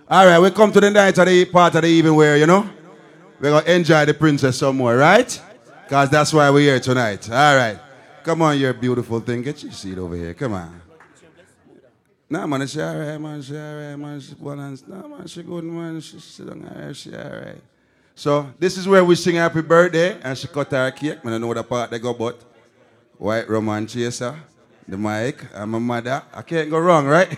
All 0.09 0.25
right, 0.25 0.39
we 0.39 0.51
come 0.51 0.73
to 0.73 0.81
the 0.81 0.91
night 0.91 1.17
of 1.17 1.25
the 1.25 1.45
part 1.45 1.73
of 1.75 1.83
the 1.83 1.87
evening 1.87 2.15
where, 2.15 2.35
you 2.35 2.45
know, 2.45 2.69
we're 3.39 3.49
going 3.49 3.63
to 3.63 3.75
enjoy 3.75 4.03
the 4.03 4.13
princess 4.13 4.57
some 4.57 4.75
more, 4.75 4.97
right? 4.97 5.41
Because 5.85 6.09
that's 6.09 6.33
why 6.33 6.49
we're 6.49 6.59
here 6.59 6.81
tonight. 6.81 7.29
All 7.31 7.55
right. 7.55 7.79
Come 8.21 8.41
on, 8.41 8.57
you 8.57 8.73
beautiful 8.73 9.21
thing. 9.21 9.41
Get 9.41 9.63
your 9.63 9.71
seat 9.71 9.97
over 9.97 10.17
here. 10.17 10.33
Come 10.33 10.51
on. 10.51 10.81
Nah, 12.29 12.45
man, 12.45 12.67
she 12.67 12.81
all 12.81 12.93
right, 12.93 13.17
man. 13.17 13.41
She 13.41 13.55
all 13.55 13.75
right, 13.75 13.95
man. 13.95 14.19
She 14.19 14.33
balance. 14.33 14.83
Nah, 14.85 15.07
man, 15.07 15.27
she 15.27 15.43
good, 15.43 15.63
man. 15.63 16.01
She 16.01 16.19
sit 16.19 16.45
down 16.45 16.67
all 16.67 16.85
right. 16.87 16.93
She 16.93 17.15
all 17.15 17.23
right. 17.23 17.61
So 18.15 18.49
this 18.57 18.77
is 18.77 18.87
where 18.87 19.03
we 19.03 19.15
sing 19.15 19.35
happy 19.35 19.61
birthday 19.61 20.17
and 20.21 20.37
she 20.37 20.47
cut 20.47 20.71
her 20.71 20.89
cake. 20.91 21.19
I 21.23 21.29
don't 21.29 21.41
know 21.41 21.47
what 21.47 21.57
the 21.57 21.63
part 21.63 21.91
they 21.91 21.99
go 21.99 22.13
but 22.13 22.41
white 23.17 23.49
roman 23.49 23.85
chaser, 23.85 24.35
the 24.87 24.97
mic, 24.97 25.45
and 25.53 25.69
my 25.69 25.79
mother. 25.79 26.23
I 26.33 26.41
can't 26.41 26.69
go 26.69 26.79
wrong, 26.79 27.05
right? 27.07 27.29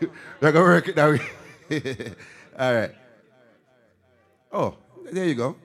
We're 0.40 0.52
gonna 0.52 0.64
work 0.64 0.88
it 0.88 0.94
that 0.94 1.10
way. 1.10 1.20
All 2.58 2.74
right. 2.74 2.90
Oh, 4.52 4.76
there 5.10 5.26
you 5.26 5.34
go. 5.34 5.56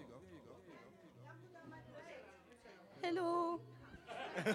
Hello. 3.04 3.60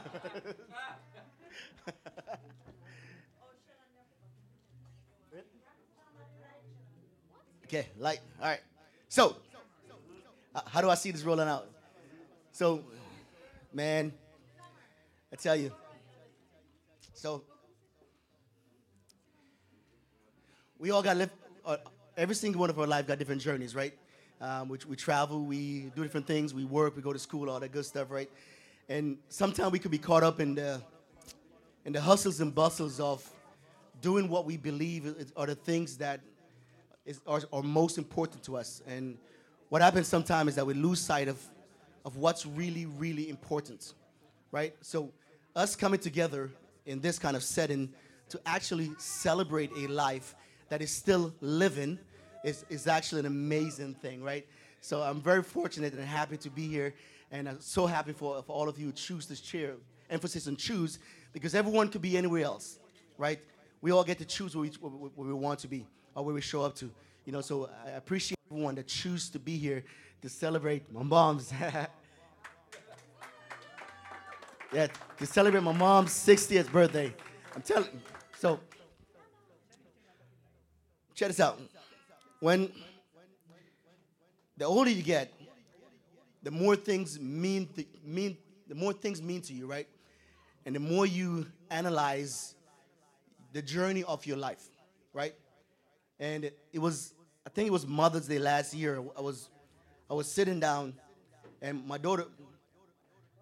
Okay, 7.65 7.89
light. 7.99 8.21
All 8.39 8.49
right. 8.49 8.61
So, 9.09 9.37
how 10.67 10.81
do 10.81 10.91
I 10.91 10.95
see 10.95 11.11
this 11.11 11.23
rolling 11.23 11.49
out? 11.49 11.69
So, 12.53 12.85
man, 13.73 14.13
I 15.33 15.37
tell 15.37 15.57
you. 15.57 15.73
So, 17.15 17.43
we 20.79 20.91
all 20.91 21.03
got. 21.03 21.17
Uh, 21.65 21.77
every 22.17 22.35
single 22.35 22.61
one 22.61 22.71
of 22.71 22.79
our 22.79 22.87
life 22.87 23.07
got 23.07 23.19
different 23.19 23.41
journeys, 23.41 23.75
right? 23.75 23.95
Um, 24.41 24.69
we, 24.69 24.79
we 24.89 24.97
travel, 24.97 25.45
we 25.45 25.93
do 25.95 26.03
different 26.03 26.27
things, 26.27 26.53
we 26.53 26.65
work, 26.65 26.97
we 26.97 27.03
go 27.03 27.13
to 27.13 27.19
school, 27.19 27.49
all 27.49 27.61
that 27.61 27.71
good 27.71 27.87
stuff, 27.87 28.11
right? 28.11 28.29
And 28.89 29.19
sometimes 29.29 29.71
we 29.71 29.79
could 29.79 29.93
be 29.93 29.99
caught 29.99 30.25
up 30.25 30.41
in 30.41 30.57
the 30.57 30.83
in 31.85 31.93
the 31.93 32.01
hustles 32.01 32.41
and 32.41 32.55
bustles 32.55 33.01
of 33.01 33.29
doing 34.01 34.29
what 34.29 34.45
we 34.45 34.57
believe 34.57 35.33
are 35.37 35.47
the 35.47 35.55
things 35.55 35.97
that 35.99 36.21
is, 37.05 37.21
are, 37.27 37.41
are 37.53 37.63
most 37.63 37.99
important 37.99 38.43
to 38.45 38.57
us. 38.57 38.83
And 38.87 39.19
what 39.73 39.81
happens 39.81 40.07
sometimes 40.07 40.51
is 40.51 40.57
that 40.57 40.67
we 40.67 40.75
lose 40.75 41.01
sight 41.01 41.29
of, 41.29 41.43
of 42.05 42.19
what's 42.19 42.45
really, 42.45 42.85
really 42.85 43.31
important, 43.31 43.95
right? 44.51 44.75
So, 44.83 45.11
us 45.57 45.75
coming 45.75 45.99
together 45.99 46.51
in 46.85 47.01
this 47.01 47.19
kind 47.19 47.35
of 47.35 47.43
setting 47.43 47.89
to 48.29 48.39
actually 48.45 48.91
celebrate 48.99 49.71
a 49.79 49.87
life 49.87 50.35
that 50.69 50.83
is 50.83 50.91
still 50.91 51.33
living 51.41 51.99
is, 52.45 52.67
is 52.69 52.87
actually 52.87 53.21
an 53.21 53.27
amazing 53.27 53.95
thing, 53.95 54.23
right? 54.23 54.47
So, 54.83 55.01
I'm 55.01 55.23
very 55.23 55.43
fortunate 55.43 55.95
and 55.95 56.05
happy 56.05 56.37
to 56.37 56.51
be 56.51 56.69
here, 56.69 56.93
and 57.31 57.49
I'm 57.49 57.61
so 57.63 57.87
happy 57.87 58.13
for, 58.13 58.43
for 58.43 58.53
all 58.53 58.69
of 58.69 58.79
you 58.79 58.89
who 58.89 58.93
choose 58.93 59.25
this 59.25 59.41
chair. 59.41 59.77
Emphasis 60.11 60.49
on 60.49 60.57
choose, 60.57 60.99
because 61.33 61.55
everyone 61.55 61.89
could 61.89 62.03
be 62.03 62.19
anywhere 62.19 62.45
else, 62.45 62.79
right? 63.17 63.41
We 63.81 63.91
all 63.91 64.05
get 64.05 64.19
to 64.19 64.27
choose 64.27 64.55
where 64.55 64.65
we, 64.65 64.69
where 64.83 65.11
where 65.15 65.29
we 65.29 65.33
want 65.33 65.61
to 65.61 65.69
be 65.69 65.87
or 66.15 66.27
where 66.27 66.35
we 66.35 66.43
show 66.43 66.61
up 66.61 66.77
to. 66.77 66.91
You 67.25 67.33
know, 67.33 67.41
so 67.41 67.71
I 67.87 67.91
appreciate 67.91 68.39
everyone 68.51 68.75
that 68.75 68.89
choose 68.89 69.31
to 69.31 69.39
be 69.39 69.57
here 69.57 69.85
to 70.23 70.29
celebrate 70.29 70.93
my 70.93 71.05
mom's. 71.05 71.53
yeah, 74.73 74.89
to 75.19 75.27
celebrate 75.27 75.63
my 75.63 75.73
mom's 75.73 76.11
60th 76.11 76.73
birthday. 76.73 77.15
I'm 77.55 77.63
telling 77.63 77.91
you. 77.93 78.01
So, 78.39 78.59
check 81.15 81.29
this 81.29 81.39
out. 81.39 81.61
When 82.41 82.73
the 84.57 84.65
older 84.65 84.91
you 84.91 85.03
get, 85.03 85.33
the 86.43 86.51
more 86.51 86.75
things 86.75 87.21
mean, 87.21 87.69
th- 87.75 87.87
mean 88.05 88.37
the 88.67 88.75
more 88.75 88.93
things 88.93 89.23
mean 89.23 89.43
to 89.43 89.53
you, 89.53 89.67
right? 89.67 89.87
And 90.67 90.75
the 90.75 90.81
more 90.81 91.07
you 91.07 91.47
analyze 91.71 92.57
the 93.53 93.63
journey 93.63 94.03
of 94.03 94.27
your 94.27 94.37
life, 94.39 94.65
right? 95.13 95.35
And 96.23 96.45
it, 96.45 96.57
it 96.73 96.79
was, 96.79 97.15
I 97.45 97.51
think 97.51 97.67
it 97.67 97.73
was 97.73 97.85
Mother's 97.85 98.29
Day 98.29 98.39
last 98.39 98.73
year. 98.73 99.03
I 99.19 99.21
was, 99.21 99.49
I 100.09 100.15
was 100.15 100.31
sitting 100.31 100.61
down, 100.61 100.95
and 101.61 101.85
my 101.85 101.99
daughter. 101.99 102.27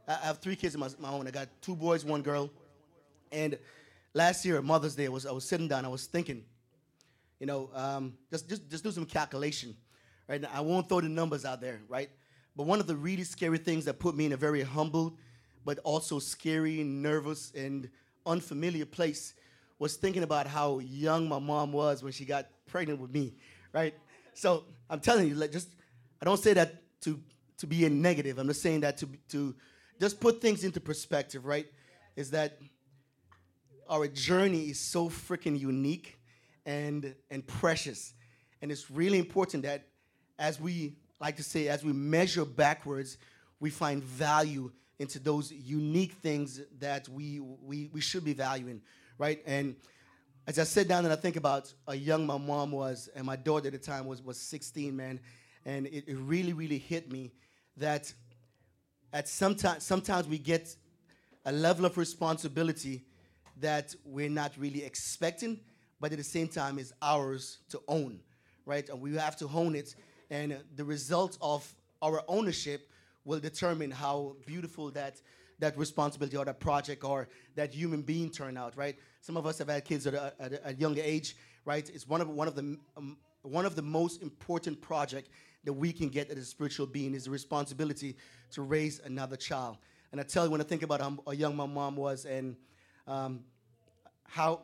I 0.09 0.15
have 0.15 0.39
three 0.39 0.57
kids 0.57 0.75
of 0.75 0.81
my, 0.81 0.89
my 0.99 1.11
own. 1.11 1.29
I 1.29 1.31
got 1.31 1.49
two 1.61 1.77
boys, 1.77 2.07
one 2.07 2.23
girl. 2.23 2.51
And 3.31 3.59
last 4.15 4.47
year, 4.47 4.63
Mother's 4.63 4.95
Day, 4.95 5.05
I 5.05 5.09
was, 5.11 5.27
I 5.27 5.31
was 5.31 5.45
sitting 5.45 5.69
down. 5.69 5.85
I 5.85 5.89
was 5.89 6.07
thinking, 6.07 6.43
you 7.39 7.47
know, 7.47 7.69
um, 7.75 8.15
just, 8.31 8.49
just, 8.49 8.71
just 8.71 8.83
do 8.83 8.91
some 8.91 9.05
calculation, 9.05 9.77
right? 10.27 10.41
Now, 10.41 10.49
I 10.55 10.63
won't 10.63 10.89
throw 10.89 11.03
the 11.03 11.09
numbers 11.11 11.45
out 11.45 11.61
there, 11.61 11.83
right? 11.87 12.09
But 12.57 12.65
one 12.65 12.81
of 12.81 12.87
the 12.87 12.97
really 12.97 13.25
scary 13.25 13.59
things 13.59 13.85
that 13.85 13.99
put 13.99 14.17
me 14.17 14.25
in 14.25 14.33
a 14.33 14.39
very 14.39 14.63
humble, 14.63 15.19
but 15.67 15.81
also 15.81 16.19
scary, 16.19 16.83
nervous, 16.83 17.53
and 17.55 17.91
unfamiliar 18.25 18.87
place 18.87 19.35
was 19.81 19.97
thinking 19.97 20.23
about 20.23 20.47
how 20.47 20.79
young 20.79 21.29
my 21.29 21.41
mom 21.41 21.73
was 21.73 22.05
when 22.05 22.13
she 22.13 22.25
got 22.25 22.47
pregnant 22.67 23.01
with 23.01 23.11
me, 23.13 23.35
right? 23.73 23.95
So 24.35 24.65
I'm 24.89 25.01
telling 25.01 25.27
you, 25.27 25.35
like, 25.35 25.51
just 25.51 25.71
I 26.23 26.25
don't 26.25 26.39
say 26.39 26.53
that 26.53 26.75
to 27.03 27.19
to 27.59 27.67
be 27.67 27.85
a 27.87 27.91
negative. 27.91 28.39
I'm 28.39 28.47
just 28.47 28.63
saying 28.63 28.81
that 28.83 28.99
to 28.99 29.09
to 29.31 29.57
just 29.99 30.21
put 30.21 30.41
things 30.41 30.63
into 30.63 30.81
perspective, 30.81 31.45
right? 31.45 31.67
Is 32.15 32.31
that 32.31 32.59
our 33.89 34.07
journey 34.07 34.71
is 34.71 34.79
so 34.79 35.09
freaking 35.09 35.59
unique 35.59 36.19
and 36.67 37.15
and 37.31 37.45
precious. 37.47 38.15
And 38.63 38.71
it's 38.71 38.91
really 38.91 39.19
important 39.19 39.65
that 39.65 39.87
as 40.39 40.61
we 40.61 40.97
like 41.21 41.37
to 41.37 41.43
say, 41.43 41.69
as 41.69 41.83
we 41.85 41.93
measure 41.93 42.45
backwards, 42.45 43.17
we 43.61 43.71
find 43.71 44.05
value 44.05 44.71
into 44.99 45.19
those 45.19 45.51
unique 45.51 46.13
things 46.13 46.61
that 46.79 47.09
we 47.09 47.41
we, 47.41 47.89
we 47.93 48.01
should 48.01 48.25
be 48.25 48.35
valuing, 48.35 48.83
right? 49.21 49.43
And 49.45 49.77
as 50.47 50.59
I 50.59 50.65
sit 50.65 50.89
down 50.89 51.05
and 51.05 51.13
I 51.13 51.17
think 51.17 51.37
about 51.37 51.73
how 51.87 51.93
young 51.93 52.27
my 52.27 52.39
mom 52.39 52.73
was, 52.73 53.11
and 53.15 53.27
my 53.27 53.37
daughter 53.37 53.67
at 53.67 53.75
the 53.75 53.79
time 53.79 54.07
was 54.07 54.23
was 54.23 54.41
16, 54.41 54.97
man, 54.97 55.21
and 55.67 55.87
it, 55.87 56.05
it 56.09 56.17
really, 56.17 56.55
really 56.55 56.79
hit 56.79 57.13
me 57.13 57.31
that 57.77 58.13
at 59.13 59.29
sometimes 59.29 59.85
sometimes 59.85 60.27
we 60.27 60.39
get 60.39 60.75
a 61.45 61.53
level 61.53 61.85
of 61.85 61.99
responsibility 61.99 63.05
that 63.59 63.95
we're 64.05 64.31
not 64.31 64.57
really 64.57 64.83
expecting, 64.83 65.61
but 66.01 66.13
at 66.13 66.19
the 66.19 66.25
same 66.25 66.49
time 66.49 66.79
is 66.79 66.95
ours 67.03 67.59
to 67.69 67.81
own, 67.89 68.21
right? 68.65 68.89
And 68.89 69.03
we 69.03 69.15
have 69.17 69.37
to 69.37 69.47
hone 69.47 69.75
it, 69.75 69.95
and 70.31 70.57
the 70.77 70.85
result 70.85 71.37
of 71.43 71.71
our 72.01 72.23
ownership 72.27 72.89
will 73.27 73.39
determine 73.39 73.91
how 73.91 74.35
beautiful 74.47 74.91
that 74.93 75.21
that 75.61 75.77
responsibility 75.79 76.37
or 76.37 76.45
that 76.45 76.59
project 76.59 77.05
or 77.05 77.29
that 77.55 77.73
human 77.73 78.03
being 78.03 78.31
turn 78.31 78.57
out, 78.57 78.77
right? 78.77 78.97
Some 79.21 79.37
of 79.37 79.47
us 79.47 79.59
have 79.59 79.69
had 79.69 79.85
kids 79.85 80.07
at 80.07 80.15
a, 80.15 80.33
at 80.41 80.61
a, 80.65 80.75
younger 80.75 81.03
age, 81.03 81.37
right? 81.65 81.89
It's 81.89 82.09
one 82.09 82.21
of 82.21 82.29
one 82.29 82.49
of 82.49 82.55
the 82.55 82.79
um, 82.97 83.19
one 83.43 83.65
of 83.67 83.77
the 83.77 83.83
most 83.83 84.23
important 84.23 84.81
project 84.81 85.29
that 85.65 85.73
we 85.73 85.93
can 85.93 86.09
get 86.09 86.31
as 86.31 86.39
a 86.39 86.45
spiritual 86.45 86.87
being 86.87 87.15
is 87.15 87.25
the 87.25 87.31
responsibility 87.31 88.17
to 88.53 88.63
raise 88.63 89.01
another 89.01 89.37
child. 89.37 89.77
And 90.13 90.21
I 90.21 90.25
tell 90.25 90.45
you, 90.45 90.51
when 90.51 90.61
I 90.61 90.65
think 90.65 90.83
about 90.83 91.01
how, 91.01 91.19
how 91.25 91.33
young 91.33 91.55
my 91.55 91.67
mom 91.67 91.97
was 91.97 92.25
and 92.25 92.57
um, 93.07 93.41
how 94.25 94.63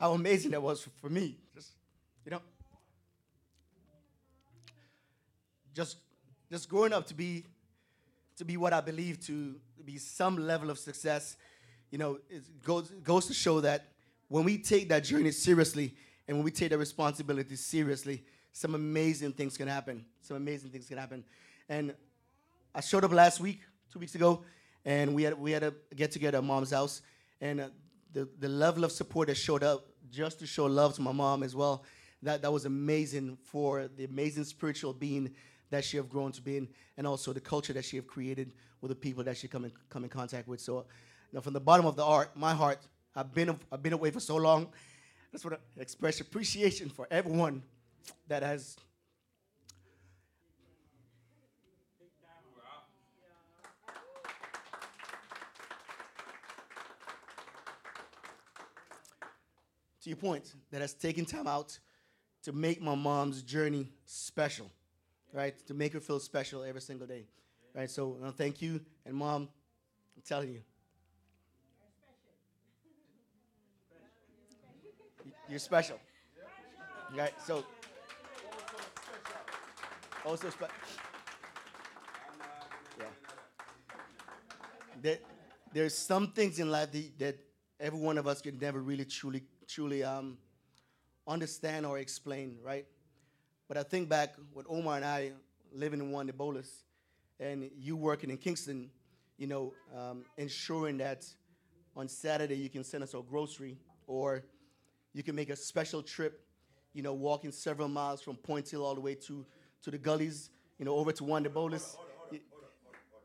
how 0.00 0.12
amazing 0.12 0.50
that 0.50 0.62
was 0.62 0.86
for 1.00 1.08
me, 1.08 1.38
just 1.54 1.72
you 2.24 2.30
know, 2.32 2.40
just 5.74 5.98
just 6.50 6.68
growing 6.68 6.92
up 6.92 7.06
to 7.06 7.14
be 7.14 7.46
to 8.36 8.44
be 8.44 8.56
what 8.56 8.72
I 8.72 8.80
believe 8.80 9.20
to 9.26 9.56
be 9.86 9.98
some 9.98 10.36
level 10.36 10.68
of 10.68 10.78
success, 10.78 11.36
you 11.90 11.98
know, 11.98 12.18
it 12.28 12.42
goes 12.64 12.90
goes 13.02 13.26
to 13.26 13.34
show 13.34 13.60
that 13.60 13.88
when 14.28 14.44
we 14.44 14.58
take 14.58 14.88
that 14.88 15.04
journey 15.04 15.30
seriously 15.30 15.94
and 16.26 16.36
when 16.36 16.44
we 16.44 16.50
take 16.50 16.70
that 16.70 16.78
responsibility 16.78 17.54
seriously, 17.54 18.24
some 18.52 18.74
amazing 18.74 19.32
things 19.32 19.56
can 19.56 19.68
happen. 19.68 20.04
Some 20.20 20.36
amazing 20.36 20.70
things 20.70 20.88
can 20.88 20.98
happen. 20.98 21.24
And 21.68 21.94
I 22.74 22.80
showed 22.80 23.04
up 23.04 23.12
last 23.12 23.40
week, 23.40 23.60
two 23.92 23.98
weeks 24.00 24.14
ago, 24.14 24.42
and 24.84 25.14
we 25.14 25.22
had 25.22 25.38
we 25.38 25.52
had 25.52 25.62
a 25.62 25.74
get 25.94 26.10
together 26.10 26.38
at 26.38 26.44
mom's 26.44 26.70
house, 26.70 27.02
and 27.40 27.60
uh, 27.60 27.68
the 28.12 28.28
the 28.40 28.48
level 28.48 28.84
of 28.84 28.92
support 28.92 29.28
that 29.28 29.36
showed 29.36 29.62
up 29.62 29.86
just 30.10 30.40
to 30.40 30.46
show 30.46 30.66
love 30.66 30.94
to 30.94 31.02
my 31.02 31.12
mom 31.12 31.42
as 31.42 31.54
well. 31.54 31.84
That 32.22 32.42
that 32.42 32.52
was 32.52 32.64
amazing 32.64 33.38
for 33.44 33.88
the 33.96 34.04
amazing 34.04 34.44
spiritual 34.44 34.92
being 34.92 35.34
that 35.70 35.84
she 35.84 35.96
have 35.96 36.08
grown 36.08 36.32
to 36.32 36.42
be 36.42 36.56
in, 36.56 36.68
and 36.96 37.06
also 37.06 37.32
the 37.32 37.40
culture 37.40 37.72
that 37.72 37.84
she 37.84 37.96
have 37.96 38.06
created 38.06 38.52
with 38.80 38.90
the 38.90 38.94
people 38.94 39.24
that 39.24 39.36
she 39.36 39.48
come 39.48 39.64
in 39.64 39.72
come 39.88 40.04
in 40.04 40.10
contact 40.10 40.48
with. 40.48 40.60
So, 40.60 40.86
know, 41.32 41.40
from 41.40 41.52
the 41.52 41.60
bottom 41.60 41.86
of 41.86 41.96
the 41.96 42.04
heart, 42.04 42.36
my 42.36 42.54
heart, 42.54 42.78
I've 43.14 43.32
been 43.34 43.58
I've 43.72 43.82
been 43.82 43.92
away 43.92 44.10
for 44.10 44.20
so 44.20 44.36
long. 44.36 44.66
I 44.66 45.32
just 45.32 45.44
want 45.44 45.58
to 45.58 45.80
express 45.80 46.20
appreciation 46.20 46.88
for 46.88 47.06
everyone 47.10 47.62
that 48.28 48.42
has 48.42 48.76
to 60.06 60.10
your 60.10 60.16
point, 60.16 60.54
that 60.70 60.80
has 60.80 60.94
taken 60.94 61.24
time 61.24 61.48
out 61.48 61.76
to 62.44 62.52
make 62.52 62.80
my 62.80 62.94
mom's 62.94 63.42
journey 63.42 63.88
special, 64.04 64.70
right? 65.36 65.54
To 65.66 65.74
make 65.74 65.92
her 65.92 66.00
feel 66.00 66.18
special 66.18 66.64
every 66.64 66.80
single 66.80 67.06
day, 67.06 67.26
right? 67.74 67.90
So 67.90 68.16
uh, 68.24 68.30
thank 68.32 68.62
you, 68.62 68.80
and 69.04 69.14
mom, 69.14 69.48
I'm 70.16 70.22
telling 70.26 70.48
you, 70.48 70.62
you're 75.48 75.58
special, 75.58 76.00
right? 77.14 77.34
So 77.46 77.64
also 80.24 80.48
special. 80.50 80.74
Yeah. 82.98 83.04
There, 85.02 85.18
there's 85.72 85.96
some 85.96 86.32
things 86.32 86.58
in 86.58 86.70
life 86.70 86.92
that, 86.92 87.18
that 87.18 87.38
every 87.78 87.98
one 87.98 88.16
of 88.16 88.26
us 88.26 88.40
can 88.40 88.58
never 88.58 88.80
really 88.80 89.04
truly 89.04 89.42
truly 89.68 90.02
um, 90.02 90.38
understand 91.26 91.84
or 91.86 91.98
explain, 91.98 92.56
right? 92.64 92.86
But 93.68 93.76
I 93.76 93.82
think 93.82 94.08
back 94.08 94.34
with 94.54 94.66
Omar 94.68 94.96
and 94.96 95.04
I 95.04 95.32
living 95.72 96.00
in 96.00 96.10
Juan 96.10 96.26
de 96.26 96.32
Bolas, 96.32 96.84
and 97.40 97.68
you 97.76 97.96
working 97.96 98.30
in 98.30 98.38
Kingston, 98.38 98.90
you 99.36 99.46
know, 99.46 99.72
um, 99.96 100.24
ensuring 100.36 100.98
that 100.98 101.26
on 101.96 102.08
Saturday 102.08 102.56
you 102.56 102.70
can 102.70 102.84
send 102.84 103.02
us 103.02 103.14
a 103.14 103.20
grocery, 103.22 103.76
or 104.06 104.44
you 105.12 105.22
can 105.22 105.34
make 105.34 105.50
a 105.50 105.56
special 105.56 106.02
trip, 106.02 106.40
you 106.92 107.02
know, 107.02 107.12
walking 107.14 107.50
several 107.50 107.88
miles 107.88 108.22
from 108.22 108.36
Point 108.36 108.68
Hill 108.68 108.84
all 108.84 108.94
the 108.94 109.00
way 109.00 109.14
to 109.14 109.44
to 109.82 109.90
the 109.90 109.98
gullies, 109.98 110.50
you 110.78 110.84
know, 110.84 110.94
over 110.94 111.12
to 111.12 111.24
Juan 111.24 111.42
de 111.42 111.50
Bolas. 111.50 111.96
You, 112.30 112.40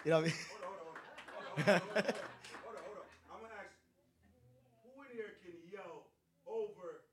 know 0.05 0.21
what 0.21 0.33
I 1.67 1.71
mean? 1.71 1.81
Who 4.83 5.01
in 5.03 5.09
here 5.13 5.37
can 5.43 5.53
yell 5.71 6.07
over, 6.47 7.03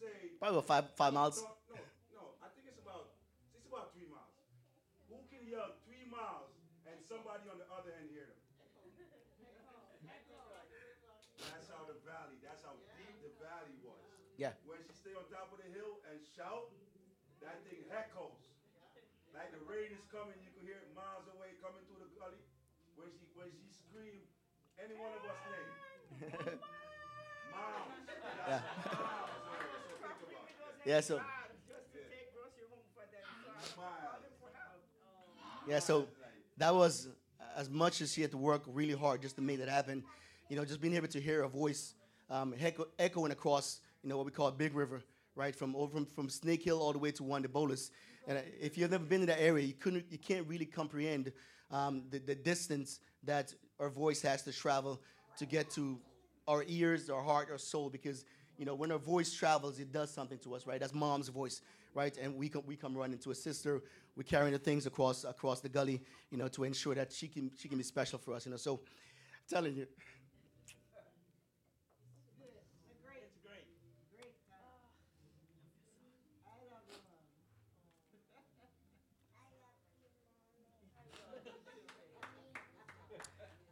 say, 0.00 0.36
Probably 0.38 0.58
about 0.58 0.66
five 0.66 0.84
five 0.96 1.12
miles. 1.12 1.40
No, 1.40 1.48
no, 1.74 1.80
no. 2.14 2.22
I 2.42 2.48
think 2.54 2.68
it's 2.68 2.80
about 2.82 3.14
it's 3.54 3.66
about 3.66 3.94
three 3.94 4.08
miles. 4.10 4.32
Who 5.08 5.16
can 5.30 5.46
yell 5.48 5.76
three 5.86 6.04
miles 6.10 6.50
and 6.86 6.98
somebody 7.12 7.44
on 7.52 7.60
the 7.60 7.68
other 7.68 7.92
end 7.92 8.08
hear 8.08 8.24
them? 8.24 8.40
That's 11.44 11.68
how 11.68 11.84
the 11.84 12.00
valley. 12.08 12.40
That's 12.40 12.64
how 12.64 12.72
deep 12.96 13.20
the 13.20 13.28
valley 13.36 13.76
was. 13.84 14.00
Yeah. 14.40 14.56
When 14.64 14.80
she 14.80 14.96
stay 14.96 15.12
on 15.12 15.28
top 15.28 15.52
of 15.52 15.60
the 15.60 15.68
hill 15.76 16.00
and 16.08 16.16
shout, 16.24 16.72
that 17.44 17.60
thing 17.68 17.84
echoes. 17.92 18.48
Like 19.36 19.52
the 19.52 19.60
rain 19.68 19.92
is 19.92 20.00
coming, 20.08 20.40
you 20.40 20.48
can 20.56 20.64
hear 20.64 20.80
it 20.80 20.88
miles 20.96 21.28
away 21.36 21.52
coming 21.60 21.84
through 21.84 22.00
the 22.00 22.12
gully. 22.16 22.40
When 22.96 23.12
she 23.12 23.28
when 23.36 23.52
she 23.52 23.68
scream, 23.68 24.24
any 24.80 24.96
one 24.96 25.12
of 25.12 25.20
us 25.24 25.36
name. 25.52 25.68
Miles. 27.52 27.92
Yeah. 28.48 28.64
That's 28.64 28.96
miles. 29.04 29.36
So 29.84 30.00
think 30.00 30.16
about 30.24 30.48
it. 30.48 30.88
Yeah, 30.88 31.00
so 31.00 31.20
yeah, 35.68 35.80
so 35.80 36.08
that 36.62 36.72
was 36.72 37.08
as 37.56 37.68
much 37.68 38.00
as 38.00 38.12
she 38.12 38.22
had 38.22 38.30
to 38.30 38.36
work 38.36 38.62
really 38.68 38.94
hard 38.94 39.20
just 39.20 39.34
to 39.34 39.42
make 39.42 39.58
that 39.58 39.68
happen. 39.68 40.04
You 40.48 40.54
know, 40.54 40.64
just 40.64 40.80
being 40.80 40.94
able 40.94 41.08
to 41.08 41.20
hear 41.20 41.42
her 41.42 41.48
voice 41.48 41.94
um, 42.30 42.54
echo, 42.60 42.86
echoing 43.00 43.32
across, 43.32 43.80
you 44.04 44.08
know, 44.08 44.16
what 44.16 44.26
we 44.26 44.30
call 44.30 44.48
Big 44.52 44.72
River, 44.72 45.02
right, 45.34 45.56
from 45.56 45.74
over 45.74 45.92
from, 45.92 46.06
from 46.06 46.28
Snake 46.28 46.62
Hill 46.62 46.80
all 46.80 46.92
the 46.92 47.00
way 47.00 47.10
to 47.10 47.24
Juan 47.24 47.42
de 47.42 47.48
Bolas. 47.48 47.90
And 48.28 48.38
uh, 48.38 48.42
if 48.60 48.78
you've 48.78 48.92
never 48.92 49.02
been 49.04 49.20
to 49.22 49.26
that 49.26 49.40
area, 49.40 49.66
you 49.66 49.72
couldn't, 49.72 50.04
you 50.08 50.18
can't 50.18 50.46
really 50.46 50.64
comprehend 50.64 51.32
um, 51.72 52.04
the, 52.10 52.20
the 52.20 52.36
distance 52.36 53.00
that 53.24 53.52
our 53.80 53.90
voice 53.90 54.22
has 54.22 54.42
to 54.42 54.52
travel 54.52 55.00
to 55.38 55.46
get 55.46 55.68
to 55.70 55.98
our 56.46 56.64
ears, 56.68 57.10
our 57.10 57.22
heart, 57.22 57.48
our 57.50 57.58
soul, 57.58 57.90
because 57.90 58.24
you 58.56 58.66
know 58.66 58.76
when 58.76 58.92
our 58.92 58.98
voice 58.98 59.34
travels, 59.34 59.80
it 59.80 59.90
does 59.90 60.12
something 60.12 60.38
to 60.38 60.54
us, 60.54 60.64
right? 60.64 60.78
That's 60.78 60.94
mom's 60.94 61.26
voice, 61.28 61.60
right? 61.94 62.16
And 62.16 62.36
we 62.36 62.48
come, 62.48 62.62
we 62.66 62.76
come 62.76 62.96
running 62.96 63.18
to 63.18 63.30
a 63.30 63.34
sister. 63.34 63.82
We're 64.16 64.22
carrying 64.24 64.52
the 64.52 64.58
things 64.58 64.86
across 64.86 65.24
across 65.24 65.60
the 65.60 65.68
gully, 65.68 66.02
you 66.30 66.38
know, 66.38 66.48
to 66.48 66.64
ensure 66.64 66.94
that 66.94 67.12
she 67.12 67.28
can 67.28 67.50
she 67.56 67.68
can 67.68 67.78
be 67.78 67.84
special 67.84 68.18
for 68.18 68.34
us, 68.34 68.44
you 68.46 68.50
know. 68.50 68.58
So, 68.58 68.80
telling 69.48 69.76
you. 69.76 69.86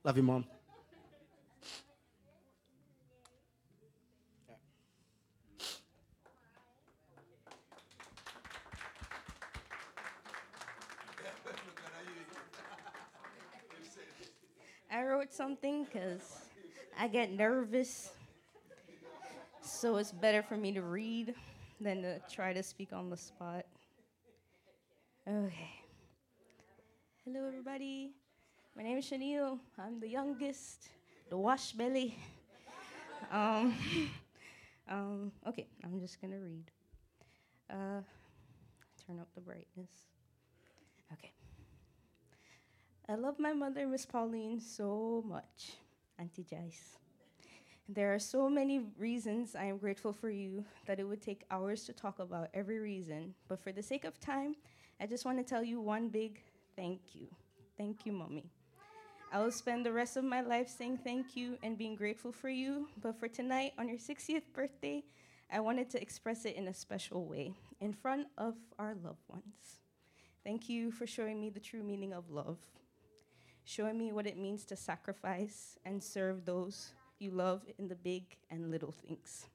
Love 0.03 0.17
you, 0.17 0.23
mom. 0.23 0.60
I 14.93 15.05
wrote 15.05 15.33
something 15.33 15.85
because 15.85 16.20
I 16.99 17.09
get 17.09 17.33
nervous. 17.33 18.10
So 19.62 19.97
it's 19.97 20.12
better 20.12 20.43
for 20.43 20.57
me 20.57 20.73
to 20.73 20.83
read 20.83 21.35
than 21.81 22.02
to 22.02 22.20
try 22.31 22.52
to 22.52 22.62
speak 22.62 22.93
on 22.93 23.10
the 23.10 23.17
spot. 23.17 23.65
Okay. 25.28 25.70
Hello, 27.25 27.47
everybody. 27.47 28.12
My 28.77 28.83
name 28.83 28.99
is 28.99 29.05
Chanel. 29.05 29.59
I'm 29.78 30.01
the 30.01 30.09
youngest, 30.09 30.89
the 31.28 31.36
wash 31.36 31.73
belly. 31.73 32.17
Um, 33.31 33.77
Um, 34.91 35.31
okay, 35.47 35.69
I'm 35.85 36.01
just 36.01 36.20
gonna 36.20 36.41
read. 36.41 36.69
Uh, 37.70 38.02
turn 39.07 39.20
up 39.20 39.28
the 39.36 39.41
brightness. 39.41 39.91
Okay. 41.12 41.31
I 43.11 43.17
love 43.17 43.41
my 43.41 43.53
mother, 43.53 43.89
Miss 43.89 44.07
Pauline, 44.07 44.61
so 44.61 45.25
much, 45.27 45.73
Auntie 46.21 46.45
Joyce. 46.45 46.97
There 47.89 48.15
are 48.15 48.21
so 48.21 48.49
many 48.49 48.83
reasons 48.97 49.57
I 49.57 49.65
am 49.65 49.79
grateful 49.79 50.13
for 50.13 50.31
you 50.31 50.65
that 50.87 51.01
it 51.01 51.03
would 51.03 51.21
take 51.21 51.43
hours 51.51 51.83
to 51.87 51.93
talk 51.93 52.21
about 52.21 52.51
every 52.55 52.79
reason. 52.79 53.35
But 53.49 53.59
for 53.59 53.73
the 53.73 53.83
sake 53.83 54.05
of 54.05 54.21
time, 54.21 54.55
I 55.01 55.07
just 55.07 55.25
want 55.25 55.39
to 55.39 55.43
tell 55.43 55.65
you 55.65 55.81
one 55.81 56.09
big 56.09 56.41
thank 56.77 57.01
you. 57.13 57.27
Thank 57.77 58.07
you, 58.07 58.13
Mommy. 58.13 58.49
I 59.33 59.43
will 59.43 59.51
spend 59.51 59.85
the 59.85 59.93
rest 59.93 60.17
of 60.17 60.23
my 60.23 60.41
life 60.41 60.69
saying 60.69 61.01
thank 61.03 61.35
you 61.35 61.59
and 61.65 61.77
being 61.77 61.97
grateful 61.97 62.31
for 62.31 62.49
you. 62.49 62.87
But 63.03 63.19
for 63.19 63.27
tonight, 63.27 63.73
on 63.77 63.89
your 63.89 63.99
60th 63.99 64.53
birthday, 64.53 65.03
I 65.53 65.59
wanted 65.59 65.91
to 65.91 66.01
express 66.01 66.45
it 66.45 66.55
in 66.55 66.69
a 66.69 66.75
special 66.75 67.25
way 67.25 67.55
in 67.81 67.93
front 67.93 68.29
of 68.39 68.55
our 68.79 68.95
loved 69.03 69.29
ones. 69.29 69.81
Thank 70.45 70.69
you 70.69 70.93
for 70.93 71.09
showing 71.09 71.41
me 71.41 71.51
the 71.51 71.59
true 71.59 71.83
meaning 71.83 72.13
of 72.13 72.31
love, 72.31 72.59
showing 73.71 73.97
me 73.97 74.11
what 74.11 74.27
it 74.27 74.37
means 74.37 74.65
to 74.65 74.75
sacrifice 74.75 75.79
and 75.85 76.03
serve 76.03 76.45
those 76.45 76.91
you 77.21 77.31
love 77.31 77.63
in 77.79 77.87
the 77.87 77.95
big 77.95 78.25
and 78.51 78.69
little 78.69 78.91
things. 78.91 79.47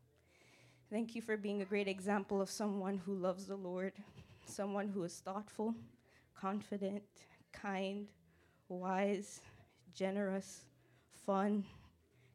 Thank 0.90 1.16
you 1.16 1.22
for 1.22 1.36
being 1.36 1.62
a 1.62 1.66
great 1.66 1.90
example 1.90 2.42
of 2.42 2.50
someone 2.50 3.02
who 3.06 3.14
loves 3.14 3.46
the 3.46 3.58
Lord, 3.58 3.92
someone 4.46 4.88
who 4.88 5.04
is 5.04 5.16
thoughtful, 5.16 5.76
confident, 6.34 7.04
kind, 7.52 8.08
wise, 8.70 9.42
generous, 9.94 10.62
fun, 11.26 11.66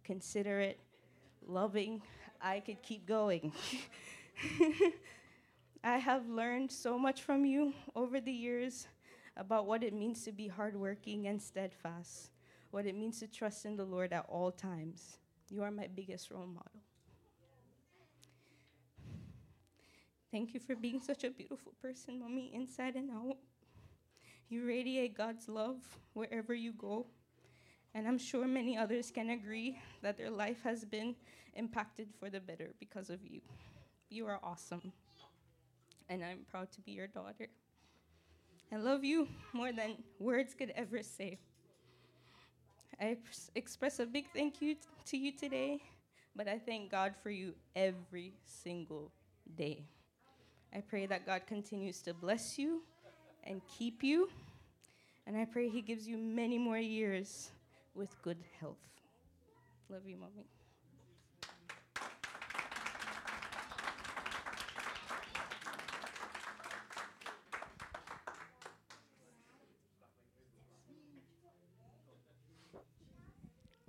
considerate, 0.05 0.79
loving. 1.47 2.03
I 2.43 2.61
could 2.61 2.83
keep 2.83 3.07
going. 3.07 3.55
I 5.83 5.97
have 5.97 6.29
learned 6.29 6.71
so 6.71 6.99
much 6.99 7.23
from 7.23 7.47
you 7.47 7.73
over 7.97 8.21
the 8.21 8.33
years 8.33 8.87
about 9.37 9.67
what 9.67 9.83
it 9.83 9.95
means 9.95 10.25
to 10.25 10.33
be 10.33 10.49
hardworking 10.49 11.27
and 11.27 11.41
steadfast, 11.41 12.31
what 12.71 12.87
it 12.87 12.97
means 12.97 13.21
to 13.21 13.27
trust 13.27 13.65
in 13.65 13.77
the 13.77 13.85
Lord 13.85 14.13
at 14.13 14.27
all 14.29 14.51
times. 14.51 15.19
You 15.49 15.63
are 15.63 15.71
my 15.71 15.89
biggest 15.89 16.31
role 16.31 16.47
model. 16.47 16.81
Thank 20.31 20.55
you 20.55 20.61
for 20.61 20.77
being 20.77 21.01
such 21.01 21.25
a 21.25 21.31
beautiful 21.31 21.73
person, 21.83 22.21
Mommy, 22.21 22.53
inside 22.55 22.95
and 22.95 23.11
out. 23.11 23.37
You 24.49 24.65
radiate 24.67 25.17
God's 25.17 25.49
love 25.49 25.79
wherever 26.13 26.55
you 26.55 26.73
go. 26.73 27.07
And 27.95 28.07
I'm 28.07 28.19
sure 28.19 28.47
many 28.47 28.77
others 28.77 29.11
can 29.11 29.31
agree 29.31 29.79
that 30.03 30.17
their 30.17 30.31
life 30.31 30.63
has 30.63 30.85
been 30.85 31.17
impacted 31.55 32.09
for 32.19 32.31
the 32.31 32.39
better 32.39 32.71
because 32.79 33.11
of 33.11 33.27
you. 33.27 33.41
You 34.09 34.27
are 34.27 34.39
awesome. 34.43 34.93
And 36.09 36.25
I'm 36.25 36.47
proud 36.49 36.71
to 36.73 36.81
be 36.81 36.93
your 36.93 37.09
daughter. 37.09 37.49
I 38.73 38.77
love 38.77 39.03
you 39.03 39.27
more 39.53 39.73
than 39.73 39.97
words 40.21 40.55
could 40.55 40.73
ever 40.77 41.03
say. 41.03 41.39
I 43.01 43.17
express 43.57 43.99
a 43.99 44.07
big 44.07 44.27
thank 44.33 44.63
you 44.63 44.77
to 45.07 45.17
you 45.17 45.33
today, 45.33 45.83
but 46.37 46.47
I 46.47 46.59
thank 46.59 46.91
God 46.91 47.15
for 47.21 47.31
you 47.31 47.55
every 47.75 48.35
single 48.45 49.11
day. 49.57 49.87
I 50.73 50.83
pray 50.83 51.07
that 51.07 51.27
God 51.27 51.43
continues 51.47 52.01
to 52.03 52.15
bless 52.15 52.59
you 52.59 52.83
and 53.43 53.61
keep 53.79 54.05
you, 54.05 54.29
and 55.27 55.37
I 55.37 55.47
pray 55.47 55.69
He 55.69 55.83
gives 55.83 56.07
you 56.07 56.17
many 56.17 56.57
more 56.57 56.79
years 56.79 57.51
with 57.95 58.11
good 58.23 58.39
health. 58.61 58.77
Love 59.89 60.07
you, 60.07 60.17
mommy. 60.17 60.47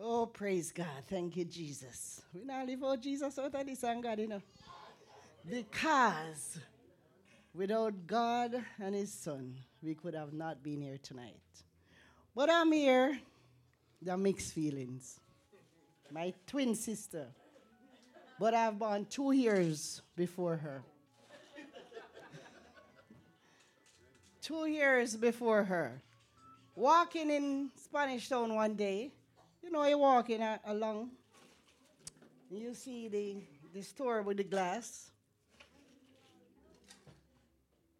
Oh, 0.03 0.25
praise 0.25 0.71
God. 0.71 0.87
Thank 1.07 1.37
you, 1.37 1.45
Jesus. 1.45 2.23
We 2.33 2.43
now 2.43 2.65
live 2.65 2.79
for 2.79 2.97
Jesus 2.97 3.37
out 3.37 3.53
of 3.53 3.65
this 3.67 3.81
God, 3.81 4.17
you 4.17 4.27
know. 4.27 4.41
Because 5.47 6.57
without 7.53 8.07
God 8.07 8.63
and 8.81 8.95
His 8.95 9.13
Son, 9.13 9.55
we 9.83 9.93
could 9.93 10.15
have 10.15 10.33
not 10.33 10.63
been 10.63 10.81
here 10.81 10.97
tonight. 11.03 11.39
But 12.35 12.49
I'm 12.49 12.71
here, 12.71 13.19
there 14.01 14.15
are 14.15 14.17
mixed 14.17 14.53
feelings. 14.53 15.19
My 16.09 16.33
twin 16.47 16.73
sister, 16.73 17.27
but 18.39 18.55
I've 18.55 18.79
born 18.79 19.05
two 19.05 19.33
years 19.33 20.01
before 20.15 20.57
her. 20.57 20.81
two 24.41 24.65
years 24.65 25.15
before 25.15 25.63
her. 25.63 26.01
Walking 26.75 27.29
in 27.29 27.69
Spanish 27.75 28.27
Town 28.27 28.55
one 28.55 28.73
day, 28.73 29.11
you 29.63 29.71
know, 29.71 29.85
you're 29.85 29.97
walking 29.97 30.41
a- 30.41 30.59
along, 30.65 31.11
you 32.49 32.73
see 32.73 33.07
the, 33.07 33.37
the 33.73 33.81
store 33.81 34.21
with 34.21 34.37
the 34.37 34.43
glass. 34.43 35.11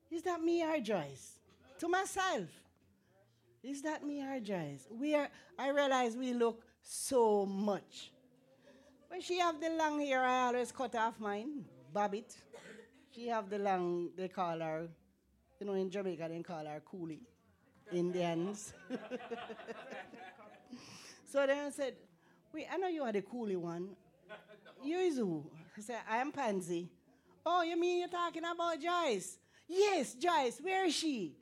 Is 0.10 0.24
that 0.24 0.42
me 0.42 0.64
or 0.64 0.80
Joyce? 0.80 1.40
To 1.80 1.88
myself. 1.88 2.50
Is 3.64 3.82
that 3.84 4.06
me 4.06 4.22
or 4.22 4.40
Joyce? 4.40 4.88
We 4.92 5.16
are, 5.16 5.30
I 5.58 5.70
realize 5.70 6.18
we 6.18 6.34
look 6.34 6.64
so 6.82 7.46
much. 7.46 8.12
When 9.08 9.22
she 9.22 9.40
have 9.40 9.60
the 9.60 9.70
long 9.70 10.00
hair, 10.06 10.24
I 10.24 10.48
always 10.48 10.72
cut 10.72 10.96
off 10.96 11.20
mine, 11.20 11.66
bob 11.94 12.16
it. 12.16 12.36
She 13.14 13.28
have 13.28 13.50
the 13.50 13.60
long, 13.60 14.10
they 14.16 14.28
call 14.30 14.60
her, 14.60 14.88
you 15.60 15.68
know, 15.68 15.74
in 15.74 15.90
Jamaica 15.90 16.28
they 16.30 16.42
call 16.42 16.66
her 16.66 16.82
coolie. 16.92 17.20
Indians. 17.92 18.74
so 21.32 21.48
then 21.48 21.66
I 21.66 21.70
said, 21.70 21.94
wait, 22.54 22.68
I 22.72 22.78
know 22.78 22.88
you 22.88 23.04
are 23.04 23.12
the 23.12 23.22
coolie 23.22 23.58
one. 23.58 23.90
You 24.84 24.98
is 24.98 25.18
who? 25.18 25.46
I 25.78 25.82
said, 25.82 26.00
I 26.10 26.18
am 26.18 26.32
Pansy. 26.32 26.90
Oh, 27.46 27.62
you 27.62 27.80
mean 27.80 28.00
you're 28.00 28.08
talking 28.08 28.42
about 28.44 28.82
Joyce? 28.82 29.38
Yes, 29.68 30.16
Joyce, 30.16 30.60
where 30.60 30.86
is 30.86 30.96
she? 30.96 31.36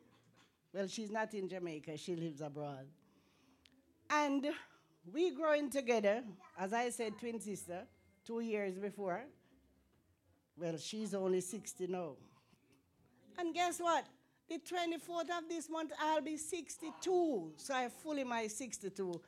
Well, 0.74 0.88
she's 0.88 1.10
not 1.10 1.34
in 1.34 1.48
Jamaica, 1.48 1.98
she 1.98 2.16
lives 2.18 2.42
abroad. 2.42 2.86
And 4.10 4.48
we 5.12 5.32
growing 5.32 5.70
together, 5.70 6.24
as 6.58 6.74
I 6.74 6.90
said, 6.90 7.18
twin 7.18 7.40
sister, 7.40 7.84
two 8.26 8.42
years 8.42 8.78
before. 8.78 9.24
Well, 10.58 10.78
she's 10.78 11.14
only 11.14 11.42
60 11.42 11.88
now. 11.88 12.16
And 13.38 13.54
guess 13.54 13.80
what? 13.80 14.06
The 14.50 14.60
24th 14.60 15.30
of 15.38 15.48
this 15.48 15.70
month, 15.70 15.92
I'll 16.00 16.22
be 16.22 16.36
62. 16.36 17.54
So 17.56 17.74
I 17.74 17.88
fully 17.88 18.26
my 18.26 18.48
62. 18.48 19.22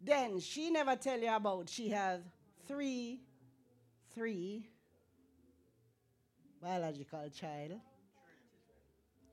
Then 0.00 0.40
she 0.40 0.70
never 0.70 0.96
tell 0.96 1.18
you 1.18 1.34
about 1.34 1.68
she 1.68 1.90
has 1.90 2.20
three, 2.66 3.20
three 4.14 4.66
biological 6.62 7.28
child, 7.28 7.72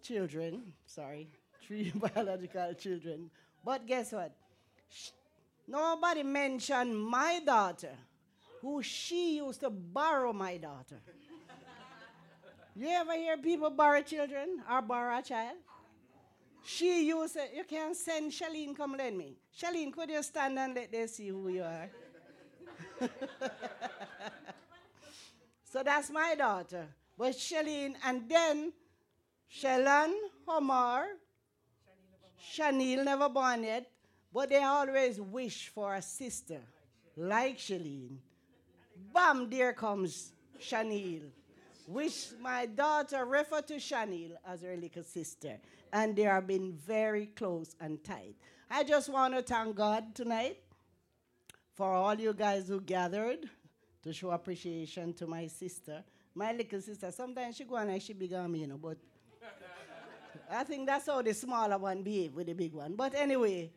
children, 0.03 0.73
sorry, 0.85 1.29
three 1.65 1.91
biological 1.95 2.73
children. 2.73 3.29
But 3.63 3.85
guess 3.87 4.11
what? 4.11 4.33
Nobody 5.67 6.23
mentioned 6.23 6.97
my 6.97 7.41
daughter, 7.45 7.95
who 8.61 8.81
she 8.81 9.37
used 9.37 9.61
to 9.61 9.69
borrow 9.69 10.33
my 10.33 10.57
daughter. 10.57 10.99
You 12.75 12.89
ever 12.89 13.13
hear 13.13 13.37
people 13.37 13.69
borrow 13.69 14.01
children 14.01 14.61
or 14.69 14.81
borrow 14.81 15.17
a 15.17 15.21
child? 15.21 15.57
She 16.67 17.07
used 17.07 17.35
to, 17.35 17.47
you 17.55 17.63
can 17.63 17.95
send 17.95 18.29
Shalene 18.29 18.75
come 18.75 18.97
lend 18.97 19.17
me. 19.17 19.37
Shalene, 19.57 19.89
could 19.93 20.09
you 20.09 20.21
stand 20.21 20.59
and 20.59 20.75
let 20.75 20.91
them 20.91 21.07
see 21.07 21.29
who 21.29 21.47
you 21.47 21.63
are? 21.63 21.89
so 25.63 25.81
that's 25.81 26.09
my 26.09 26.35
daughter. 26.35 26.87
But 27.17 27.31
Shalene, 27.35 27.95
and 28.03 28.29
then 28.29 28.73
Shalon, 29.49 30.13
Omar, 30.45 31.05
Shanil 32.53 33.05
never 33.05 33.29
born 33.29 33.63
yet, 33.63 33.89
but 34.33 34.49
they 34.49 34.61
always 34.61 35.21
wish 35.21 35.69
for 35.69 35.95
a 35.95 36.01
sister 36.01 36.59
like 37.15 37.59
Shalene. 37.59 38.17
Bam, 39.13 39.49
there 39.49 39.71
comes 39.71 40.33
Shanil. 40.59 41.29
Which 41.87 42.31
my 42.41 42.65
daughter 42.65 43.23
refer 43.23 43.61
to 43.61 43.75
Shanil 43.75 44.31
as 44.45 44.63
her 44.63 44.75
little 44.75 45.03
sister. 45.03 45.59
And 45.93 46.15
they 46.15 46.23
have 46.23 46.47
been 46.47 46.73
very 46.73 47.27
close 47.27 47.75
and 47.79 48.03
tight. 48.03 48.35
I 48.69 48.83
just 48.83 49.09
want 49.09 49.33
to 49.35 49.41
thank 49.41 49.75
God 49.75 50.13
tonight 50.13 50.59
for 51.73 51.93
all 51.93 52.15
you 52.15 52.33
guys 52.33 52.67
who 52.67 52.81
gathered 52.81 53.49
to 54.03 54.13
show 54.13 54.31
appreciation 54.31 55.13
to 55.13 55.27
my 55.27 55.47
sister. 55.47 56.03
My 56.35 56.51
little 56.51 56.81
sister, 56.81 57.11
sometimes 57.11 57.55
she 57.55 57.63
go 57.63 57.75
and 57.77 58.01
she 58.01 58.13
big 58.13 58.33
on 58.33 58.51
me, 58.51 58.59
you 58.59 58.67
know, 58.67 58.77
but 58.77 58.97
I 60.51 60.63
think 60.63 60.87
that's 60.87 61.07
how 61.07 61.21
the 61.21 61.33
smaller 61.33 61.77
one 61.77 62.03
behave 62.03 62.33
with 62.33 62.47
the 62.47 62.53
big 62.53 62.73
one. 62.73 62.95
But 62.95 63.15
anyway, 63.15 63.71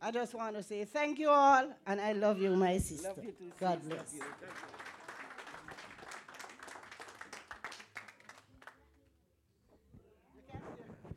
I 0.00 0.10
just 0.10 0.34
want 0.34 0.56
to 0.56 0.62
say 0.62 0.84
thank 0.84 1.18
you 1.18 1.30
all, 1.30 1.68
and 1.86 2.00
I 2.00 2.12
love 2.12 2.40
you, 2.40 2.54
my 2.56 2.78
sister. 2.78 3.08
Love 3.08 3.24
you 3.24 3.32
too, 3.32 3.52
God 3.58 3.82
bless. 3.82 3.98
Love 3.98 4.12
you. 4.12 4.24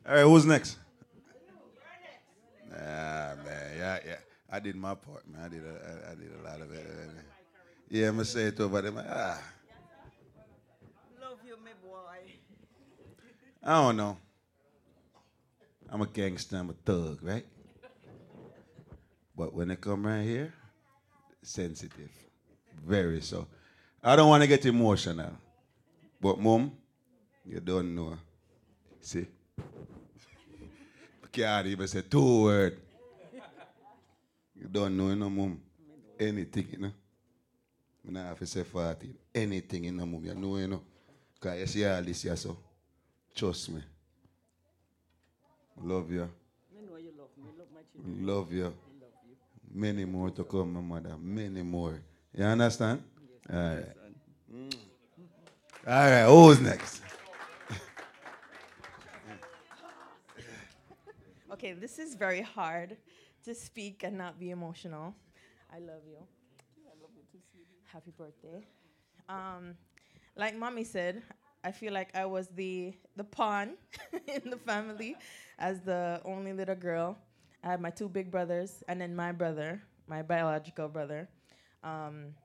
All 0.08 0.14
right, 0.14 0.22
who's 0.22 0.46
next? 0.46 0.78
Ah, 2.72 3.34
man, 3.44 3.76
yeah, 3.76 3.98
yeah. 4.06 4.16
I 4.50 4.58
did 4.58 4.74
my 4.74 4.94
part, 4.94 5.28
man. 5.30 5.42
I 5.44 5.48
did 5.48 5.62
a, 5.62 5.68
I, 5.68 6.12
I 6.12 6.14
did 6.14 6.30
a 6.40 6.48
lot 6.48 6.62
of 6.62 6.72
it. 6.72 6.86
Yeah, 7.90 8.08
I'm 8.08 8.14
gonna 8.14 8.24
say 8.24 8.44
it 8.44 8.56
to 8.56 8.68
but 8.68 8.86
ah, 8.86 9.38
Love 11.20 11.38
you, 11.46 11.56
my 11.62 11.72
boy. 11.86 11.98
I 13.62 13.82
don't 13.82 13.98
know. 13.98 14.16
I'm 15.90 16.00
a 16.00 16.06
gangster, 16.06 16.56
I'm 16.56 16.70
a 16.70 16.72
thug, 16.72 17.18
right? 17.22 17.44
But 19.36 19.52
when 19.52 19.68
they 19.68 19.76
come 19.76 20.06
right 20.06 20.22
here, 20.22 20.54
sensitive, 21.42 22.10
very 22.82 23.20
so. 23.20 23.46
I 24.02 24.16
don't 24.16 24.30
want 24.30 24.42
to 24.42 24.46
get 24.46 24.64
emotional, 24.64 25.32
but 26.18 26.40
mom, 26.40 26.72
you 27.44 27.60
don't 27.60 27.94
know. 27.94 28.16
See, 29.02 29.26
Can't 31.32 31.66
even 31.66 31.88
say 31.88 32.02
two 32.02 32.42
words. 32.42 32.76
You 34.60 34.68
don't 34.68 34.96
know, 34.96 35.08
you 35.08 35.16
know, 35.16 35.30
mom. 35.30 35.60
Anything, 36.18 36.66
you 36.72 36.78
know. 36.78 36.92
I 38.08 38.12
don't 38.12 38.24
have 38.24 38.38
to 38.38 38.46
say 38.46 38.64
40. 38.64 39.14
Anything, 39.34 39.84
you 39.84 39.92
know, 39.92 40.06
mom. 40.06 40.24
You 40.24 40.34
know, 40.34 40.56
you 40.56 40.66
know. 40.66 40.82
Because 41.34 41.60
you 41.60 41.66
see 41.66 41.86
all 41.86 42.02
this, 42.02 42.24
yeah, 42.24 42.34
so. 42.34 42.56
Trust 43.34 43.70
me. 43.70 43.82
Love 45.80 46.10
you. 46.10 46.22
I 46.22 46.90
know 46.90 46.96
you 46.96 47.12
love 47.16 47.28
me. 47.36 47.50
Love 47.56 47.68
my 47.72 47.80
children. 47.92 48.26
Love 48.26 48.52
you. 48.52 48.62
I 48.62 48.66
love 48.66 48.72
you. 49.28 49.36
Many 49.72 50.04
more 50.04 50.30
to 50.30 50.42
come, 50.42 50.72
my 50.72 50.80
mother. 50.80 51.16
Many 51.20 51.62
more. 51.62 52.00
You 52.34 52.44
understand? 52.44 53.02
All 53.52 53.58
right. 53.58 53.84
Mm. 54.52 54.74
All 55.86 56.10
right, 56.10 56.24
who's 56.26 56.60
next? 56.60 57.02
Okay, 61.58 61.72
this 61.72 61.98
is 61.98 62.14
very 62.14 62.40
hard 62.40 62.96
to 63.44 63.52
speak 63.52 64.04
and 64.04 64.16
not 64.16 64.38
be 64.38 64.50
emotional. 64.50 65.12
I 65.74 65.80
love 65.80 66.02
you. 66.06 66.18
I 66.86 66.94
love 67.02 67.10
you 67.16 67.22
too, 67.32 67.40
sweetie. 67.50 67.82
Happy 67.92 68.12
birthday. 68.16 68.64
Um, 69.28 69.74
like 70.36 70.56
mommy 70.56 70.84
said, 70.84 71.20
I 71.64 71.72
feel 71.72 71.92
like 71.92 72.16
I 72.16 72.26
was 72.26 72.46
the 72.54 72.94
the 73.16 73.24
pawn 73.24 73.74
in 74.28 74.50
the 74.50 74.56
family 74.56 75.16
as 75.58 75.80
the 75.80 76.20
only 76.24 76.52
little 76.52 76.76
girl. 76.76 77.18
I 77.64 77.70
had 77.72 77.80
my 77.80 77.90
two 77.90 78.08
big 78.08 78.30
brothers 78.30 78.84
and 78.86 79.00
then 79.00 79.16
my 79.16 79.32
brother, 79.32 79.82
my 80.06 80.22
biological 80.22 80.86
brother. 80.86 81.28
Um, 81.82 82.36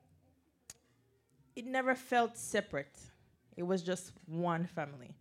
it 1.54 1.66
never 1.66 1.94
felt 1.94 2.36
separate. 2.36 2.98
It 3.56 3.62
was 3.62 3.80
just 3.84 4.10
one 4.26 4.66
family. 4.66 5.14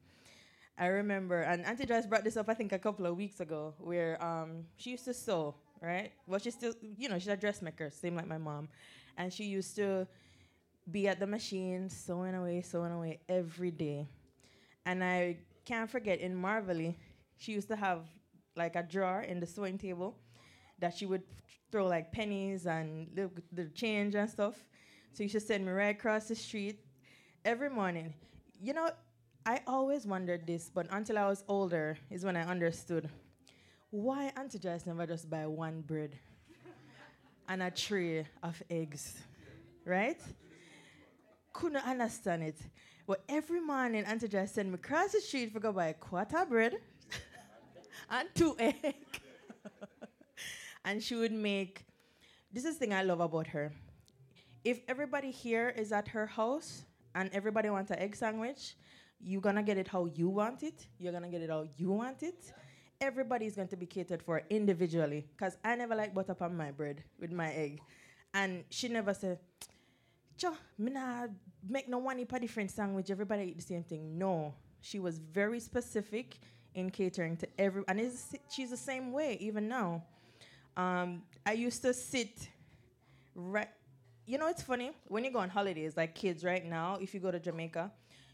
I 0.77 0.87
remember, 0.87 1.41
and 1.41 1.63
Auntie 1.65 1.85
Joyce 1.85 2.07
brought 2.07 2.23
this 2.23 2.35
up, 2.35 2.49
I 2.49 2.55
think, 2.55 2.71
a 2.71 2.79
couple 2.79 3.05
of 3.05 3.15
weeks 3.15 3.39
ago, 3.39 3.75
where 3.77 4.21
um, 4.23 4.65
she 4.75 4.91
used 4.91 5.05
to 5.05 5.13
sew, 5.13 5.55
right? 5.81 6.11
Well, 6.25 6.39
she's 6.39 6.55
still, 6.55 6.73
you 6.97 7.09
know, 7.09 7.19
she's 7.19 7.27
a 7.27 7.37
dressmaker, 7.37 7.91
same 7.91 8.15
like 8.15 8.27
my 8.27 8.39
mom. 8.39 8.69
And 9.17 9.31
she 9.31 9.43
used 9.43 9.75
to 9.75 10.07
be 10.89 11.07
at 11.07 11.19
the 11.19 11.27
machine, 11.27 11.89
sewing 11.89 12.33
away, 12.33 12.61
sewing 12.61 12.91
away 12.91 13.19
every 13.29 13.69
day. 13.69 14.07
And 14.85 15.03
I 15.03 15.37
can't 15.63 15.89
forget, 15.89 16.19
in 16.19 16.35
Marvelly, 16.35 16.97
she 17.37 17.51
used 17.51 17.67
to 17.67 17.75
have 17.75 18.07
like 18.55 18.75
a 18.75 18.83
drawer 18.83 19.21
in 19.21 19.39
the 19.39 19.47
sewing 19.47 19.77
table 19.77 20.15
that 20.79 20.95
she 20.95 21.05
would 21.05 21.23
throw 21.71 21.87
like 21.87 22.11
pennies 22.11 22.65
and 22.65 23.07
the, 23.13 23.29
the 23.51 23.65
change 23.69 24.15
and 24.15 24.29
stuff. 24.29 24.55
So 25.13 25.21
you 25.23 25.29
should 25.29 25.43
send 25.43 25.65
me 25.65 25.71
right 25.71 25.95
across 25.95 26.27
the 26.27 26.35
street 26.35 26.79
every 27.45 27.69
morning. 27.69 28.13
You 28.59 28.73
know, 28.73 28.89
I 29.45 29.59
always 29.67 30.05
wondered 30.07 30.47
this, 30.47 30.72
but 30.73 30.88
until 30.89 31.17
I 31.17 31.27
was 31.27 31.43
older 31.49 31.97
is 32.09 32.23
when 32.23 32.38
I 32.38 32.43
understood 32.43 33.09
why 33.89 34.31
Auntie 34.38 34.57
Joyce 34.57 34.85
never 34.85 35.05
just 35.05 35.30
buy 35.30 35.45
one 35.45 35.81
bread 35.81 36.17
and 37.49 37.61
a 37.61 37.69
tray 37.69 38.25
of 38.41 38.63
eggs, 38.69 39.19
right? 39.85 40.19
Couldn't 41.51 41.85
understand 41.85 42.43
it. 42.43 42.57
But 43.05 43.22
every 43.27 43.59
morning, 43.59 44.05
Auntie 44.05 44.30
Joyce 44.30 44.53
send 44.53 44.69
me 44.69 44.75
across 44.75 45.11
the 45.11 45.19
street 45.19 45.51
for 45.51 45.59
go 45.59 45.73
buy 45.73 45.88
a 45.88 45.93
quarter 45.93 46.45
bread 46.45 46.77
and 48.09 48.30
two 48.33 48.55
eggs. 48.57 49.19
and 50.85 51.03
she 51.03 51.15
would 51.15 51.33
make, 51.33 51.85
this 52.53 52.63
is 52.63 52.75
the 52.75 52.80
thing 52.80 52.93
I 52.93 53.03
love 53.03 53.19
about 53.19 53.47
her. 53.47 53.73
If 54.63 54.80
everybody 54.88 55.31
here 55.31 55.73
is 55.75 55.91
at 55.91 56.07
her 56.07 56.27
house 56.27 56.83
and 57.13 57.30
everybody 57.33 57.69
wants 57.69 57.91
an 57.91 57.99
egg 57.99 58.15
sandwich, 58.15 58.75
you're 59.23 59.41
gonna 59.41 59.63
get 59.63 59.77
it 59.77 59.87
how 59.87 60.05
you 60.05 60.29
want 60.29 60.63
it. 60.63 60.87
You're 60.99 61.13
gonna 61.13 61.29
get 61.29 61.41
it 61.41 61.49
how 61.49 61.65
you 61.77 61.91
want 61.91 62.23
it. 62.23 62.53
Everybody's 63.01 63.55
going 63.55 63.67
to 63.69 63.75
be 63.75 63.85
catered 63.85 64.21
for 64.21 64.41
individually. 64.49 65.25
Cause 65.37 65.57
I 65.63 65.75
never 65.75 65.95
like 65.95 66.13
butter 66.13 66.35
on 66.39 66.55
my 66.55 66.71
bread 66.71 67.03
with 67.19 67.31
my 67.31 67.51
egg, 67.53 67.81
and 68.33 68.63
she 68.69 68.87
never 68.87 69.13
said, 69.13 69.39
"Joe, 70.37 70.55
me 70.77 70.91
nah 70.91 71.27
make 71.67 71.87
no 71.87 71.97
one 71.97 72.19
a 72.19 72.39
different 72.39 72.71
sandwich. 72.71 73.09
Everybody 73.09 73.43
eat 73.43 73.57
the 73.57 73.61
same 73.61 73.83
thing." 73.83 74.17
No, 74.17 74.53
she 74.81 74.99
was 74.99 75.19
very 75.19 75.59
specific 75.59 76.37
in 76.75 76.89
catering 76.89 77.37
to 77.37 77.47
every, 77.57 77.83
and 77.87 77.99
she's 78.49 78.69
the 78.69 78.77
same 78.77 79.11
way 79.11 79.37
even 79.39 79.67
now. 79.67 80.03
Um, 80.75 81.23
I 81.45 81.53
used 81.53 81.81
to 81.83 81.93
sit 81.93 82.49
right. 83.35 83.69
You 84.25 84.37
know, 84.37 84.47
it's 84.47 84.61
funny 84.61 84.91
when 85.07 85.23
you 85.23 85.31
go 85.31 85.39
on 85.39 85.49
holidays, 85.49 85.97
like 85.97 86.15
kids 86.15 86.43
right 86.43 86.65
now. 86.65 86.97
If 87.01 87.13
you 87.13 87.19
go 87.19 87.31
to 87.31 87.39
Jamaica, 87.39 87.91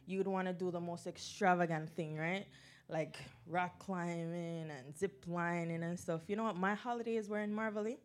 you'd 0.09 0.27
want 0.27 0.47
to 0.47 0.53
do 0.53 0.71
the 0.71 0.79
most 0.79 1.05
extravagant 1.05 1.89
thing, 1.95 2.17
right? 2.17 2.47
Like 2.89 3.17
rock 3.47 3.77
climbing 3.77 4.71
and 4.71 4.97
zip 4.97 5.23
lining 5.27 5.83
and 5.83 5.97
stuff. 5.99 6.21
You 6.27 6.35
know 6.35 6.45
what? 6.45 6.57
My 6.57 6.73
holidays 6.73 7.29
were 7.29 7.39
in 7.39 7.53
Marvelly, 7.53 7.99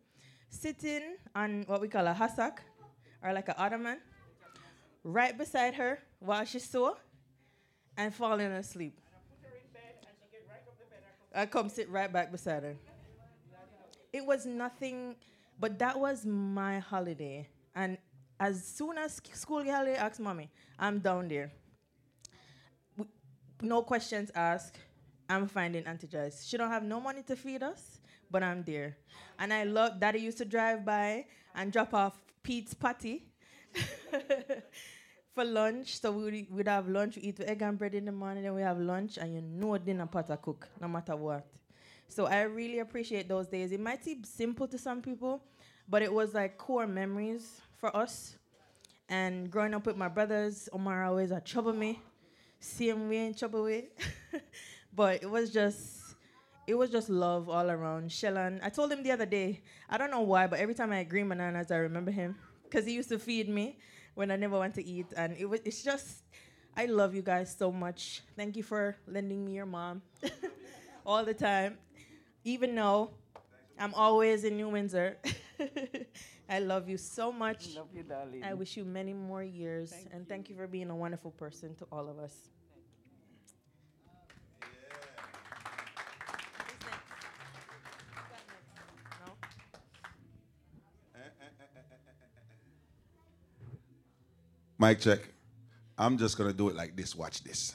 sitting 0.50 1.16
on 1.34 1.64
what 1.66 1.80
we 1.80 1.88
call 1.88 2.06
a 2.06 2.12
hassock 2.12 2.58
or 3.22 3.32
like 3.32 3.48
an 3.48 3.54
ottoman, 3.56 3.98
right 5.02 5.36
beside 5.36 5.74
her 5.74 5.98
while 6.20 6.44
she 6.44 6.58
sew 6.58 6.96
and 7.96 8.14
falling 8.14 8.52
asleep. 8.52 9.00
I 11.34 11.46
come 11.46 11.68
sit 11.68 11.88
right 11.90 12.12
back 12.12 12.30
beside 12.30 12.62
her. 12.62 12.76
It 14.12 14.24
was 14.24 14.46
nothing, 14.46 15.16
but 15.58 15.78
that 15.78 15.98
was 15.98 16.24
my 16.24 16.78
holiday. 16.78 17.48
And 17.74 17.98
as 18.38 18.62
soon 18.62 18.98
as 18.98 19.20
school 19.32 19.64
holiday 19.64 19.96
asked 19.96 20.20
mommy, 20.20 20.50
I'm 20.78 20.98
down 21.00 21.28
there 21.28 21.50
no 23.64 23.82
questions 23.82 24.30
asked. 24.34 24.78
I'm 25.28 25.48
finding 25.48 25.86
Auntie 25.86 26.06
Joyce. 26.06 26.44
She 26.44 26.56
don't 26.56 26.70
have 26.70 26.84
no 26.84 27.00
money 27.00 27.22
to 27.22 27.36
feed 27.36 27.62
us, 27.62 27.98
but 28.30 28.42
I'm 28.42 28.62
there. 28.62 28.96
And 29.38 29.52
I 29.52 29.64
love 29.64 29.98
Daddy 29.98 30.20
used 30.20 30.38
to 30.38 30.44
drive 30.44 30.84
by 30.84 31.26
and 31.54 31.72
drop 31.72 31.94
off 31.94 32.18
Pete's 32.42 32.74
patty 32.74 33.24
for 35.34 35.44
lunch. 35.44 36.00
So 36.00 36.12
we 36.12 36.46
would 36.50 36.68
have 36.68 36.88
lunch, 36.88 37.16
we 37.16 37.22
eat 37.22 37.40
egg 37.40 37.62
and 37.62 37.78
bread 37.78 37.94
in 37.94 38.04
the 38.04 38.12
morning, 38.12 38.44
then 38.44 38.54
we 38.54 38.62
have 38.62 38.78
lunch, 38.78 39.16
and 39.16 39.34
you 39.34 39.40
know 39.40 39.78
dinner 39.78 40.06
pot 40.06 40.30
cook, 40.42 40.68
no 40.80 40.88
matter 40.88 41.16
what. 41.16 41.46
So 42.08 42.26
I 42.26 42.42
really 42.42 42.80
appreciate 42.80 43.28
those 43.28 43.46
days. 43.46 43.72
It 43.72 43.80
might 43.80 44.04
seem 44.04 44.24
simple 44.24 44.68
to 44.68 44.78
some 44.78 45.00
people, 45.00 45.42
but 45.88 46.02
it 46.02 46.12
was 46.12 46.34
like 46.34 46.58
core 46.58 46.86
memories 46.86 47.60
for 47.78 47.94
us. 47.96 48.36
And 49.08 49.50
growing 49.50 49.74
up 49.74 49.86
with 49.86 49.96
my 49.96 50.08
brothers, 50.08 50.68
Omar 50.72 51.04
always 51.04 51.30
had 51.30 51.44
trouble 51.44 51.72
me 51.72 52.00
same 52.64 53.08
way 53.08 53.26
in 53.26 53.34
trouble 53.34 53.64
with. 53.64 53.84
but 54.94 55.22
it 55.22 55.30
was 55.30 55.50
just 55.50 56.16
it 56.66 56.74
was 56.74 56.90
just 56.90 57.08
love 57.08 57.48
all 57.48 57.70
around. 57.70 58.10
Shellan, 58.10 58.60
I 58.62 58.70
told 58.70 58.90
him 58.90 59.02
the 59.02 59.12
other 59.12 59.26
day, 59.26 59.60
I 59.88 59.98
don't 59.98 60.10
know 60.10 60.22
why, 60.22 60.46
but 60.46 60.58
every 60.58 60.74
time 60.74 60.92
I 60.92 60.98
agree 60.98 61.22
bananas, 61.22 61.70
I 61.70 61.76
remember 61.76 62.10
him. 62.10 62.36
Because 62.64 62.86
he 62.86 62.94
used 62.94 63.10
to 63.10 63.18
feed 63.18 63.48
me 63.48 63.78
when 64.14 64.30
I 64.30 64.36
never 64.36 64.58
went 64.58 64.74
to 64.76 64.84
eat. 64.84 65.06
And 65.16 65.36
it 65.36 65.46
was 65.46 65.60
it's 65.64 65.82
just 65.82 66.22
I 66.76 66.86
love 66.86 67.14
you 67.14 67.22
guys 67.22 67.54
so 67.56 67.70
much. 67.70 68.22
Thank 68.36 68.56
you 68.56 68.62
for 68.62 68.96
lending 69.06 69.44
me 69.44 69.52
your 69.52 69.66
mom 69.66 70.02
all 71.06 71.24
the 71.24 71.34
time. 71.34 71.78
Even 72.44 72.74
though 72.74 73.10
I'm 73.78 73.94
always 73.94 74.44
in 74.44 74.56
New 74.56 74.68
Windsor. 74.68 75.18
I 76.48 76.58
love 76.58 76.88
you 76.88 76.98
so 76.98 77.32
much. 77.32 77.74
Love 77.74 77.88
you, 77.94 78.02
darling. 78.02 78.44
I 78.44 78.52
wish 78.54 78.76
you 78.76 78.84
many 78.84 79.14
more 79.14 79.42
years. 79.42 79.94
and 80.12 80.28
thank 80.28 80.50
you 80.50 80.56
for 80.56 80.66
being 80.66 80.90
a 80.90 80.96
wonderful 80.96 81.30
person 81.30 81.74
to 81.76 81.86
all 81.90 82.08
of 82.08 82.18
us. 82.18 82.34
Mic 94.84 95.00
check. 95.00 95.20
I'm 95.96 96.18
just 96.18 96.36
gonna 96.36 96.52
do 96.52 96.68
it 96.68 96.76
like 96.76 96.94
this. 96.94 97.16
Watch 97.16 97.42
this. 97.42 97.74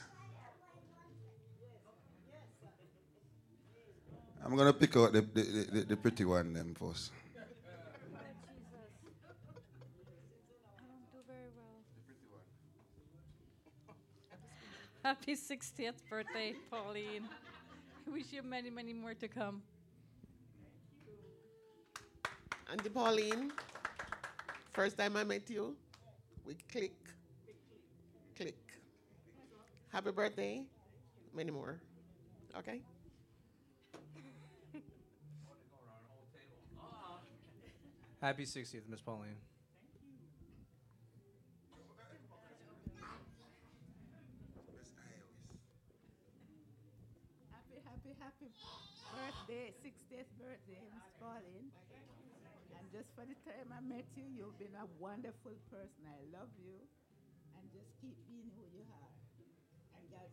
I'm 4.46 4.56
gonna 4.56 4.74
pick 4.74 4.96
out 4.96 5.14
the, 5.14 5.22
the, 5.22 5.42
the, 5.42 5.82
the 5.90 5.98
pretty 5.98 6.24
one 6.24 6.54
then 6.54 6.76
first. 6.76 7.12
Happy 15.04 15.34
60th 15.34 15.94
birthday, 16.08 16.54
Pauline. 16.70 17.28
I 18.06 18.12
wish 18.12 18.26
you 18.32 18.44
many, 18.44 18.70
many 18.70 18.94
more 18.94 19.16
to 19.16 19.28
come. 19.28 19.64
Auntie 22.72 22.90
Pauline, 22.90 23.52
first 24.74 24.96
time 24.96 25.18
I 25.18 25.24
met 25.24 25.50
you, 25.50 25.76
we 26.50 26.56
click, 26.72 26.72
click. 26.72 26.99
Happy 29.92 30.12
birthday, 30.12 30.62
many 31.34 31.50
more. 31.50 31.82
Okay? 32.56 32.82
Happy 38.22 38.44
60th, 38.44 38.88
Miss 38.88 39.02
Pauline. 39.02 39.36
Happy, 47.50 47.82
happy, 47.82 48.14
happy 48.22 48.54
birthday, 49.10 49.74
60th 49.82 50.30
birthday, 50.38 50.86
Miss 50.94 51.10
Pauline. 51.20 51.74
And 52.78 52.86
just 52.94 53.10
for 53.16 53.26
the 53.26 53.34
time 53.42 53.74
I 53.74 53.82
met 53.82 54.06
you, 54.16 54.24
you've 54.38 54.60
been 54.60 54.78
a 54.78 54.86
wonderful 55.02 55.58
person. 55.72 56.06
I 56.06 56.22
love 56.30 56.50
you. 56.62 56.78
And 57.58 57.66
just 57.74 57.90
keep 58.00 58.16
being 58.30 58.52
who 58.54 58.64
you 58.78 58.86
are. 58.86 59.09
And 60.20 60.30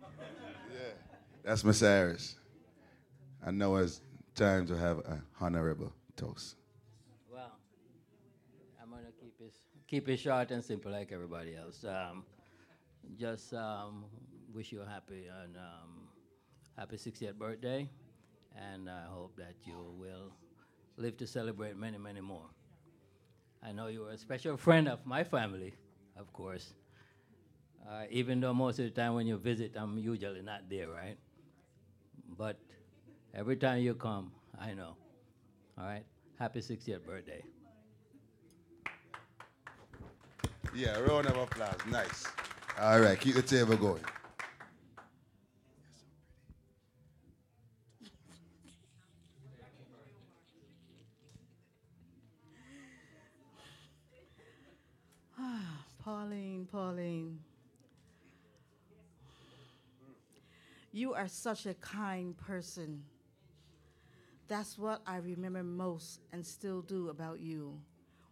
God 0.00 0.12
bless 0.18 0.36
you. 0.46 0.78
Yeah. 0.78 0.92
That's 1.44 1.64
Miss 1.64 1.80
Harris. 1.80 2.36
I 3.44 3.50
know 3.50 3.76
it's 3.76 4.00
time 4.34 4.66
to 4.66 4.76
have 4.76 4.98
a 4.98 5.22
honorable 5.40 5.92
toast. 6.16 6.56
Well, 7.32 7.52
I'm 8.82 8.90
gonna 8.90 9.12
keep 9.20 9.34
it 9.40 9.54
keep 9.86 10.08
it 10.08 10.18
short 10.18 10.50
and 10.50 10.64
simple 10.64 10.92
like 10.92 11.12
everybody 11.12 11.56
else. 11.56 11.84
Um, 11.84 12.24
just 13.18 13.54
um, 13.54 14.04
wish 14.52 14.72
you 14.72 14.82
a 14.82 14.86
happy 14.86 15.26
and 15.42 15.56
um, 15.56 16.08
happy 16.76 16.96
60th 16.96 17.34
birthday, 17.34 17.88
and 18.56 18.88
I 18.90 19.06
hope 19.08 19.36
that 19.36 19.54
you 19.64 19.94
will 19.98 20.32
live 20.96 21.16
to 21.18 21.26
celebrate 21.26 21.76
many, 21.76 21.98
many 21.98 22.20
more. 22.20 22.46
I 23.62 23.72
know 23.72 23.88
you 23.88 24.04
are 24.06 24.10
a 24.10 24.18
special 24.18 24.56
friend 24.56 24.88
of 24.88 25.04
my 25.04 25.24
family, 25.24 25.74
of 26.16 26.32
course. 26.32 26.72
Uh, 27.88 28.04
even 28.10 28.40
though 28.40 28.54
most 28.54 28.78
of 28.78 28.84
the 28.84 28.90
time 28.90 29.14
when 29.14 29.26
you 29.26 29.36
visit, 29.38 29.72
I'm 29.76 29.98
usually 29.98 30.42
not 30.42 30.68
there, 30.68 30.88
right? 30.88 31.16
But 32.36 32.58
every 33.34 33.56
time 33.56 33.80
you 33.82 33.94
come, 33.94 34.30
I 34.60 34.74
know. 34.74 34.96
All 35.78 35.84
right? 35.86 36.04
Happy 36.38 36.60
60th 36.60 37.04
birthday. 37.04 37.42
Yeah, 40.74 40.98
round 41.00 41.26
of 41.26 41.36
applause. 41.36 41.74
Nice. 41.90 42.26
All 42.80 43.00
right, 43.00 43.18
keep 43.18 43.34
the 43.34 43.42
table 43.42 43.76
going. 43.76 44.02
Ah, 55.38 55.84
Pauline, 56.08 56.66
Pauline. 56.72 57.38
You 60.90 61.12
are 61.12 61.28
such 61.28 61.66
a 61.66 61.74
kind 61.74 62.34
person. 62.34 63.02
That's 64.48 64.78
what 64.78 65.02
I 65.06 65.18
remember 65.18 65.62
most 65.62 66.20
and 66.32 66.46
still 66.46 66.80
do 66.80 67.10
about 67.10 67.40
you. 67.40 67.78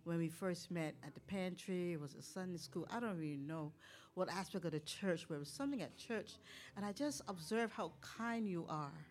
When 0.04 0.16
we 0.16 0.30
first 0.30 0.70
met 0.70 0.94
at 1.04 1.12
the 1.12 1.20
pantry, 1.20 1.92
it 1.92 2.00
was 2.00 2.14
a 2.14 2.22
Sunday 2.22 2.56
school. 2.56 2.88
I 2.90 2.98
don't 2.98 3.18
really 3.18 3.36
know 3.36 3.72
what 4.14 4.30
aspect 4.30 4.64
of 4.64 4.72
the 4.72 4.80
church, 4.80 5.26
but 5.28 5.34
it 5.34 5.40
was 5.40 5.50
something 5.50 5.82
at 5.82 5.98
church. 5.98 6.36
And 6.78 6.86
I 6.86 6.92
just 6.92 7.20
observed 7.28 7.74
how 7.74 7.92
kind 8.00 8.48
you 8.48 8.64
are. 8.70 9.04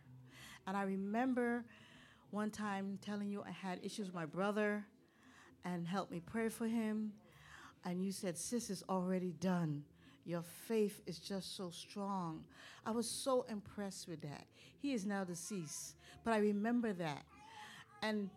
And 0.65 0.75
I 0.75 0.81
remember 0.85 1.65
one 2.31 2.49
time 2.49 2.97
telling 2.99 3.29
you 3.29 3.43
I 3.43 3.51
had 3.51 3.79
issues 3.83 4.07
with 4.07 4.15
my 4.15 4.25
brother 4.25 4.83
and 5.63 5.85
helped 5.85 6.11
me 6.11 6.19
pray 6.19 6.49
for 6.49 6.65
him. 6.65 7.11
And 7.85 8.03
you 8.03 8.11
said, 8.11 8.37
Sis, 8.37 8.69
it's 8.69 8.83
already 8.89 9.33
done. 9.39 9.83
Your 10.25 10.41
faith 10.41 11.01
is 11.05 11.19
just 11.19 11.55
so 11.55 11.69
strong. 11.69 12.43
I 12.85 12.91
was 12.91 13.07
so 13.09 13.45
impressed 13.47 14.07
with 14.07 14.21
that. 14.21 14.45
He 14.81 14.93
is 14.93 15.05
now 15.05 15.23
deceased, 15.23 15.95
but 16.23 16.33
I 16.33 16.37
remember 16.37 16.93
that. 16.93 17.23
And 18.01 18.29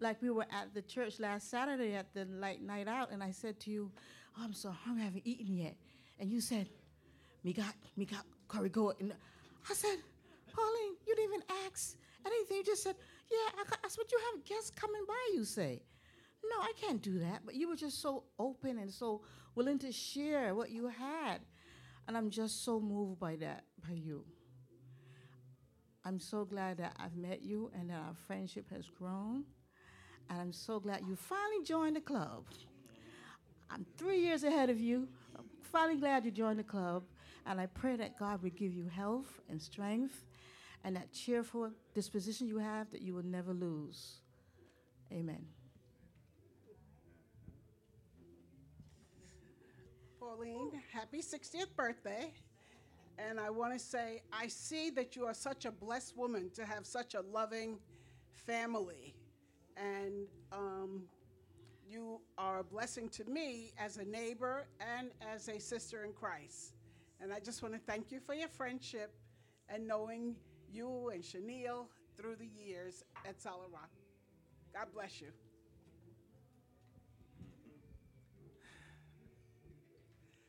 like 0.00 0.20
we 0.22 0.30
were 0.30 0.46
at 0.50 0.72
the 0.74 0.82
church 0.82 1.20
last 1.20 1.50
Saturday 1.50 1.94
at 1.94 2.12
the 2.14 2.24
light 2.24 2.62
night 2.62 2.88
out, 2.88 3.10
and 3.12 3.22
I 3.22 3.30
said 3.30 3.60
to 3.60 3.70
you, 3.70 3.90
oh, 4.38 4.42
I'm 4.42 4.54
so 4.54 4.70
hungry, 4.70 5.02
I 5.02 5.04
haven't 5.06 5.26
eaten 5.26 5.56
yet. 5.56 5.76
And 6.18 6.30
you 6.30 6.40
said, 6.40 6.68
Me 7.42 7.52
got, 7.52 7.74
me 7.96 8.06
got 8.06 8.24
goat. 8.72 8.96
And 9.00 9.12
I 9.68 9.74
said, 9.74 9.96
Pauline, 10.54 10.96
you 11.06 11.14
didn't 11.14 11.34
even 11.34 11.42
ask 11.66 11.96
anything. 12.24 12.58
You 12.58 12.64
just 12.64 12.82
said, 12.82 12.96
Yeah, 13.30 13.60
I, 13.60 13.64
that's 13.82 13.98
what 13.98 14.10
you 14.10 14.18
have 14.32 14.44
guests 14.44 14.70
coming 14.70 15.02
by, 15.06 15.30
you 15.34 15.44
say. 15.44 15.82
No, 16.50 16.60
I 16.60 16.72
can't 16.80 17.02
do 17.02 17.18
that. 17.20 17.42
But 17.44 17.54
you 17.54 17.68
were 17.68 17.76
just 17.76 18.00
so 18.00 18.24
open 18.38 18.78
and 18.78 18.90
so 18.90 19.22
willing 19.54 19.78
to 19.80 19.92
share 19.92 20.54
what 20.54 20.70
you 20.70 20.88
had. 20.88 21.38
And 22.06 22.16
I'm 22.16 22.30
just 22.30 22.64
so 22.64 22.80
moved 22.80 23.18
by 23.18 23.36
that, 23.36 23.64
by 23.86 23.94
you. 23.94 24.24
I'm 26.04 26.20
so 26.20 26.44
glad 26.44 26.78
that 26.78 26.94
I've 26.98 27.16
met 27.16 27.42
you 27.42 27.70
and 27.74 27.88
that 27.88 27.96
our 27.96 28.14
friendship 28.26 28.70
has 28.70 28.90
grown. 28.90 29.44
And 30.28 30.40
I'm 30.40 30.52
so 30.52 30.78
glad 30.78 31.02
you 31.06 31.16
finally 31.16 31.64
joined 31.64 31.96
the 31.96 32.00
club. 32.00 32.44
I'm 33.70 33.86
three 33.96 34.20
years 34.20 34.44
ahead 34.44 34.68
of 34.68 34.78
you. 34.78 35.08
I'm 35.36 35.44
finally 35.62 35.98
glad 35.98 36.24
you 36.24 36.30
joined 36.30 36.58
the 36.58 36.64
club. 36.64 37.04
And 37.46 37.60
I 37.60 37.66
pray 37.66 37.96
that 37.96 38.18
God 38.18 38.42
will 38.42 38.50
give 38.50 38.74
you 38.74 38.86
health 38.86 39.40
and 39.48 39.60
strength 39.60 40.24
and 40.84 40.94
that 40.96 41.12
cheerful 41.12 41.70
disposition 41.94 42.46
you 42.46 42.58
have 42.58 42.90
that 42.90 43.00
you 43.00 43.14
will 43.14 43.24
never 43.24 43.52
lose. 43.52 44.20
Amen. 45.10 45.46
Happy 50.92 51.18
60th 51.18 51.76
birthday. 51.76 52.32
And 53.18 53.38
I 53.38 53.50
want 53.50 53.72
to 53.72 53.78
say, 53.78 54.22
I 54.32 54.48
see 54.48 54.90
that 54.90 55.14
you 55.14 55.26
are 55.26 55.34
such 55.34 55.64
a 55.64 55.70
blessed 55.70 56.16
woman 56.16 56.50
to 56.54 56.64
have 56.64 56.86
such 56.86 57.14
a 57.14 57.20
loving 57.20 57.78
family. 58.32 59.14
And 59.76 60.26
um, 60.50 61.04
you 61.88 62.20
are 62.36 62.58
a 62.58 62.64
blessing 62.64 63.08
to 63.10 63.24
me 63.26 63.74
as 63.78 63.98
a 63.98 64.04
neighbor 64.04 64.66
and 64.98 65.10
as 65.32 65.46
a 65.48 65.60
sister 65.60 66.04
in 66.04 66.12
Christ. 66.12 66.74
And 67.20 67.32
I 67.32 67.38
just 67.38 67.62
want 67.62 67.74
to 67.74 67.80
thank 67.80 68.10
you 68.10 68.18
for 68.18 68.34
your 68.34 68.48
friendship 68.48 69.14
and 69.68 69.86
knowing 69.86 70.34
you 70.72 71.10
and 71.10 71.24
Chanel 71.24 71.88
through 72.16 72.36
the 72.36 72.48
years 72.60 73.04
at 73.24 73.40
Solid 73.40 73.70
Rock. 73.72 73.90
God 74.72 74.86
bless 74.92 75.20
you. 75.20 75.28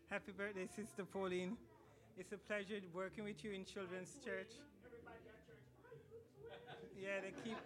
Happy 0.10 0.32
birthday, 0.32 0.68
Sister 0.68 1.04
Pauline. 1.04 1.58
It's 2.18 2.32
a 2.32 2.38
pleasure 2.38 2.80
working 2.94 3.24
with 3.24 3.44
you 3.44 3.52
in 3.52 3.66
Children's 3.66 4.18
Church. 4.24 4.54
Yeah, 6.96 7.20
they 7.22 7.34
keep 7.44 7.58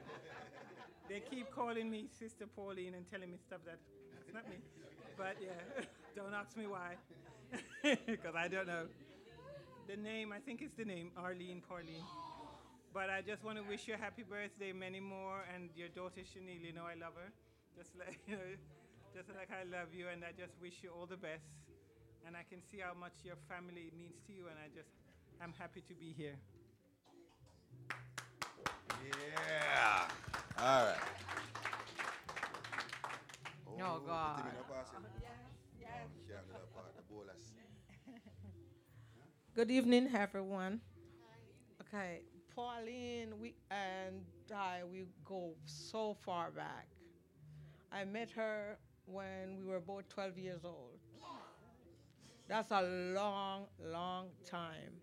they 1.09 1.19
keep 1.19 1.53
calling 1.53 1.90
me 1.90 2.08
Sister 2.18 2.45
Pauline 2.48 2.93
and 2.95 3.06
telling 3.11 3.30
me 3.32 3.38
stuff 3.38 3.59
that 3.66 3.77
it's 4.26 4.34
not 4.34 4.48
me. 4.50 4.58
But 5.18 5.35
yeah, 5.42 5.84
don't 6.16 6.34
ask 6.34 6.56
me 6.56 6.66
why, 6.66 6.95
because 8.08 8.35
I 8.35 8.48
don't 8.48 8.68
know. 8.68 8.85
The 9.88 9.98
name, 9.98 10.32
I 10.32 10.40
think 10.40 10.61
it's 10.61 10.76
the 10.76 10.85
name, 10.85 11.11
Arlene 11.18 11.61
Pauline. 11.68 12.06
But 12.93 13.09
I 13.09 13.22
just 13.22 13.43
want 13.43 13.58
to 13.58 13.64
wish 13.64 13.88
you 13.88 13.95
a 13.95 13.98
happy 13.98 14.24
birthday, 14.24 14.72
many 14.72 15.00
more, 15.00 15.43
and 15.53 15.69
your 15.76 15.90
daughter 15.90 16.22
Chanel. 16.26 16.56
You 16.56 16.74
know 16.74 16.85
I 16.85 16.95
love 16.95 17.14
her, 17.19 17.30
just 17.77 17.92
like 17.98 18.19
you 18.27 18.35
know, 18.40 18.53
just 19.14 19.30
like 19.30 19.50
I 19.51 19.66
love 19.69 19.93
you, 19.93 20.08
and 20.08 20.24
I 20.24 20.32
just 20.34 20.53
wish 20.61 20.82
you 20.82 20.90
all 20.90 21.06
the 21.06 21.18
best. 21.18 21.68
And 22.25 22.35
I 22.35 22.43
can 22.49 22.61
see 22.72 22.77
how 22.80 22.93
much 22.99 23.14
your 23.23 23.35
family 23.48 23.91
means 23.98 24.15
to 24.27 24.33
you, 24.33 24.45
and 24.49 24.57
I 24.59 24.67
just, 24.75 24.89
I'm 25.41 25.53
happy 25.57 25.81
to 25.88 25.93
be 25.95 26.14
here. 26.15 26.35
Yeah. 29.06 30.07
All 30.59 30.85
right. 30.85 30.95
Oh, 33.67 33.99
God. 34.06 34.43
Yes, 35.22 35.31
yes. 35.80 36.07
Good 39.56 39.72
evening, 39.72 40.09
everyone. 40.15 40.81
Okay, 41.81 42.22
Pauline, 42.56 43.39
we 43.39 43.56
and 43.72 44.25
I, 44.53 44.81
we 44.91 45.06
go 45.25 45.53
so 45.65 46.15
far 46.25 46.51
back. 46.51 46.88
I 47.91 48.06
met 48.06 48.30
her 48.31 48.77
when 49.06 49.57
we 49.59 49.65
were 49.65 49.80
both 49.80 50.07
12 50.09 50.38
years 50.38 50.61
old. 50.65 50.99
That's 52.50 52.72
a 52.72 52.82
long, 52.84 53.68
long 53.80 54.30
time. 54.45 55.02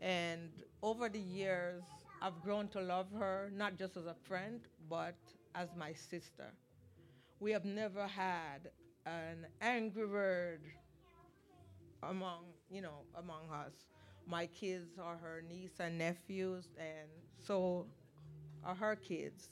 And 0.00 0.50
over 0.82 1.08
the 1.08 1.20
years, 1.20 1.84
I've 2.22 2.40
grown 2.42 2.68
to 2.70 2.80
love 2.80 3.08
her, 3.18 3.50
not 3.54 3.78
just 3.78 3.96
as 3.96 4.06
a 4.06 4.16
friend, 4.28 4.60
but 4.88 5.16
as 5.54 5.74
my 5.76 5.92
sister. 5.94 6.54
We 7.40 7.52
have 7.52 7.64
never 7.64 8.06
had 8.08 8.70
an 9.06 9.46
angry 9.60 10.06
word 10.06 10.62
among 12.02 12.44
you 12.70 12.82
know, 12.82 13.04
among 13.16 13.50
us. 13.52 13.72
My 14.26 14.46
kids 14.46 14.98
are 14.98 15.16
her 15.16 15.42
niece 15.48 15.78
and 15.78 15.98
nephews, 15.98 16.66
and 16.78 17.08
so 17.38 17.86
are 18.64 18.74
her 18.74 18.96
kids. 18.96 19.48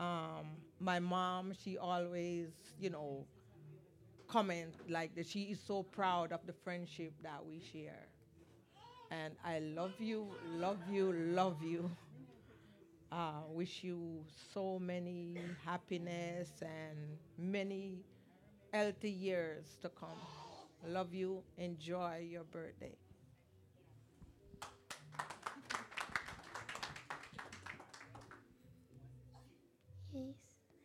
Um, 0.00 0.58
my 0.80 1.00
mom, 1.00 1.52
she 1.64 1.78
always, 1.78 2.50
you 2.78 2.90
know, 2.90 3.26
comment 4.28 4.74
like 4.88 5.14
that. 5.16 5.26
She 5.26 5.42
is 5.44 5.60
so 5.66 5.82
proud 5.82 6.32
of 6.32 6.40
the 6.46 6.52
friendship 6.52 7.12
that 7.22 7.44
we 7.46 7.60
share. 7.72 8.06
And 9.10 9.34
I 9.44 9.60
love 9.60 9.92
you, 9.98 10.26
love 10.56 10.78
you, 10.90 11.12
love 11.12 11.62
you. 11.62 11.90
Uh, 13.12 13.42
wish 13.48 13.84
you 13.84 14.24
so 14.52 14.78
many 14.80 15.38
happiness 15.64 16.48
and 16.62 16.98
many 17.38 18.04
healthy 18.72 19.10
years 19.10 19.76
to 19.82 19.88
come. 19.90 20.18
Love 20.86 21.14
you. 21.14 21.42
Enjoy 21.58 22.26
your 22.30 22.44
birthday. 22.44 22.96
Yes. 30.12 30.34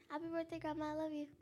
Happy 0.09 0.25
birthday, 0.31 0.59
Grandma. 0.59 0.91
I 0.91 0.93
love 0.95 1.11
you. 1.13 1.38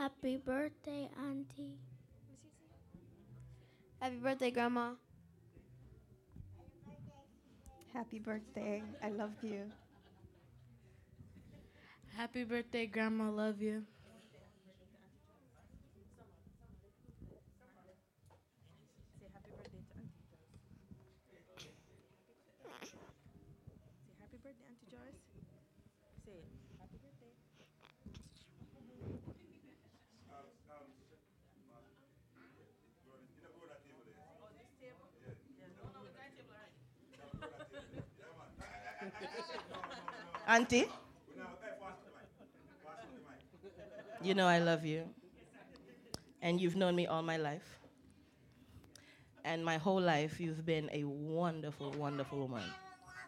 Happy 0.00 0.38
birthday, 0.38 1.10
Auntie. 1.28 1.76
Happy 4.00 4.16
birthday, 4.16 4.50
Grandma. 4.50 4.92
Happy 7.92 8.18
birthday. 8.18 8.82
I 9.04 9.10
love 9.10 9.36
you. 9.42 9.70
Happy 12.16 12.44
birthday, 12.44 12.86
Grandma. 12.86 13.28
Love 13.28 13.60
you. 13.60 13.84
Say 19.20 19.28
happy 24.18 24.38
birthday, 24.40 24.64
Auntie 24.64 24.88
Joyce. 24.88 25.20
Say 26.24 26.32
it. 26.32 26.48
Happy 26.80 26.96
birthday. 27.04 27.36
Auntie, 40.50 40.86
you 44.22 44.34
know 44.34 44.46
I 44.46 44.58
love 44.58 44.84
you. 44.84 45.04
And 46.42 46.60
you've 46.60 46.76
known 46.76 46.96
me 46.96 47.06
all 47.06 47.22
my 47.22 47.36
life. 47.36 47.78
And 49.44 49.64
my 49.64 49.78
whole 49.78 50.00
life, 50.00 50.40
you've 50.40 50.64
been 50.66 50.88
a 50.92 51.04
wonderful, 51.04 51.92
wonderful 51.92 52.38
woman. 52.38 52.62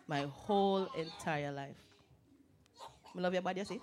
My 0.08 0.22
whole 0.22 0.88
entire 0.96 1.52
life. 1.52 1.76
I 3.16 3.20
love 3.20 3.32
your 3.32 3.42
body, 3.42 3.60
you 3.60 3.64
see? 3.66 3.80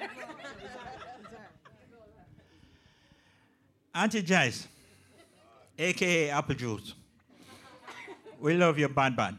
Auntie 3.92 4.22
Jazz, 4.22 4.68
aka 5.76 6.30
Apple 6.30 6.54
Juice. 6.54 6.94
We 8.38 8.54
love 8.54 8.78
you, 8.78 8.88
bad 8.88 9.16
bad. 9.16 9.36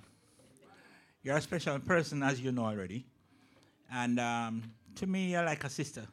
You're 1.23 1.37
a 1.37 1.41
special 1.41 1.79
person, 1.79 2.21
as 2.21 2.41
you 2.41 2.51
know 2.51 2.65
already. 2.65 3.05
And 3.91 4.19
um, 4.19 4.63
to 4.95 5.07
me, 5.07 5.31
you're 5.31 5.45
like 5.45 5.63
a 5.63 5.69
sister. 5.69 6.05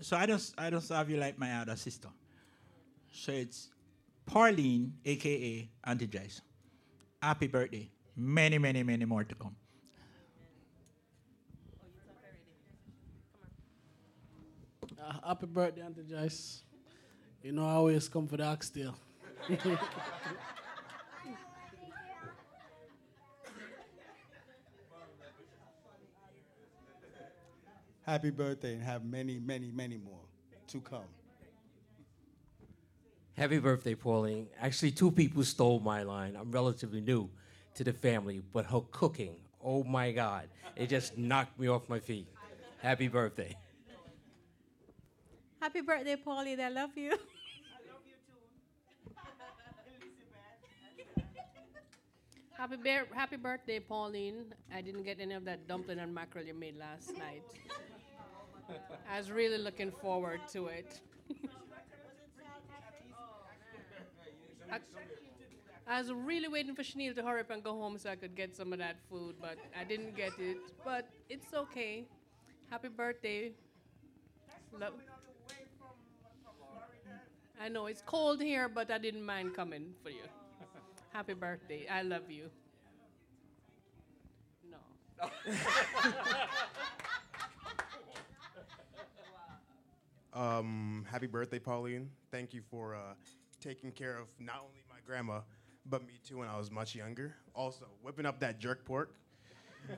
So 0.00 0.16
I 0.16 0.26
don't, 0.26 0.52
I 0.58 0.68
don't 0.68 0.86
have 0.88 1.08
you 1.08 1.16
like 1.16 1.38
my 1.38 1.60
other 1.60 1.76
sister. 1.76 2.08
So 3.12 3.32
it's 3.32 3.70
Pauline, 4.26 4.92
aka 5.04 5.68
Auntie 5.84 6.06
Jazz. 6.06 6.42
Happy 7.22 7.46
birthday. 7.46 7.90
Many, 8.14 8.58
many, 8.58 8.82
many 8.82 9.04
more 9.06 9.24
to 9.24 9.34
come. 9.34 9.56
Uh, 15.02 15.12
happy 15.26 15.46
birthday, 15.46 15.80
Auntie 15.80 16.02
Joyce. 16.02 16.62
You 17.42 17.52
know, 17.52 17.66
I 17.66 17.72
always 17.72 18.08
come 18.08 18.26
for 18.26 18.36
the 18.36 18.44
oxtail. 18.44 18.94
Happy 28.02 28.30
birthday 28.30 28.74
and 28.74 28.82
have 28.82 29.04
many, 29.04 29.38
many, 29.38 29.70
many 29.70 29.96
more 29.96 30.20
to 30.66 30.80
come. 30.80 31.04
Happy 33.36 33.58
birthday, 33.58 33.94
Pauline. 33.94 34.48
Actually, 34.60 34.90
two 34.90 35.10
people 35.10 35.42
stole 35.44 35.80
my 35.80 36.02
line. 36.02 36.36
I'm 36.36 36.50
relatively 36.50 37.00
new 37.00 37.30
to 37.74 37.84
the 37.84 37.92
family, 37.92 38.42
but 38.52 38.66
her 38.66 38.80
cooking, 38.90 39.36
oh 39.64 39.82
my 39.84 40.12
God, 40.12 40.48
it 40.76 40.88
just 40.88 41.16
knocked 41.16 41.58
me 41.58 41.68
off 41.68 41.88
my 41.88 42.00
feet. 42.00 42.26
Happy 42.82 43.08
birthday. 43.08 43.56
Happy 45.60 45.82
birthday, 45.82 46.16
Pauline. 46.16 46.58
I 46.58 46.70
love 46.70 46.96
you. 46.96 47.10
I 47.10 47.12
love 47.12 48.00
you 48.06 48.14
too. 48.26 48.32
happy, 52.56 52.76
bear, 52.76 53.04
happy 53.14 53.36
birthday, 53.36 53.78
Pauline. 53.78 54.54
I 54.74 54.80
didn't 54.80 55.02
get 55.02 55.20
any 55.20 55.34
of 55.34 55.44
that 55.44 55.68
dumpling 55.68 55.98
and 55.98 56.14
mackerel 56.14 56.46
you 56.46 56.54
made 56.54 56.78
last 56.78 57.12
night. 57.18 57.42
I 59.12 59.18
was 59.18 59.30
really 59.30 59.58
looking 59.58 59.90
forward 59.90 60.40
to 60.52 60.68
it. 60.68 60.98
I, 65.86 65.98
was 65.98 66.10
really 66.10 66.48
waiting 66.48 66.74
for 66.74 66.82
Chanel 66.82 67.12
to 67.12 67.22
hurry 67.22 67.40
up 67.40 67.50
and 67.50 67.62
go 67.62 67.72
home 67.72 67.98
so 67.98 68.08
I 68.08 68.16
could 68.16 68.34
get 68.34 68.56
some 68.56 68.72
of 68.72 68.78
that 68.78 68.96
food, 69.10 69.34
but 69.38 69.58
I 69.78 69.84
didn't 69.84 70.16
get 70.16 70.38
it. 70.38 70.56
But 70.86 71.10
it's 71.28 71.52
okay. 71.52 72.06
Happy 72.70 72.88
birthday. 72.88 73.52
Lo- 74.72 74.92
I 77.60 77.68
know 77.68 77.86
it's 77.86 78.00
cold 78.00 78.40
here, 78.40 78.68
but 78.68 78.90
I 78.90 78.96
didn't 78.96 79.24
mind 79.24 79.54
coming 79.54 79.92
for 80.02 80.08
you. 80.08 80.22
Happy 81.12 81.34
birthday. 81.34 81.86
I 81.92 82.02
love 82.02 82.30
you. 82.30 82.50
No. 84.70 84.78
Um, 90.32 91.04
happy 91.10 91.26
birthday, 91.26 91.58
Pauline. 91.58 92.08
Thank 92.30 92.54
you 92.54 92.62
for 92.70 92.94
uh, 92.94 93.14
taking 93.60 93.90
care 93.90 94.16
of 94.16 94.28
not 94.38 94.60
only 94.64 94.78
my 94.88 94.98
grandma, 95.04 95.40
but 95.86 96.06
me 96.06 96.14
too 96.24 96.38
when 96.38 96.48
I 96.48 96.56
was 96.56 96.70
much 96.70 96.94
younger. 96.94 97.34
Also, 97.52 97.86
whipping 98.00 98.26
up 98.26 98.38
that 98.38 98.60
jerk 98.60 98.84
pork. 98.84 99.12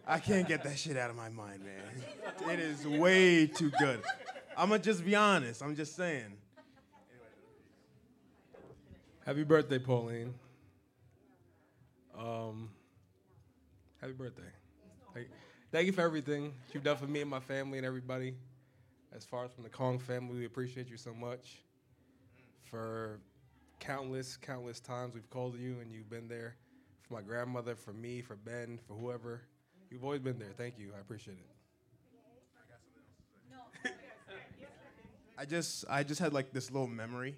I 0.07 0.19
can't 0.19 0.49
get 0.49 0.65
that 0.65 0.79
shit 0.79 0.97
out 0.97 1.11
of 1.11 1.17
my 1.17 1.29
mind, 1.29 1.61
man. 1.63 2.51
It 2.51 2.61
is 2.61 2.87
way 2.87 3.47
too 3.47 3.71
good. 3.79 4.03
I'm 4.57 4.71
gonna 4.71 4.83
just 4.83 5.05
be 5.05 5.15
honest. 5.15 5.63
I'm 5.63 5.77
just 5.77 5.97
saying. 5.97 6.33
Happy 9.25 9.45
birthday, 9.45 9.79
Pauline. 9.79 10.35
Um, 12.19 12.71
happy 14.01 14.15
birthday. 14.15 14.43
Thank, 15.15 15.29
thank 15.71 15.87
you 15.87 15.93
for 15.93 16.01
everything 16.01 16.53
you've 16.73 16.83
done 16.83 16.97
for 16.97 17.07
me 17.07 17.21
and 17.21 17.31
my 17.31 17.39
family 17.39 17.79
and 17.79 17.87
everybody. 17.87 18.35
As 19.15 19.25
far 19.25 19.45
as 19.45 19.53
from 19.53 19.63
the 19.63 19.71
Kong 19.71 20.01
family, 20.01 20.41
we 20.41 20.45
appreciate 20.45 20.89
you 20.89 20.97
so 20.97 21.15
much. 21.15 21.63
For 22.69 23.21
countless, 23.79 24.37
countless 24.37 24.81
times 24.81 25.15
we've 25.15 25.31
called 25.31 25.57
you 25.57 25.77
and 25.81 25.93
you've 25.93 26.11
been 26.11 26.27
there. 26.27 26.57
For 27.03 27.15
my 27.15 27.23
grandmother, 27.23 27.77
for 27.77 27.93
me, 27.93 28.23
for 28.23 28.35
Ben, 28.35 28.81
for 28.89 28.95
whoever. 28.95 29.43
You've 29.89 30.03
always 30.03 30.21
been 30.21 30.39
there. 30.41 30.53
Thank 30.57 30.81
you. 30.81 30.91
I 30.97 31.01
appreciate 31.01 31.37
it. 33.85 33.93
I 35.39 35.45
just 35.45 35.85
I 35.89 36.03
just 36.03 36.21
had 36.21 36.33
like 36.33 36.53
this 36.53 36.71
little 36.71 36.89
memory, 36.89 37.37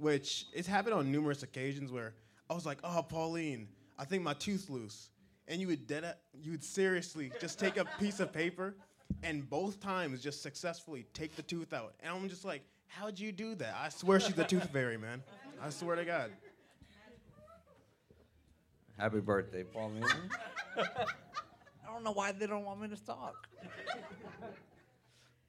which 0.00 0.46
it's 0.54 0.66
happened 0.66 0.94
on 0.94 1.12
numerous 1.12 1.42
occasions 1.42 1.92
where 1.92 2.14
I 2.48 2.54
was 2.54 2.64
like, 2.64 2.78
"Oh, 2.82 3.02
Pauline, 3.02 3.68
I 3.98 4.04
think 4.04 4.22
my 4.22 4.34
tooth 4.34 4.70
loose," 4.70 5.10
and 5.46 5.60
you 5.60 5.66
would 5.68 5.86
dead 5.86 6.16
you 6.42 6.52
would 6.52 6.64
seriously 6.64 7.30
just 7.40 7.58
take 7.58 7.76
a 7.76 7.84
piece 7.98 8.18
of 8.18 8.32
paper, 8.32 8.74
and 9.22 9.48
both 9.48 9.78
times 9.80 10.22
just 10.22 10.42
successfully 10.42 11.06
take 11.12 11.36
the 11.36 11.42
tooth 11.42 11.72
out, 11.72 11.94
and 12.00 12.12
I'm 12.12 12.28
just 12.28 12.44
like, 12.44 12.62
"How'd 12.86 13.18
you 13.18 13.30
do 13.30 13.54
that?" 13.56 13.74
I 13.76 13.90
swear 13.90 14.18
she's 14.18 14.34
the 14.34 14.44
tooth 14.44 14.70
fairy, 14.70 14.96
man. 14.96 15.22
I 15.62 15.70
swear 15.70 15.96
to 15.96 16.04
God. 16.04 16.32
Happy 18.96 19.20
birthday, 19.20 19.64
Pauline. 19.64 20.04
I 20.76 21.92
don't 21.92 22.04
know 22.04 22.12
why 22.12 22.32
they 22.32 22.46
don't 22.46 22.64
want 22.64 22.80
me 22.80 22.88
to 22.88 23.04
talk. 23.04 23.48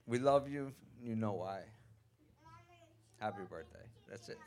we 0.07 0.19
love 0.19 0.49
you. 0.49 0.73
You 1.01 1.15
know 1.15 1.33
why. 1.33 1.61
Happy 3.19 3.43
birthday. 3.49 3.79
That's 4.11 4.27
it. 4.27 4.37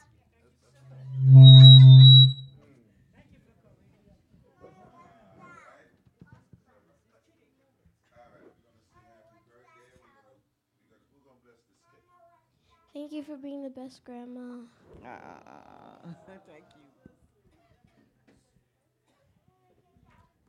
Thank 12.93 13.11
you 13.11 13.25
for 13.25 13.37
being 13.37 13.65
the 13.65 13.71
best 13.71 14.05
grandma. 14.05 14.69
Ah, 15.03 15.97
thank 16.47 16.69
you. 16.77 16.85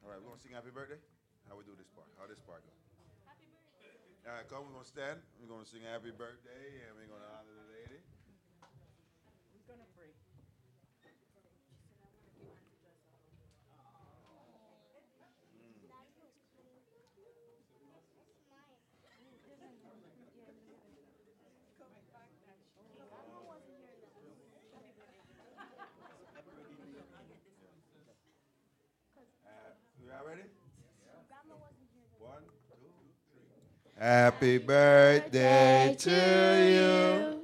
All 0.03 0.11
right, 0.11 0.19
we're 0.19 0.27
gonna 0.27 0.43
sing 0.43 0.51
happy 0.51 0.69
birthday. 0.75 0.99
How 1.47 1.55
we 1.55 1.63
do 1.63 1.71
this 1.79 1.87
part? 1.95 2.11
How 2.19 2.27
this 2.27 2.43
part 2.43 2.67
go? 2.67 2.75
Happy 3.23 3.47
birthday. 3.79 4.27
All 4.27 4.35
right, 4.35 4.47
come, 4.51 4.67
we're 4.67 4.75
gonna 4.75 4.83
stand. 4.83 5.23
We're 5.39 5.47
gonna 5.47 5.65
sing 5.65 5.87
happy 5.87 6.11
birthday, 6.11 6.83
and 6.83 6.99
we're 6.99 7.07
gonna 7.07 7.31
honor 7.31 7.55
the 7.63 7.74
Happy 34.05 34.59
birthday 34.59 35.95
to 35.97 36.11
you. 36.11 37.41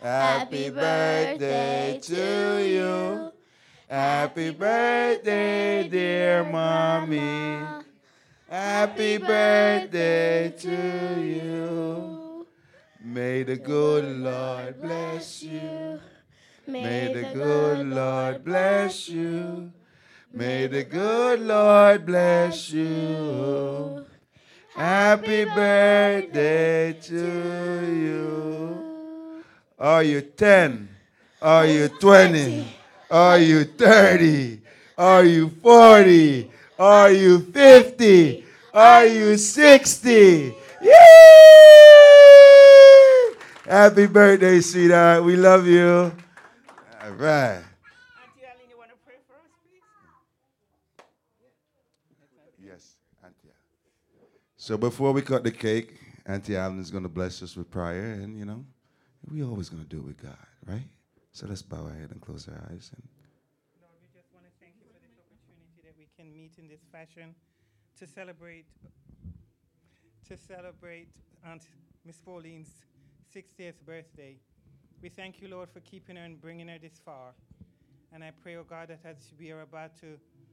Happy 0.00 0.70
birthday 0.70 1.98
to 2.00 2.64
you. 2.64 3.32
Happy 3.88 4.50
birthday, 4.50 5.88
dear 5.88 6.44
mommy. 6.44 7.58
Happy 8.48 9.18
birthday 9.18 10.54
to 10.56 11.20
you. 11.20 12.46
May 13.02 13.42
the 13.42 13.56
good 13.56 14.04
Lord 14.04 14.80
bless 14.80 15.42
you. 15.42 15.98
May 16.68 17.12
the 17.12 17.28
good 17.34 17.88
Lord 17.88 18.44
bless 18.44 19.08
you. 19.08 19.72
May 20.32 20.68
the 20.68 20.84
good 20.84 21.40
Lord 21.40 22.06
bless 22.06 22.70
you. 22.70 24.06
Happy 24.74 25.44
birthday 25.44 26.92
to 26.94 27.14
you. 27.94 29.42
Are 29.78 30.02
you 30.02 30.20
10? 30.20 30.88
Are 31.40 31.64
you 31.66 31.88
20? 31.88 32.66
Are 33.08 33.38
you 33.38 33.64
30? 33.64 34.60
Are 34.98 35.24
you 35.24 35.50
40? 35.62 36.50
Are 36.78 37.12
you 37.12 37.38
50? 37.38 38.44
Are 38.72 39.06
you 39.06 39.36
60? 39.36 40.54
Yay! 40.82 40.92
Happy 43.66 44.06
birthday, 44.06 44.60
sweetheart. 44.60 45.22
We 45.22 45.36
love 45.36 45.68
you. 45.68 46.10
All 47.02 47.10
right. 47.12 47.62
Yes, 52.58 52.96
Auntie. 53.22 53.52
So 54.64 54.78
before 54.78 55.12
we 55.12 55.20
cut 55.20 55.44
the 55.44 55.50
cake, 55.50 56.00
Auntie 56.24 56.56
Allen 56.56 56.80
is 56.80 56.90
going 56.90 57.02
to 57.02 57.08
bless 57.10 57.42
us 57.42 57.54
with 57.54 57.70
prayer, 57.70 58.12
and 58.12 58.34
you 58.38 58.46
know, 58.46 58.64
we 59.30 59.44
always 59.44 59.68
going 59.68 59.82
to 59.82 59.86
do 59.86 59.98
it 59.98 60.04
with 60.06 60.16
God, 60.16 60.38
right? 60.64 60.88
So 61.32 61.46
let's 61.46 61.60
bow 61.60 61.84
our 61.84 61.92
head 61.92 62.12
and 62.12 62.18
close 62.18 62.48
our 62.48 62.54
eyes. 62.72 62.90
And 62.96 63.02
Lord, 63.78 63.92
we 64.00 64.08
just 64.18 64.32
want 64.32 64.46
to 64.46 64.52
thank 64.64 64.76
you 64.80 64.88
for 64.88 64.98
this 65.04 65.20
opportunity 65.20 65.82
that 65.84 65.92
we 65.98 66.08
can 66.16 66.32
meet 66.32 66.52
in 66.56 66.66
this 66.66 66.80
fashion 66.90 67.34
to 67.98 68.06
celebrate 68.06 68.64
to 70.30 70.34
celebrate 70.34 71.08
Aunt 71.44 71.68
Miss 72.06 72.22
Pauline's 72.22 72.72
60th 73.36 73.74
birthday. 73.84 74.38
We 75.02 75.10
thank 75.10 75.42
you, 75.42 75.48
Lord, 75.48 75.68
for 75.68 75.80
keeping 75.80 76.16
her 76.16 76.24
and 76.24 76.40
bringing 76.40 76.68
her 76.68 76.78
this 76.78 77.02
far. 77.04 77.34
And 78.14 78.24
I 78.24 78.30
pray, 78.42 78.56
oh 78.56 78.64
God, 78.64 78.88
that 78.88 79.00
as 79.04 79.34
we 79.38 79.50
are 79.50 79.60
about 79.60 80.00
to 80.00 80.16